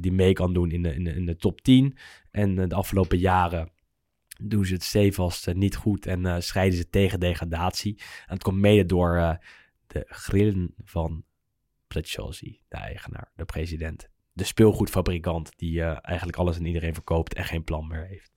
[0.00, 1.96] die mee kan doen in de, in de, in de top 10.
[2.30, 3.68] En de afgelopen jaren
[4.42, 7.94] doen ze het stevast eh, niet goed en eh, strijden ze tegen degradatie.
[7.98, 9.34] En het komt mede door eh,
[9.86, 11.24] de grillen van
[11.86, 14.08] Preziosi, de eigenaar, de president.
[14.32, 18.32] De speelgoedfabrikant die eigenlijk alles en iedereen verkoopt en geen plan meer heeft.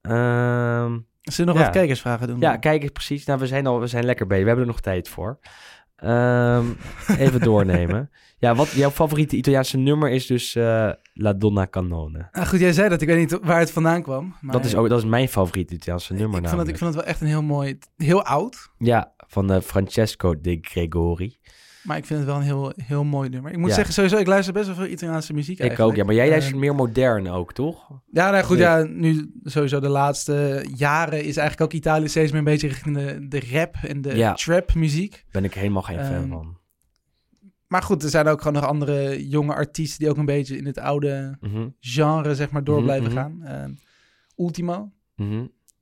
[0.00, 1.62] Ehm, Zullen we nog Ja.
[1.62, 2.40] wat kijkersvragen doen?
[2.40, 3.24] ja, kijk eens precies.
[3.24, 4.42] Nou, we zijn, al, we zijn lekker bezig.
[4.42, 5.38] We hebben er nog tijd voor.
[5.96, 6.64] Ehm,
[7.18, 8.10] even doornemen.
[8.38, 12.28] Ja, wat jouw favoriete Italiaanse nummer is dus eh, La Donna Cannone.
[12.32, 13.00] Ah, goed, jij zei dat.
[13.00, 14.34] Ik weet niet waar het vandaan kwam.
[14.40, 16.94] Maar Dat is, ook, dat is mijn favoriete Italiaanse nummer ik, vond het, ik vond
[16.94, 17.78] het wel echt een heel mooi...
[17.96, 18.70] Heel oud.
[18.78, 21.38] Ja, van eh, Francesco de Gregori.
[21.86, 23.52] Maar ik vind het wel een heel, heel mooi nummer.
[23.52, 23.74] Ik moet Ja.
[23.74, 25.96] zeggen, sowieso, ik luister best wel veel Italiaanse muziek Ik ook, eigenlijk.
[25.98, 26.04] ja.
[26.04, 27.90] Maar jij luistert meer modern ook, toch?
[28.10, 32.38] Ja, nou goed, ja, nu sowieso de laatste jaren is eigenlijk ook Italië steeds meer
[32.38, 34.32] een beetje richting de, de rap en de Ja.
[34.34, 35.24] trap muziek.
[35.30, 36.58] Ben ik helemaal geen fan Ehm, van.
[37.66, 40.66] Maar goed, er zijn ook gewoon nog andere jonge artiesten die ook een beetje in
[40.66, 43.16] het oude Mhm, genre, zeg maar, door Mhm, blijven mhm.
[43.16, 43.42] gaan.
[43.44, 43.70] Ehm,
[44.36, 44.92] Ultimo,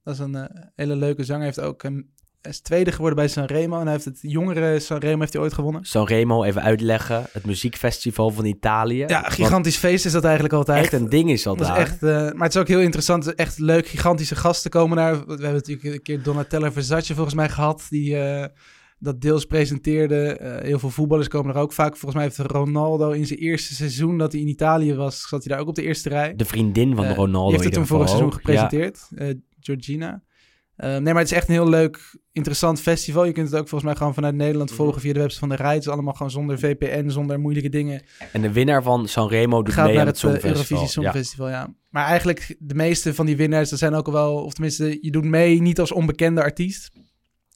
[0.02, 1.44] dat is een eh, hele leuke zanger.
[1.44, 2.11] Heeft ook een,
[2.45, 5.53] hij is tweede geworden bij Sanremo en hij heeft het jongere Sanremo heeft hij ooit
[5.53, 5.84] gewonnen.
[5.84, 7.26] Sanremo, even uitleggen.
[7.32, 9.05] Het muziekfestival van Italië.
[9.07, 10.82] Ja, gigantisch feest is dat eigenlijk altijd.
[10.84, 13.34] Echt een ding is dat Dat is echt, eh, maar het is ook heel interessant.
[13.34, 15.12] Echt leuk, gigantische gasten komen daar.
[15.12, 17.86] We hebben natuurlijk een keer Donatella Versace volgens mij gehad.
[17.90, 18.47] Die eh,
[18.99, 20.36] dat deels presenteerde.
[20.36, 21.97] Eh, heel veel voetballers komen er ook vaak.
[21.97, 25.28] Volgens mij heeft Ronaldo in zijn eerste seizoen dat hij in Italië was...
[25.28, 26.34] zat hij daar ook op de eerste rij.
[26.36, 27.42] De vriendin van Ronaldo.
[27.42, 29.09] Die heeft het toen vorig seizoen gepresenteerd.
[29.61, 30.22] Georgina.
[30.77, 33.25] Eh, nee, maar het is echt een heel leuk, interessant festival.
[33.25, 34.79] Je kunt het ook volgens mij gewoon vanuit Nederland Mhm.
[34.79, 35.72] volgen via de website van de Rij.
[35.75, 38.03] Het is allemaal gewoon zonder VPN, zonder moeilijke dingen.
[38.33, 40.77] En de winnaar van Sanremo doet gaat mee naar het het eh, Songfestival.
[40.79, 41.11] Eurovisie Ja.
[41.11, 41.75] Songfestival, ja.
[41.91, 45.11] Maar eigenlijk de meeste van die winnaars, dat zijn ook al wel, of tenminste, je
[45.11, 46.91] doet mee niet als onbekende artiest,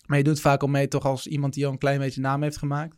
[0.06, 2.42] maar je doet vaak al mee toch als iemand die al een klein beetje naam
[2.42, 2.96] heeft gemaakt.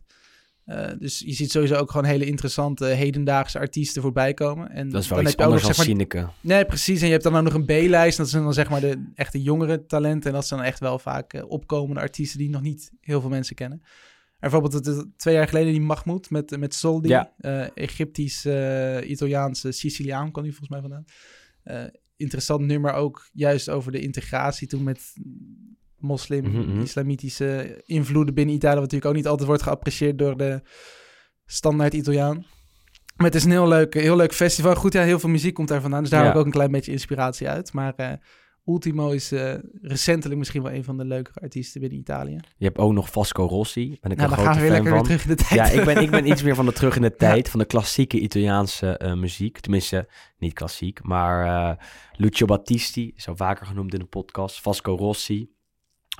[0.71, 4.69] Eh, dus je ziet sowieso ook gewoon hele interessante hedendaagse artiesten voorbij komen.
[4.69, 6.29] En Dat is wel dan iets heb je ook anders nog, zeg maar, Sineke.
[6.41, 6.99] Nee, precies.
[6.99, 8.17] En je hebt dan ook nog een B-lijst.
[8.17, 10.29] Dat zijn dan zeg maar de echte jongere talenten.
[10.29, 13.29] En dat zijn dan echt wel vaak eh, opkomende artiesten die nog niet heel veel
[13.29, 13.79] mensen kennen.
[13.81, 17.09] En bijvoorbeeld het, twee jaar geleden die Mahmoud met, met Soldi.
[17.09, 17.33] Ja.
[17.37, 18.45] eh, Egyptisch,
[19.03, 21.05] Italiaanse, Siciliaan kan hij volgens mij vandaan.
[22.15, 25.13] Interessant nummer ook juist over de integratie toen met
[26.01, 26.81] moslim, Mhm, mhm.
[26.81, 28.73] islamitische invloeden binnen Italië.
[28.73, 30.61] Wat natuurlijk ook niet altijd wordt geapprecieerd door de
[31.45, 32.45] standaard Italiaan.
[33.15, 34.75] Maar het is een heel leuk, heel leuk festival.
[34.75, 36.01] Goed, ja, heel veel muziek komt daar vandaan.
[36.01, 36.25] Dus daar Ja.
[36.25, 37.73] heb ik ook een klein beetje inspiratie uit.
[37.73, 38.11] Maar eh,
[38.65, 42.39] Ultimo is eh, recentelijk misschien wel een van de leukere artiesten binnen Italië.
[42.57, 43.97] Je hebt ook nog Vasco Rossi.
[44.01, 45.49] Ben ik Nou, een dan gaan we weer lekker weer terug in de tijd.
[45.49, 47.49] Ja, ik ben, ik ben iets meer van de terug in de tijd.
[47.49, 49.59] Van de klassieke Italiaanse eh, muziek.
[49.59, 51.03] Tenminste, niet klassiek.
[51.03, 51.77] Maar
[52.15, 54.61] Lucio Battisti, zo vaker genoemd in de podcast.
[54.61, 55.49] Vasco Rossi.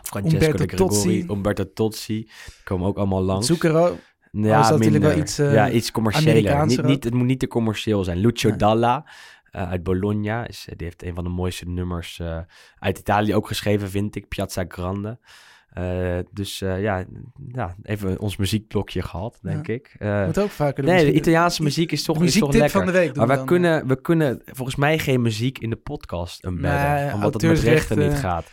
[0.04, 0.89] Francesco Umberto de Gregori.
[0.89, 1.26] Tozzi.
[1.30, 2.28] Umberto Tozzi.
[2.64, 3.47] Komen ook allemaal langs.
[3.47, 3.97] Zucchero.
[4.32, 6.66] Ja, is dat natuurlijk wel iets, eh, ja, iets commerciëler.
[6.66, 8.18] Niet, niet, het moet niet te commercieel zijn.
[8.18, 8.58] Lucio Nee.
[8.58, 9.06] Dalla
[9.52, 10.47] eh, uit Bologna.
[10.47, 12.38] Is, die heeft een van de mooiste nummers eh,
[12.80, 14.28] uit Italië ook geschreven, vind ik.
[14.28, 15.20] Piazza Grande.
[15.72, 17.06] Eh, dus eh, ja,
[17.52, 19.95] ja, even ons muziekblokje gehad, denk ik.
[19.99, 22.70] Eh, Moet ook vaker nee, de muziek- Italiaanse muziek is toch, de is toch lekker.
[22.70, 23.16] van de week.
[23.16, 23.47] maar we dan, eh.
[23.47, 26.91] kunnen, we kunnen volgens mij geen muziek in de podcast embedden.
[26.93, 28.52] Nee, omdat het met rechten niet gaat.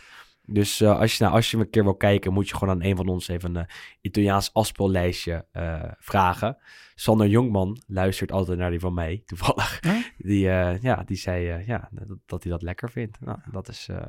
[0.51, 2.83] Dus eh, als, je, nou, als je een keer wil kijken, moet je gewoon aan
[2.83, 3.67] een van ons even een
[4.01, 6.57] Italiaans afspeellijstje eh, vragen.
[6.99, 9.79] Sander Jongman luistert altijd naar die van mij, toevallig.
[9.81, 10.03] Huh?
[10.17, 13.19] Die, eh, ja, die zei eh, ja, dat, dat hij dat lekker vindt.
[13.19, 14.07] Nou, dat is eh,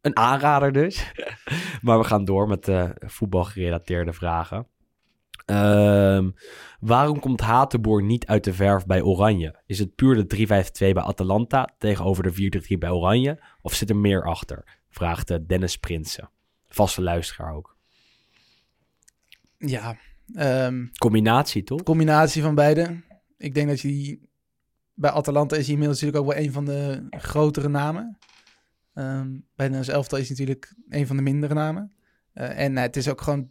[0.00, 1.12] een aanrader dus.
[1.82, 4.66] maar we gaan door met eh voetbalgerelateerde vragen.
[5.44, 6.30] Ehm,
[6.80, 9.60] waarom komt Hatenboer niet uit de verf bij Oranje?
[9.66, 10.46] Is het puur de
[10.90, 13.42] 3-5-2 bij Atalanta tegenover de 4-3 bij Oranje?
[13.60, 14.81] Of zit er meer achter?
[14.92, 16.30] Vraagt eh, Dennis Prinsen.
[16.68, 17.76] Vaste luisteraar ook.
[19.58, 19.96] Ja,
[20.34, 21.82] ehm, Combinatie, toch?
[21.82, 23.00] combinatie van beide.
[23.38, 24.30] Ik denk dat je die...
[24.94, 28.18] Bij Atalanta is hij inmiddels natuurlijk ook wel een van de grotere namen.
[28.94, 31.92] Ehm, bij Nederlands elftal is hij natuurlijk een van de mindere namen.
[32.32, 33.50] Eh, en eh, het is ook gewoon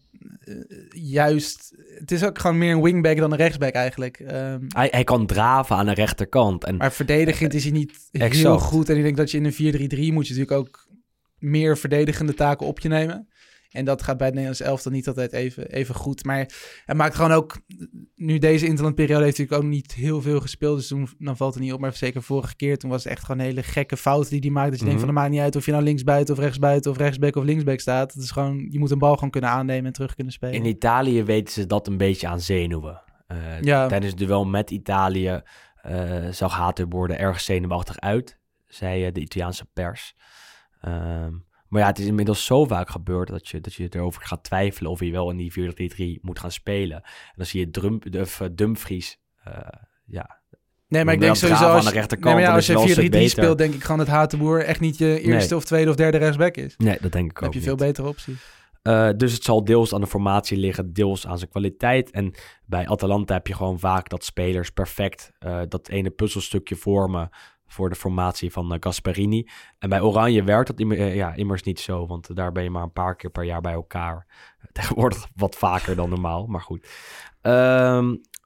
[0.90, 1.76] juist...
[2.00, 4.20] Het is ook gewoon meer een wingback dan een rechtsback eigenlijk.
[4.20, 6.64] Ehm, Hij, hij kan draven aan de rechterkant.
[6.64, 8.90] En maar verdedigend is hij niet heel goed.
[8.90, 10.90] En ik denk dat je in een 4-3-3 moet je natuurlijk ook
[11.42, 13.26] meer verdedigende taken op je nemen.
[13.70, 16.24] En dat gaat bij het Nederlands elftal niet altijd even, even goed.
[16.26, 16.50] Maar
[16.86, 17.62] hij maakt gewoon ook...
[18.16, 20.78] Nu deze interlandperiode heeft hij natuurlijk ook niet heel veel gespeeld.
[20.78, 21.80] Dus toen, dan valt het niet op.
[21.80, 24.50] Maar zeker vorige keer, toen was het echt gewoon een hele gekke fout die hij
[24.50, 24.70] maakt.
[24.70, 25.06] Dat je denkt Mhm.
[25.06, 26.92] van, het maakt niet uit of je nou linksbuiten of rechtsbuiten...
[26.92, 28.14] of rechtsback of linksback staat.
[28.14, 30.56] Het is gewoon, je moet een bal gewoon kunnen aannemen en terug kunnen spelen.
[30.56, 33.02] in Italië weten ze dat een beetje aan zenuwen.
[33.28, 33.88] Eh, Ja.
[33.88, 35.42] Tijdens het duel met Italië
[35.82, 38.38] eh, zag Hatenboer er erg zenuwachtig uit,
[38.68, 40.16] zei eh, de Italiaanse pers.
[40.82, 41.32] Ehm,
[41.68, 44.92] maar ja, het is inmiddels zo vaak gebeurd dat je, dat je erover gaat twijfelen
[44.92, 45.52] of je wel in die
[46.18, 46.98] 4-3-3 moet gaan spelen.
[47.04, 49.54] En dan zie je Drum, of, eh, Dumfries, eh,
[50.06, 50.40] ja,
[50.88, 52.66] Nee, maar ik Dan denk sowieso als, aan de rechterkant, nee, maar ja, dan als
[52.66, 53.30] je een 4-3-3 stuk beter.
[53.30, 55.58] speelt, denk ik gewoon dat Hatenboer echt niet je eerste Nee.
[55.60, 56.78] of tweede of derde rechtsback is.
[56.78, 57.68] Dan Nee, dat denk ik ook heb je niet.
[57.68, 58.42] veel betere opties.
[58.82, 62.12] Eh, dus het zal deels aan de formatie liggen, deels aan zijn kwaliteit.
[62.12, 62.34] En
[62.66, 65.32] bij Atalanta heb je gewoon vaak dat spelers perfect
[65.68, 67.30] dat ene puzzelstukje vormen
[67.72, 69.48] voor de formatie van eh, Gasperini.
[69.80, 72.92] En bij Oranje werkt dat eh, immers niet zo, want daar ben je maar een
[72.92, 74.28] paar keer per jaar bij elkaar.
[74.72, 76.88] Tegenwoordig wat vaker dan normaal, maar goed.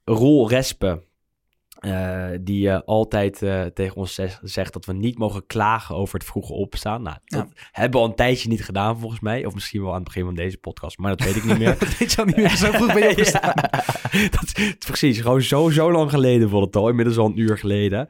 [0.03, 1.03] Roel Respe,
[1.75, 6.27] eh, die eh, altijd eh, tegen ons zegt, dat we niet mogen klagen over het
[6.27, 7.01] vroege opstaan.
[7.01, 9.45] Nou, dat hebben we al een tijdje niet gedaan volgens mij.
[9.45, 11.79] Of misschien wel aan het begin van deze podcast, maar dat weet ik niet meer.
[11.79, 12.57] Dat weet je al niet meer.
[12.57, 13.53] Zo vroeg ben je opgestaan.
[14.11, 15.21] Ja, dat is precies.
[15.21, 16.89] Gewoon zo, zo lang geleden wordt het al.
[16.89, 18.07] Inmiddels al een uur geleden.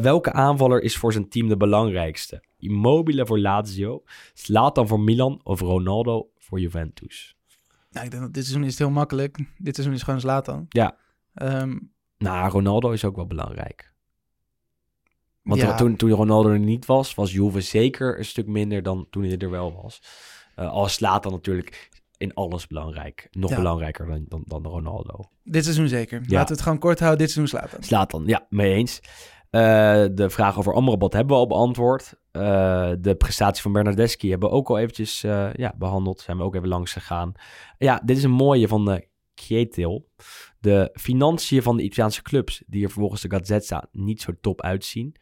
[0.00, 2.44] Welke aanvaller is voor zijn team de belangrijkste?
[2.58, 4.02] Immobile voor Lazio,
[4.34, 7.36] Zlatan voor Milan of Ronaldo voor Juventus?
[7.90, 9.38] Nou, ik denk dat dit seizoen is het heel makkelijk.
[9.56, 10.66] Dit seizoen is gewoon Zlatan.
[10.68, 10.96] Ja.
[11.34, 11.76] Ehm,
[12.18, 13.92] Nou, Ronaldo is ook wel belangrijk.
[15.42, 15.74] Want Ja.
[15.74, 19.36] toen, toen Ronaldo er niet was, was Juve zeker een stuk minder dan toen hij
[19.38, 20.02] er wel was.
[20.54, 23.28] Eh al slaat dan natuurlijk in alles belangrijk.
[23.30, 23.56] Nog Ja.
[23.56, 25.24] belangrijker dan, dan, dan Ronaldo.
[25.44, 26.20] dit seizoen zeker.
[26.20, 26.26] Ja.
[26.28, 27.18] Laten we het gewoon kort houden.
[27.20, 27.82] Dit seizoen Zlatan.
[27.82, 29.00] Slaat dan, ja, mee eens.
[29.50, 29.60] Eh,
[30.12, 32.14] de vraag over Amrabat hebben we al beantwoord.
[32.30, 36.20] Eh, de prestatie van Bernardeschi hebben we ook al eventjes ja, behandeld.
[36.20, 37.32] Zijn we ook even langs gegaan.
[37.78, 40.08] Ja, dit is een mooie van de Kjetil.
[40.60, 45.16] De financiën van de Italiaanse clubs, die er volgens de Gazzetta niet zo top uitzien.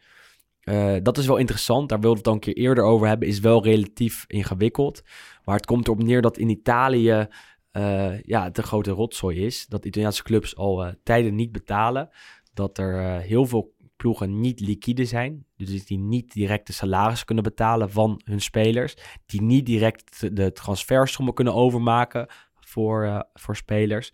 [0.67, 1.89] Eh, dat is wel interessant.
[1.89, 3.27] Daar wilden we het al een keer eerder over hebben.
[3.27, 5.01] Is wel relatief ingewikkeld.
[5.43, 7.27] Maar het komt erop neer dat in Italië
[7.71, 9.67] eh, ja, het een grote rotzooi is.
[9.67, 12.09] Dat Italiaanse clubs al eh, tijden niet betalen.
[12.53, 15.45] Dat er heel veel ploegen niet liquide zijn.
[15.55, 18.95] Dus die niet direct de salaris kunnen betalen van hun spelers.
[19.25, 22.27] Die niet direct de transfersommen kunnen overmaken
[22.59, 24.13] voor, voor spelers.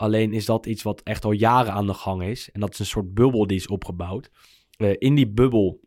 [0.00, 2.50] Alleen is dat iets wat echt al jaren aan de gang is.
[2.50, 4.30] En dat is een soort bubbel die is opgebouwd.
[4.76, 5.80] Eh, in die bubbel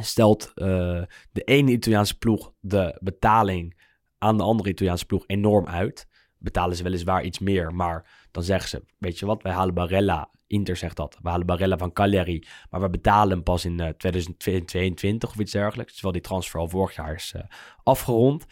[0.00, 3.80] stelt eh, de ene Italiaanse ploeg de betaling
[4.18, 6.06] aan de andere Italiaanse ploeg enorm uit.
[6.38, 10.30] Betalen ze weliswaar iets meer, maar dan zeggen ze, weet je wat, wij halen Barella,
[10.46, 15.30] Inter zegt dat, we halen Barella van Cagliari, maar we betalen pas in eh, 2022
[15.30, 17.42] of iets dergelijks, terwijl die transfer al vorig jaar is eh,
[17.82, 18.44] afgerond.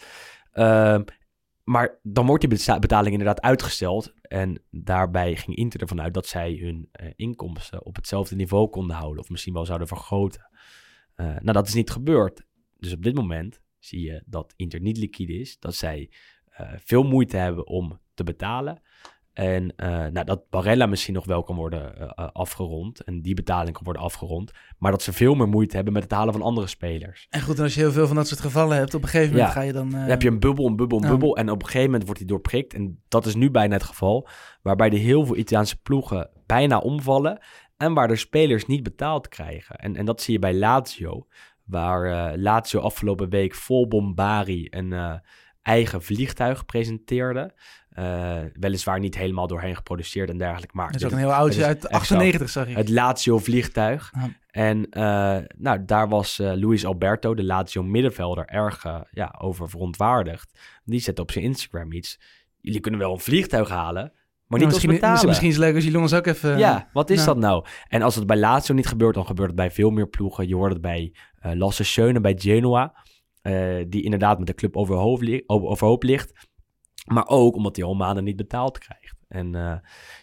[0.53, 1.03] Ehm,
[1.65, 4.13] maar dan wordt die beta- betaling inderdaad uitgesteld.
[4.31, 8.97] En daarbij ging Inter ervan uit dat zij hun eh, inkomsten op hetzelfde niveau konden
[8.97, 9.23] houden.
[9.23, 10.51] Of misschien wel zouden vergroten.
[11.15, 12.43] Eh, nou, dat is niet gebeurd.
[12.79, 15.59] Dus op dit moment zie je dat Inter niet liquide is.
[15.59, 16.11] Dat zij
[16.45, 18.83] eh, veel moeite hebben om te betalen.
[19.33, 23.05] En eh, nou, dat Barella misschien nog wel kan worden eh, eh, afgerond.
[23.05, 24.51] En die betaling kan worden afgerond.
[24.79, 27.27] Maar dat ze veel meer moeite hebben met het halen van andere spelers.
[27.31, 29.33] En goed, en als je heel veel van dat soort gevallen hebt, op een gegeven
[29.33, 29.55] moment Ja.
[29.55, 29.91] ga je dan...
[29.91, 31.11] Dan heb je een bubbel, een bubbel, een Ja.
[31.11, 31.37] bubbel.
[31.37, 32.75] En op een gegeven moment wordt die doorprikt.
[32.75, 34.29] En dat is nu bijna het geval.
[34.63, 37.41] Waarbij er heel veel Italiaanse ploegen bijna omvallen.
[37.77, 39.77] En waar de spelers niet betaald krijgen.
[39.77, 41.27] En, en dat zie je bij Lazio.
[41.65, 45.21] Waar Lazio afgelopen week vol bombari een
[45.63, 47.55] eigen vliegtuig presenteerde.
[47.91, 50.77] Eh, weliswaar niet helemaal doorheen geproduceerd en dergelijke.
[50.77, 52.15] Maar Dat is ook een heel oudje het is uit echt zo.
[52.15, 52.77] 98, zag ik.
[52.77, 54.13] Het Lazio vliegtuig.
[54.15, 54.29] Ja.
[54.51, 60.59] En eh, nou, daar was eh, Luis Alberto, de Lazio middenvelder, erg ja, over verontwaardigd.
[60.85, 62.21] Die zette op zijn Instagram iets.
[62.61, 64.03] Jullie kunnen wel een vliegtuig halen,
[64.47, 65.27] maar niet Nou, misschien, betalen.
[65.27, 66.59] misschien is het leuk als jullie ons ook even...
[66.59, 67.65] ja, wat is dat nou?
[67.89, 70.49] En als het bij Lazio niet gebeurt, dan gebeurt het bij veel meer ploegen.
[70.49, 72.95] Je hoort het bij eh Lasse Schöne, bij Genoa.
[73.89, 76.49] die inderdaad met de club overhoop, li- over- overhoop ligt.
[77.07, 79.15] Maar ook omdat hij al maanden niet betaald krijgt.
[79.29, 79.75] En eh,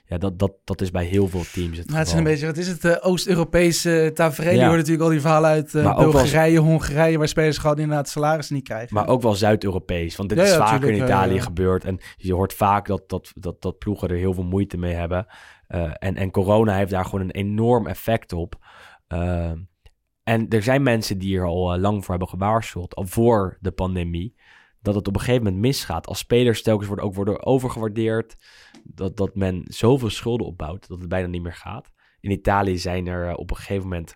[0.05, 2.45] ja, dat, dat, dat is bij heel veel teams het Maar het is een beetje,
[2.45, 4.51] wat is het, eh, Oost-Europese tafereel.
[4.51, 4.65] Je Ja.
[4.65, 8.63] hoort natuurlijk al die verhalen uit eh, Bulgarije, Hongarije, waar spelers gewoon inderdaad salarissen niet
[8.63, 8.95] krijgen.
[8.95, 10.15] Maar ook wel Zuid-Europees.
[10.15, 11.85] Want dit Ja, is ja, vaker in Italië gebeurd.
[11.85, 15.25] En je hoort vaak dat, dat, dat, dat ploegen er heel veel moeite mee hebben.
[15.67, 18.55] Eh, en, en corona heeft daar gewoon een enorm effect op.
[19.07, 19.51] Eh,
[20.23, 23.71] en er zijn mensen die er al eh, lang voor hebben gewaarschuwd, al voor de
[23.71, 24.35] pandemie,
[24.87, 26.07] dat het op een gegeven moment misgaat.
[26.07, 28.35] Als spelers telkens worden, ook worden overgewaardeerd,
[28.83, 31.91] dat, dat men zoveel schulden opbouwt dat het bijna niet meer gaat.
[32.19, 34.15] In Italië zijn er eh, op een gegeven moment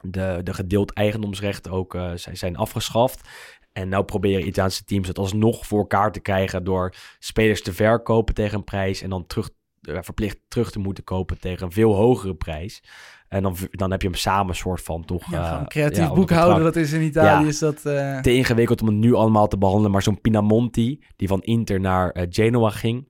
[0.00, 3.28] de, de gedeeld eigendomsrechten ook eh, zijn, zijn afgeschaft.
[3.72, 8.34] En nou proberen Italiaanse teams het alsnog voor elkaar te krijgen door spelers te verkopen
[8.34, 11.94] tegen een prijs en dan terug, eh, verplicht terug te moeten kopen tegen een veel
[11.94, 12.82] hogere prijs.
[13.28, 15.30] En dan, dan heb je hem samen soort van toch...
[15.30, 17.48] ja, eh, creatief ja, boekhouden, dat is in Italië Ja.
[17.48, 17.84] is dat...
[17.86, 19.90] eh, Te ingewikkeld om het nu allemaal te behandelen.
[19.90, 23.08] Maar zo'n Pinamonti, die van Inter naar eh, Genoa ging...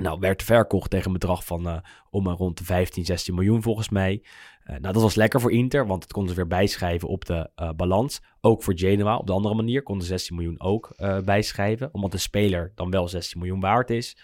[0.00, 3.88] Nou, werd verkocht tegen een bedrag van om en rond de 15, 16 miljoen volgens
[3.88, 4.24] mij.
[4.64, 8.22] Nou, dat was lekker voor Inter, want het konden ze weer bijschrijven op de balans.
[8.40, 10.94] Ook voor Genoa, op de andere manier, konden 16 miljoen ook
[11.24, 11.88] bijschrijven.
[11.92, 14.16] Omdat de speler dan wel 16 miljoen waard is.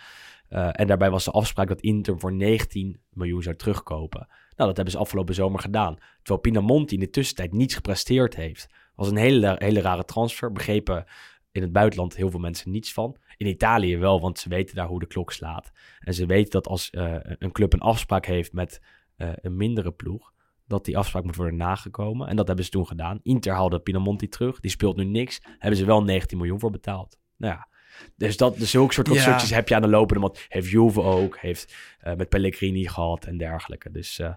[0.48, 4.28] En daarbij was de afspraak dat Inter voor 19 miljoen zou terugkopen.
[4.60, 5.96] Nou, dat hebben ze afgelopen zomer gedaan.
[6.16, 8.68] Terwijl Pinamonti in de tussentijd niets gepresteerd heeft.
[8.94, 10.52] was een hele, hele rare transfer.
[10.52, 11.04] Begrepen
[11.52, 13.16] in het buitenland heel veel mensen niets van.
[13.36, 15.70] In Italië wel, want ze weten daar hoe de klok slaat.
[15.98, 18.82] En ze weten dat als eh, een club een afspraak heeft met
[19.16, 20.32] eh, een mindere ploeg,
[20.66, 22.28] dat die afspraak moet worden nagekomen.
[22.28, 23.20] En dat hebben ze toen gedaan.
[23.22, 24.60] Inter haalde Pinamonti terug.
[24.60, 25.40] Die speelt nu niks.
[25.58, 27.18] Hebben ze wel 19 miljoen voor betaald.
[27.36, 27.68] Nou ja,
[28.16, 29.12] dus, dat, dus zulke soort Ja.
[29.12, 30.46] constructies heb je aan de lopende band.
[30.48, 33.90] Heeft Juve ook, heeft eh, met Pellegrini gehad en dergelijke.
[33.90, 34.32] Dus eh,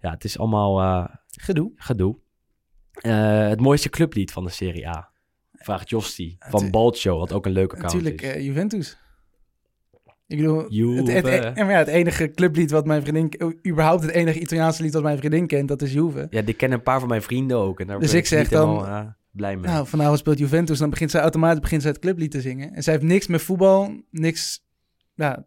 [0.00, 1.72] ja, het is allemaal eh, Gedoe.
[1.76, 2.16] gedoe.
[3.00, 5.08] Het mooiste clublied van de Serie A.
[5.52, 8.44] Vraagt Josti van Balcho, wat ook een leuke account Natuurlijk, is.
[8.44, 8.98] Juventus.
[10.26, 11.12] Ik bedoel, Juve.
[11.12, 13.56] het, het, ja, ja, het enige clublied wat mijn vriendin...
[13.66, 16.26] überhaupt het enige Italiaanse lied wat mijn vriendin kent, dat is Juve.
[16.30, 17.80] Ja, die kennen een paar van mijn vrienden ook.
[17.80, 19.70] En daar Dus ik zeg dan- helemaal, blij mee.
[19.70, 22.74] Nou, vanavond speelt Juventus, dan begint zij automatisch begint zij het clublied te zingen.
[22.74, 24.64] En zij heeft niks met voetbal, niks...
[25.14, 25.44] Ja,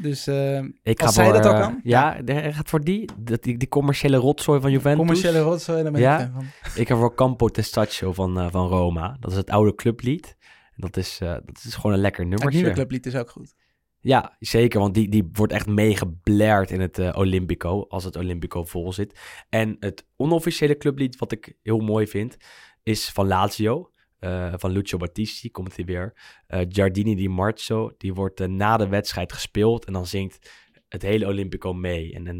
[0.00, 3.42] dus eh, ik als zij voor, dat eh, kan, Ja, hij gaat voor die, dat,
[3.42, 4.98] die, die commerciële rotzooi van Juventus.
[4.98, 6.18] commerciële rotzooi, daar ben Ja?
[6.18, 6.44] ik van.
[6.74, 9.16] Ik heb voor Campo Testaccio van, eh, van Roma.
[9.20, 10.36] Dat is het oude clublied.
[10.76, 12.58] Dat is, eh, dat is gewoon een lekker Het nummertje.
[12.58, 13.54] nieuwe clublied is ook goed.
[14.00, 14.80] Ja, zeker.
[14.80, 17.86] Want die, die wordt echt meegeblerd in het eh, Olympico.
[17.88, 19.18] Als het Olympico vol zit.
[19.48, 22.36] En het onofficiële clublied, wat ik heel mooi vind,
[22.88, 23.90] is van Lazio.
[24.18, 26.14] eh, van Lucio Battisti komt hij weer.
[26.46, 27.92] Eh Giardini di Marzo.
[27.98, 29.84] Die wordt eh, na de wedstrijd gespeeld.
[29.84, 30.50] En dan zingt
[30.88, 32.14] het hele Olympico mee.
[32.14, 32.36] En, en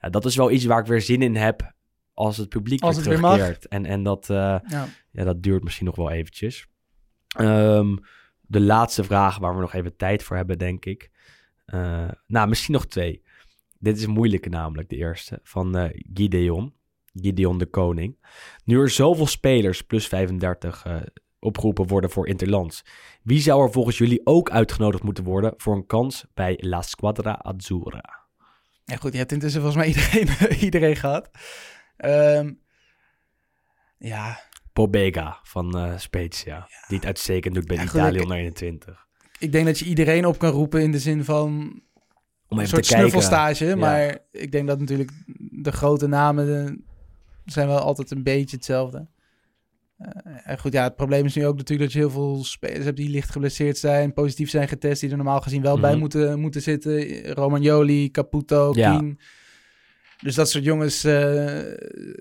[0.00, 1.72] ja, dat is wel iets waar ik weer zin in heb.
[2.14, 3.34] Als het publiek Als weer het weer mag.
[3.36, 3.68] terugkeert.
[3.68, 4.62] En, en dat, Ja.
[5.10, 6.66] ja, dat duurt misschien nog wel eventjes.
[7.36, 7.96] Ehm,
[8.40, 11.10] de laatste vraag waar we nog even tijd voor hebben, denk ik.
[12.26, 13.22] Nou, misschien nog twee.
[13.78, 15.40] Dit is moeilijke namelijk, de eerste.
[15.42, 16.74] Van eh Gideon.
[17.14, 18.18] Gideon de Koning.
[18.64, 20.96] Nu er zoveel spelers, plus 35, eh,
[21.38, 22.84] opgeroepen worden voor Interlands.
[23.22, 27.38] Wie zou er volgens jullie ook uitgenodigd moeten worden voor een kans bij La Squadra
[27.42, 28.18] Azzurra?
[28.84, 31.30] Ja, goed, je hebt intussen volgens mij iedereen, iedereen gehad.
[31.96, 32.52] Ehm,
[33.98, 34.40] ja,
[34.72, 36.68] Pobega van eh Spezia.
[36.88, 39.06] Die het uitstekend doet bij Ja, Italië onder 21.
[39.38, 41.82] ik denk dat je iedereen op kan roepen in de zin van
[42.48, 43.76] Om een soort snuffelstage.
[43.76, 45.10] Maar ik denk dat natuurlijk
[45.50, 46.84] de grote namen
[47.52, 49.06] zijn wel altijd een beetje hetzelfde.
[49.98, 50.08] Eh,
[50.44, 52.96] en goed, ja, het probleem is nu ook natuurlijk dat je heel veel spelers hebt
[52.96, 55.98] die licht geblesseerd zijn, positief zijn getest, die er normaal gezien wel bij Mhm.
[56.00, 57.26] moeten, moeten zitten.
[57.32, 58.98] Romagnoli, Caputo, Ja.
[58.98, 59.18] Kien.
[60.22, 61.60] Dus dat soort jongens, eh,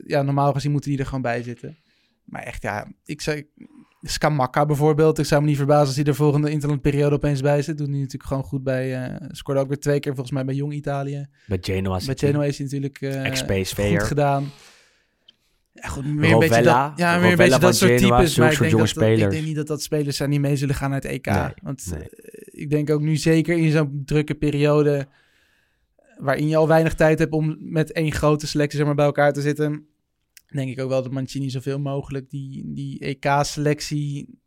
[0.06, 1.78] ja, normaal gezien moeten die er gewoon bij zitten.
[2.24, 3.44] Maar echt, ja, ik zou...
[4.02, 5.18] Scamacca bijvoorbeeld.
[5.20, 7.78] Ik zou me niet verbazen als hij er volgende interlandperiode opeens bij zit.
[7.78, 9.04] Doet hij natuurlijk gewoon goed bij...
[9.06, 11.28] eh scoorde ook weer twee keer volgens mij bij Jong Italië.
[11.48, 12.30] Bij Genoa Bij hij.
[12.30, 14.00] Genoa is hij natuurlijk Ex-PSV'er.
[14.00, 14.50] goed gedaan.
[15.82, 18.38] Ja, goed, meer een beetje dat, ja, meer een beetje dat soort Genoa, types.
[18.38, 20.90] Maar ik denk, dat, ik denk niet dat dat spelers zijn die mee zullen gaan
[20.90, 21.26] naar het EK.
[21.26, 22.10] Nee, Want nee.
[22.10, 25.08] eh, ik denk ook nu zeker in zo'n drukke periode...
[26.18, 29.34] waarin je al weinig tijd hebt om met één grote selectie zeg maar, bij elkaar
[29.34, 29.88] te zitten...
[30.48, 34.40] denk ik ook wel dat Mancini zoveel mogelijk die, die EK-selectie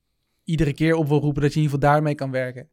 [0.45, 1.43] iedere keer op wil roepen...
[1.43, 2.69] dat je in ieder geval daarmee kan werken.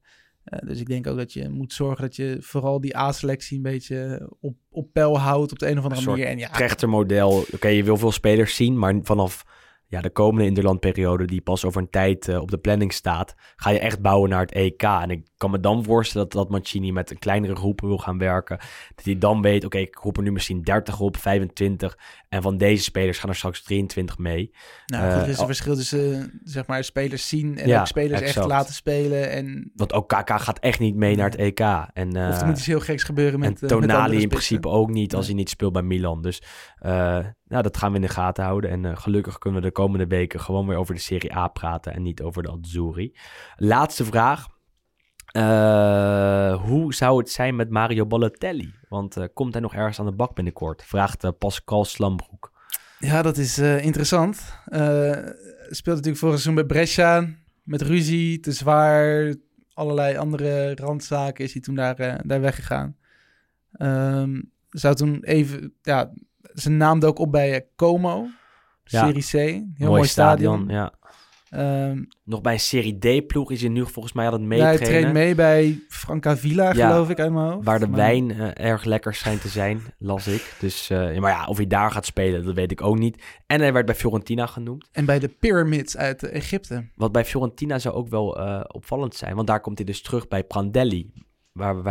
[0.49, 3.63] Eh, dus ik denk ook dat je moet zorgen dat je vooral die A-selectie een
[3.63, 6.25] beetje op, op peil houdt op de een of andere Een manier.
[6.25, 7.45] En ja, trechtermodel.
[7.53, 9.45] Oké, je wil veel spelers zien, maar vanaf
[9.89, 13.69] ja, de komende interlandperiode, die pas over een tijd eh, op de planning staat, ga
[13.69, 14.81] je echt bouwen naar het EK.
[14.83, 18.17] En ik kan me dan voorstellen dat, dat Mancini met een kleinere groep wil gaan
[18.17, 18.57] werken.
[18.95, 21.97] Dat hij dan weet, oké, ik roep er nu misschien 30 op, 25.
[22.29, 24.51] En van deze spelers gaan er straks 23 mee.
[24.85, 27.67] Nou, Eh, goed, er is een al- verschil tussen eh, zeg maar spelers zien en
[27.67, 29.31] Ja, ook spelers echt laten spelen.
[29.31, 31.59] En, Want ook KK gaat echt niet mee naar het EK.
[31.93, 34.27] En, eh, of er moet iets heel geks gebeuren met, en eh, met Tonali in
[34.29, 36.21] principe ook niet als hij niet speelt bij Milan.
[36.21, 36.41] Dus
[36.78, 38.69] eh, nou, dat gaan we in de gaten houden.
[38.69, 41.93] En eh, gelukkig kunnen we de komende weken gewoon weer over de Serie A praten
[41.93, 43.17] en niet over de Azzurri.
[43.55, 44.45] Laatste vraag.
[45.25, 48.73] Eh, hoe zou het zijn met Mario Balotelli?
[48.87, 50.83] Want eh, komt hij nog ergens aan de bak binnenkort?
[50.83, 52.51] Vraagt eh, Pascal Slambroek.
[52.99, 54.59] Ja, dat is eh, interessant.
[54.65, 55.17] Eh
[55.69, 57.27] speelt natuurlijk vorig seizoen bij Brescia
[57.63, 59.35] met ruzie, te zwaar,
[59.73, 62.97] allerlei andere randzaken is hij toen daar, eh, daar weggegaan.
[63.71, 66.13] Ehm, zou toen even, ja,
[66.61, 68.27] zijn naam dook op bij eh, Como,
[68.83, 69.05] Ja.
[69.07, 69.31] Serie C,
[69.77, 70.65] heel mooi, stadion.
[70.67, 70.93] Ja.
[71.49, 74.83] Ehm, Nog bij een Serie D-ploeg is hij nu volgens mij aan het hij meetrainen.
[74.87, 77.65] traint mee bij Francavilla, Ja, geloof ik, uit mijn hoofd.
[77.65, 80.55] Waar de Maar- wijn eh, erg lekker schijnt te zijn, las ik.
[80.59, 83.23] Dus, eh, ja, maar ja, of hij daar gaat spelen, dat weet ik ook niet.
[83.47, 84.89] En hij werd bij Fiorentina genoemd.
[84.91, 86.89] En bij de Pyramids uit Egypte.
[86.95, 88.29] Wat bij Fiorentina zou ook wel
[88.67, 89.35] opvallend zijn.
[89.35, 91.11] Want daar komt hij dus terug bij Prandelli.
[91.51, 91.89] Waar we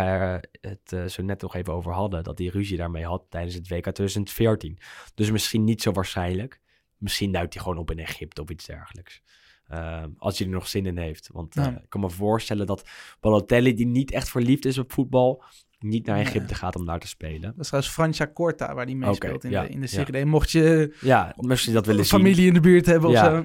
[0.61, 2.25] het eh, zo net nog even over hadden.
[2.25, 4.79] Dat hij ruzie daarmee had tijdens het WK 2014.
[5.15, 6.61] Dus misschien niet zo waarschijnlijk.
[6.97, 9.23] Misschien duikt hij gewoon op in Egypte of iets dergelijks.
[9.67, 11.29] Ehm, als hij er nog zin in heeft.
[11.33, 11.67] Want Ja.
[11.67, 12.89] eh, ik kan me voorstellen dat
[13.21, 15.43] Balotelli, die niet echt verliefd is op voetbal,
[15.79, 17.41] niet naar Egypte gaat om daar te spelen.
[17.41, 19.87] Dat is trouwens Francia Corta waar die meespeelt Oké, in, ja, de, in de.
[19.87, 20.25] Serie.
[20.25, 22.19] Mocht je Ja, misschien dat willen zien.
[22.19, 23.45] familie in de buurt hebben of zo.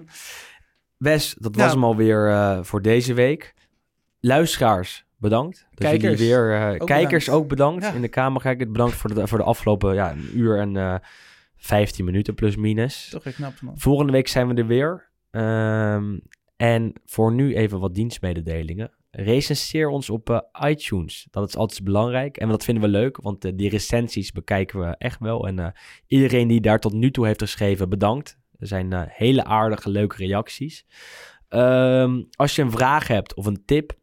[0.97, 3.53] Wes, dat was hem alweer eh voor deze week.
[4.19, 5.67] Luisteraars, bedankt.
[5.73, 7.43] Dat Kijkers, weer, ook kijkers bedankt.
[7.43, 7.83] ook bedankt.
[7.83, 7.91] Ja.
[7.91, 8.71] In de kamer kijken.
[8.71, 10.95] Bedankt voor de, voor de afgelopen ja, een uur en eh
[11.63, 13.09] 15 minuten plus minus.
[13.09, 13.77] Toch weer knap man.
[13.77, 15.09] Volgende week zijn we er weer.
[15.31, 16.19] Ehm,
[16.55, 18.91] en voor nu even wat dienstmededelingen.
[19.11, 21.27] Recenseer ons op eh, iTunes.
[21.31, 22.37] Dat is altijd belangrijk.
[22.37, 25.47] En dat vinden we leuk, want eh, die recensies bekijken we echt wel.
[25.47, 25.73] En
[26.07, 28.37] iedereen die daar tot nu toe heeft geschreven, bedankt.
[28.59, 30.85] Er zijn hele aardige, leuke reacties.
[31.49, 33.97] Ehm, als je een vraag hebt of een tip,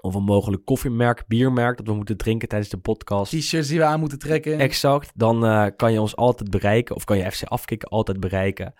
[0.00, 3.32] of een mogelijk koffiemerk, biermerk dat we moeten drinken tijdens de podcast.
[3.32, 4.58] T-shirts die we aan moeten trekken.
[4.58, 5.12] Exact.
[5.14, 6.96] Dan eh, kan je ons altijd bereiken.
[6.96, 8.74] Of kan je FC Afkikken altijd bereiken.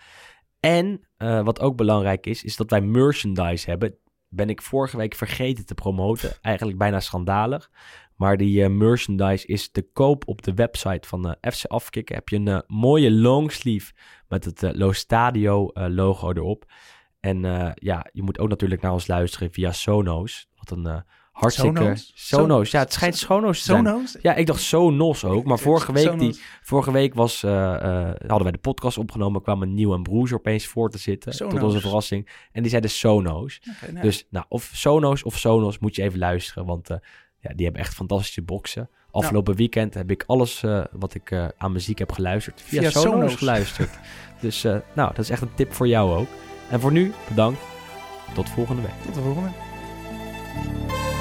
[0.61, 3.95] En eh, wat ook belangrijk is, is dat wij merchandise hebben.
[4.29, 6.33] Ben ik vorige week vergeten te promoten.
[6.41, 7.71] Eigenlijk bijna schandalig.
[8.17, 12.15] Maar die eh, merchandise is te koop op de website van FC Afkikken.
[12.15, 13.93] Heb je een mooie longsleeve
[14.29, 16.65] met het Lo Stadio logo erop.
[17.21, 17.41] En
[17.75, 20.50] ja, je moet ook natuurlijk naar ons luisteren via Sonos.
[20.71, 21.01] Wat een eh,
[21.33, 21.81] hartstikke...
[21.81, 22.13] Sonos?
[22.15, 22.71] Sonos?
[22.71, 23.87] Ja, het schijnt Sonos te zijn.
[23.87, 24.17] Sonos?
[24.23, 25.45] Ja, ik dacht Sonos ook.
[25.45, 29.43] Maar vorige week, die, vorige week was, eh, eh, hadden wij de podcast opgenomen.
[29.43, 31.37] kwamen Nieuw en Broes opeens voor te zitten.
[31.37, 32.29] Tot onze verrassing.
[32.53, 33.61] En die zeiden Sonos.
[33.91, 36.67] Nou, Dus nou, of Sonos of Sonos moet je even luisteren.
[36.67, 36.89] Want
[37.39, 38.91] ja, die hebben echt fantastische boxen.
[39.11, 43.35] Afgelopen weekend heb ik alles wat ik aan muziek heb geluisterd via, Via Sonos, Sonos.
[43.35, 43.99] geluisterd.
[44.41, 46.29] dus nou, dat is echt een tip voor jou ook.
[46.71, 47.61] En voor nu, bedankt.
[48.35, 48.93] Tot volgende week.
[49.05, 49.70] Tot de volgende.
[50.53, 51.20] Thank you.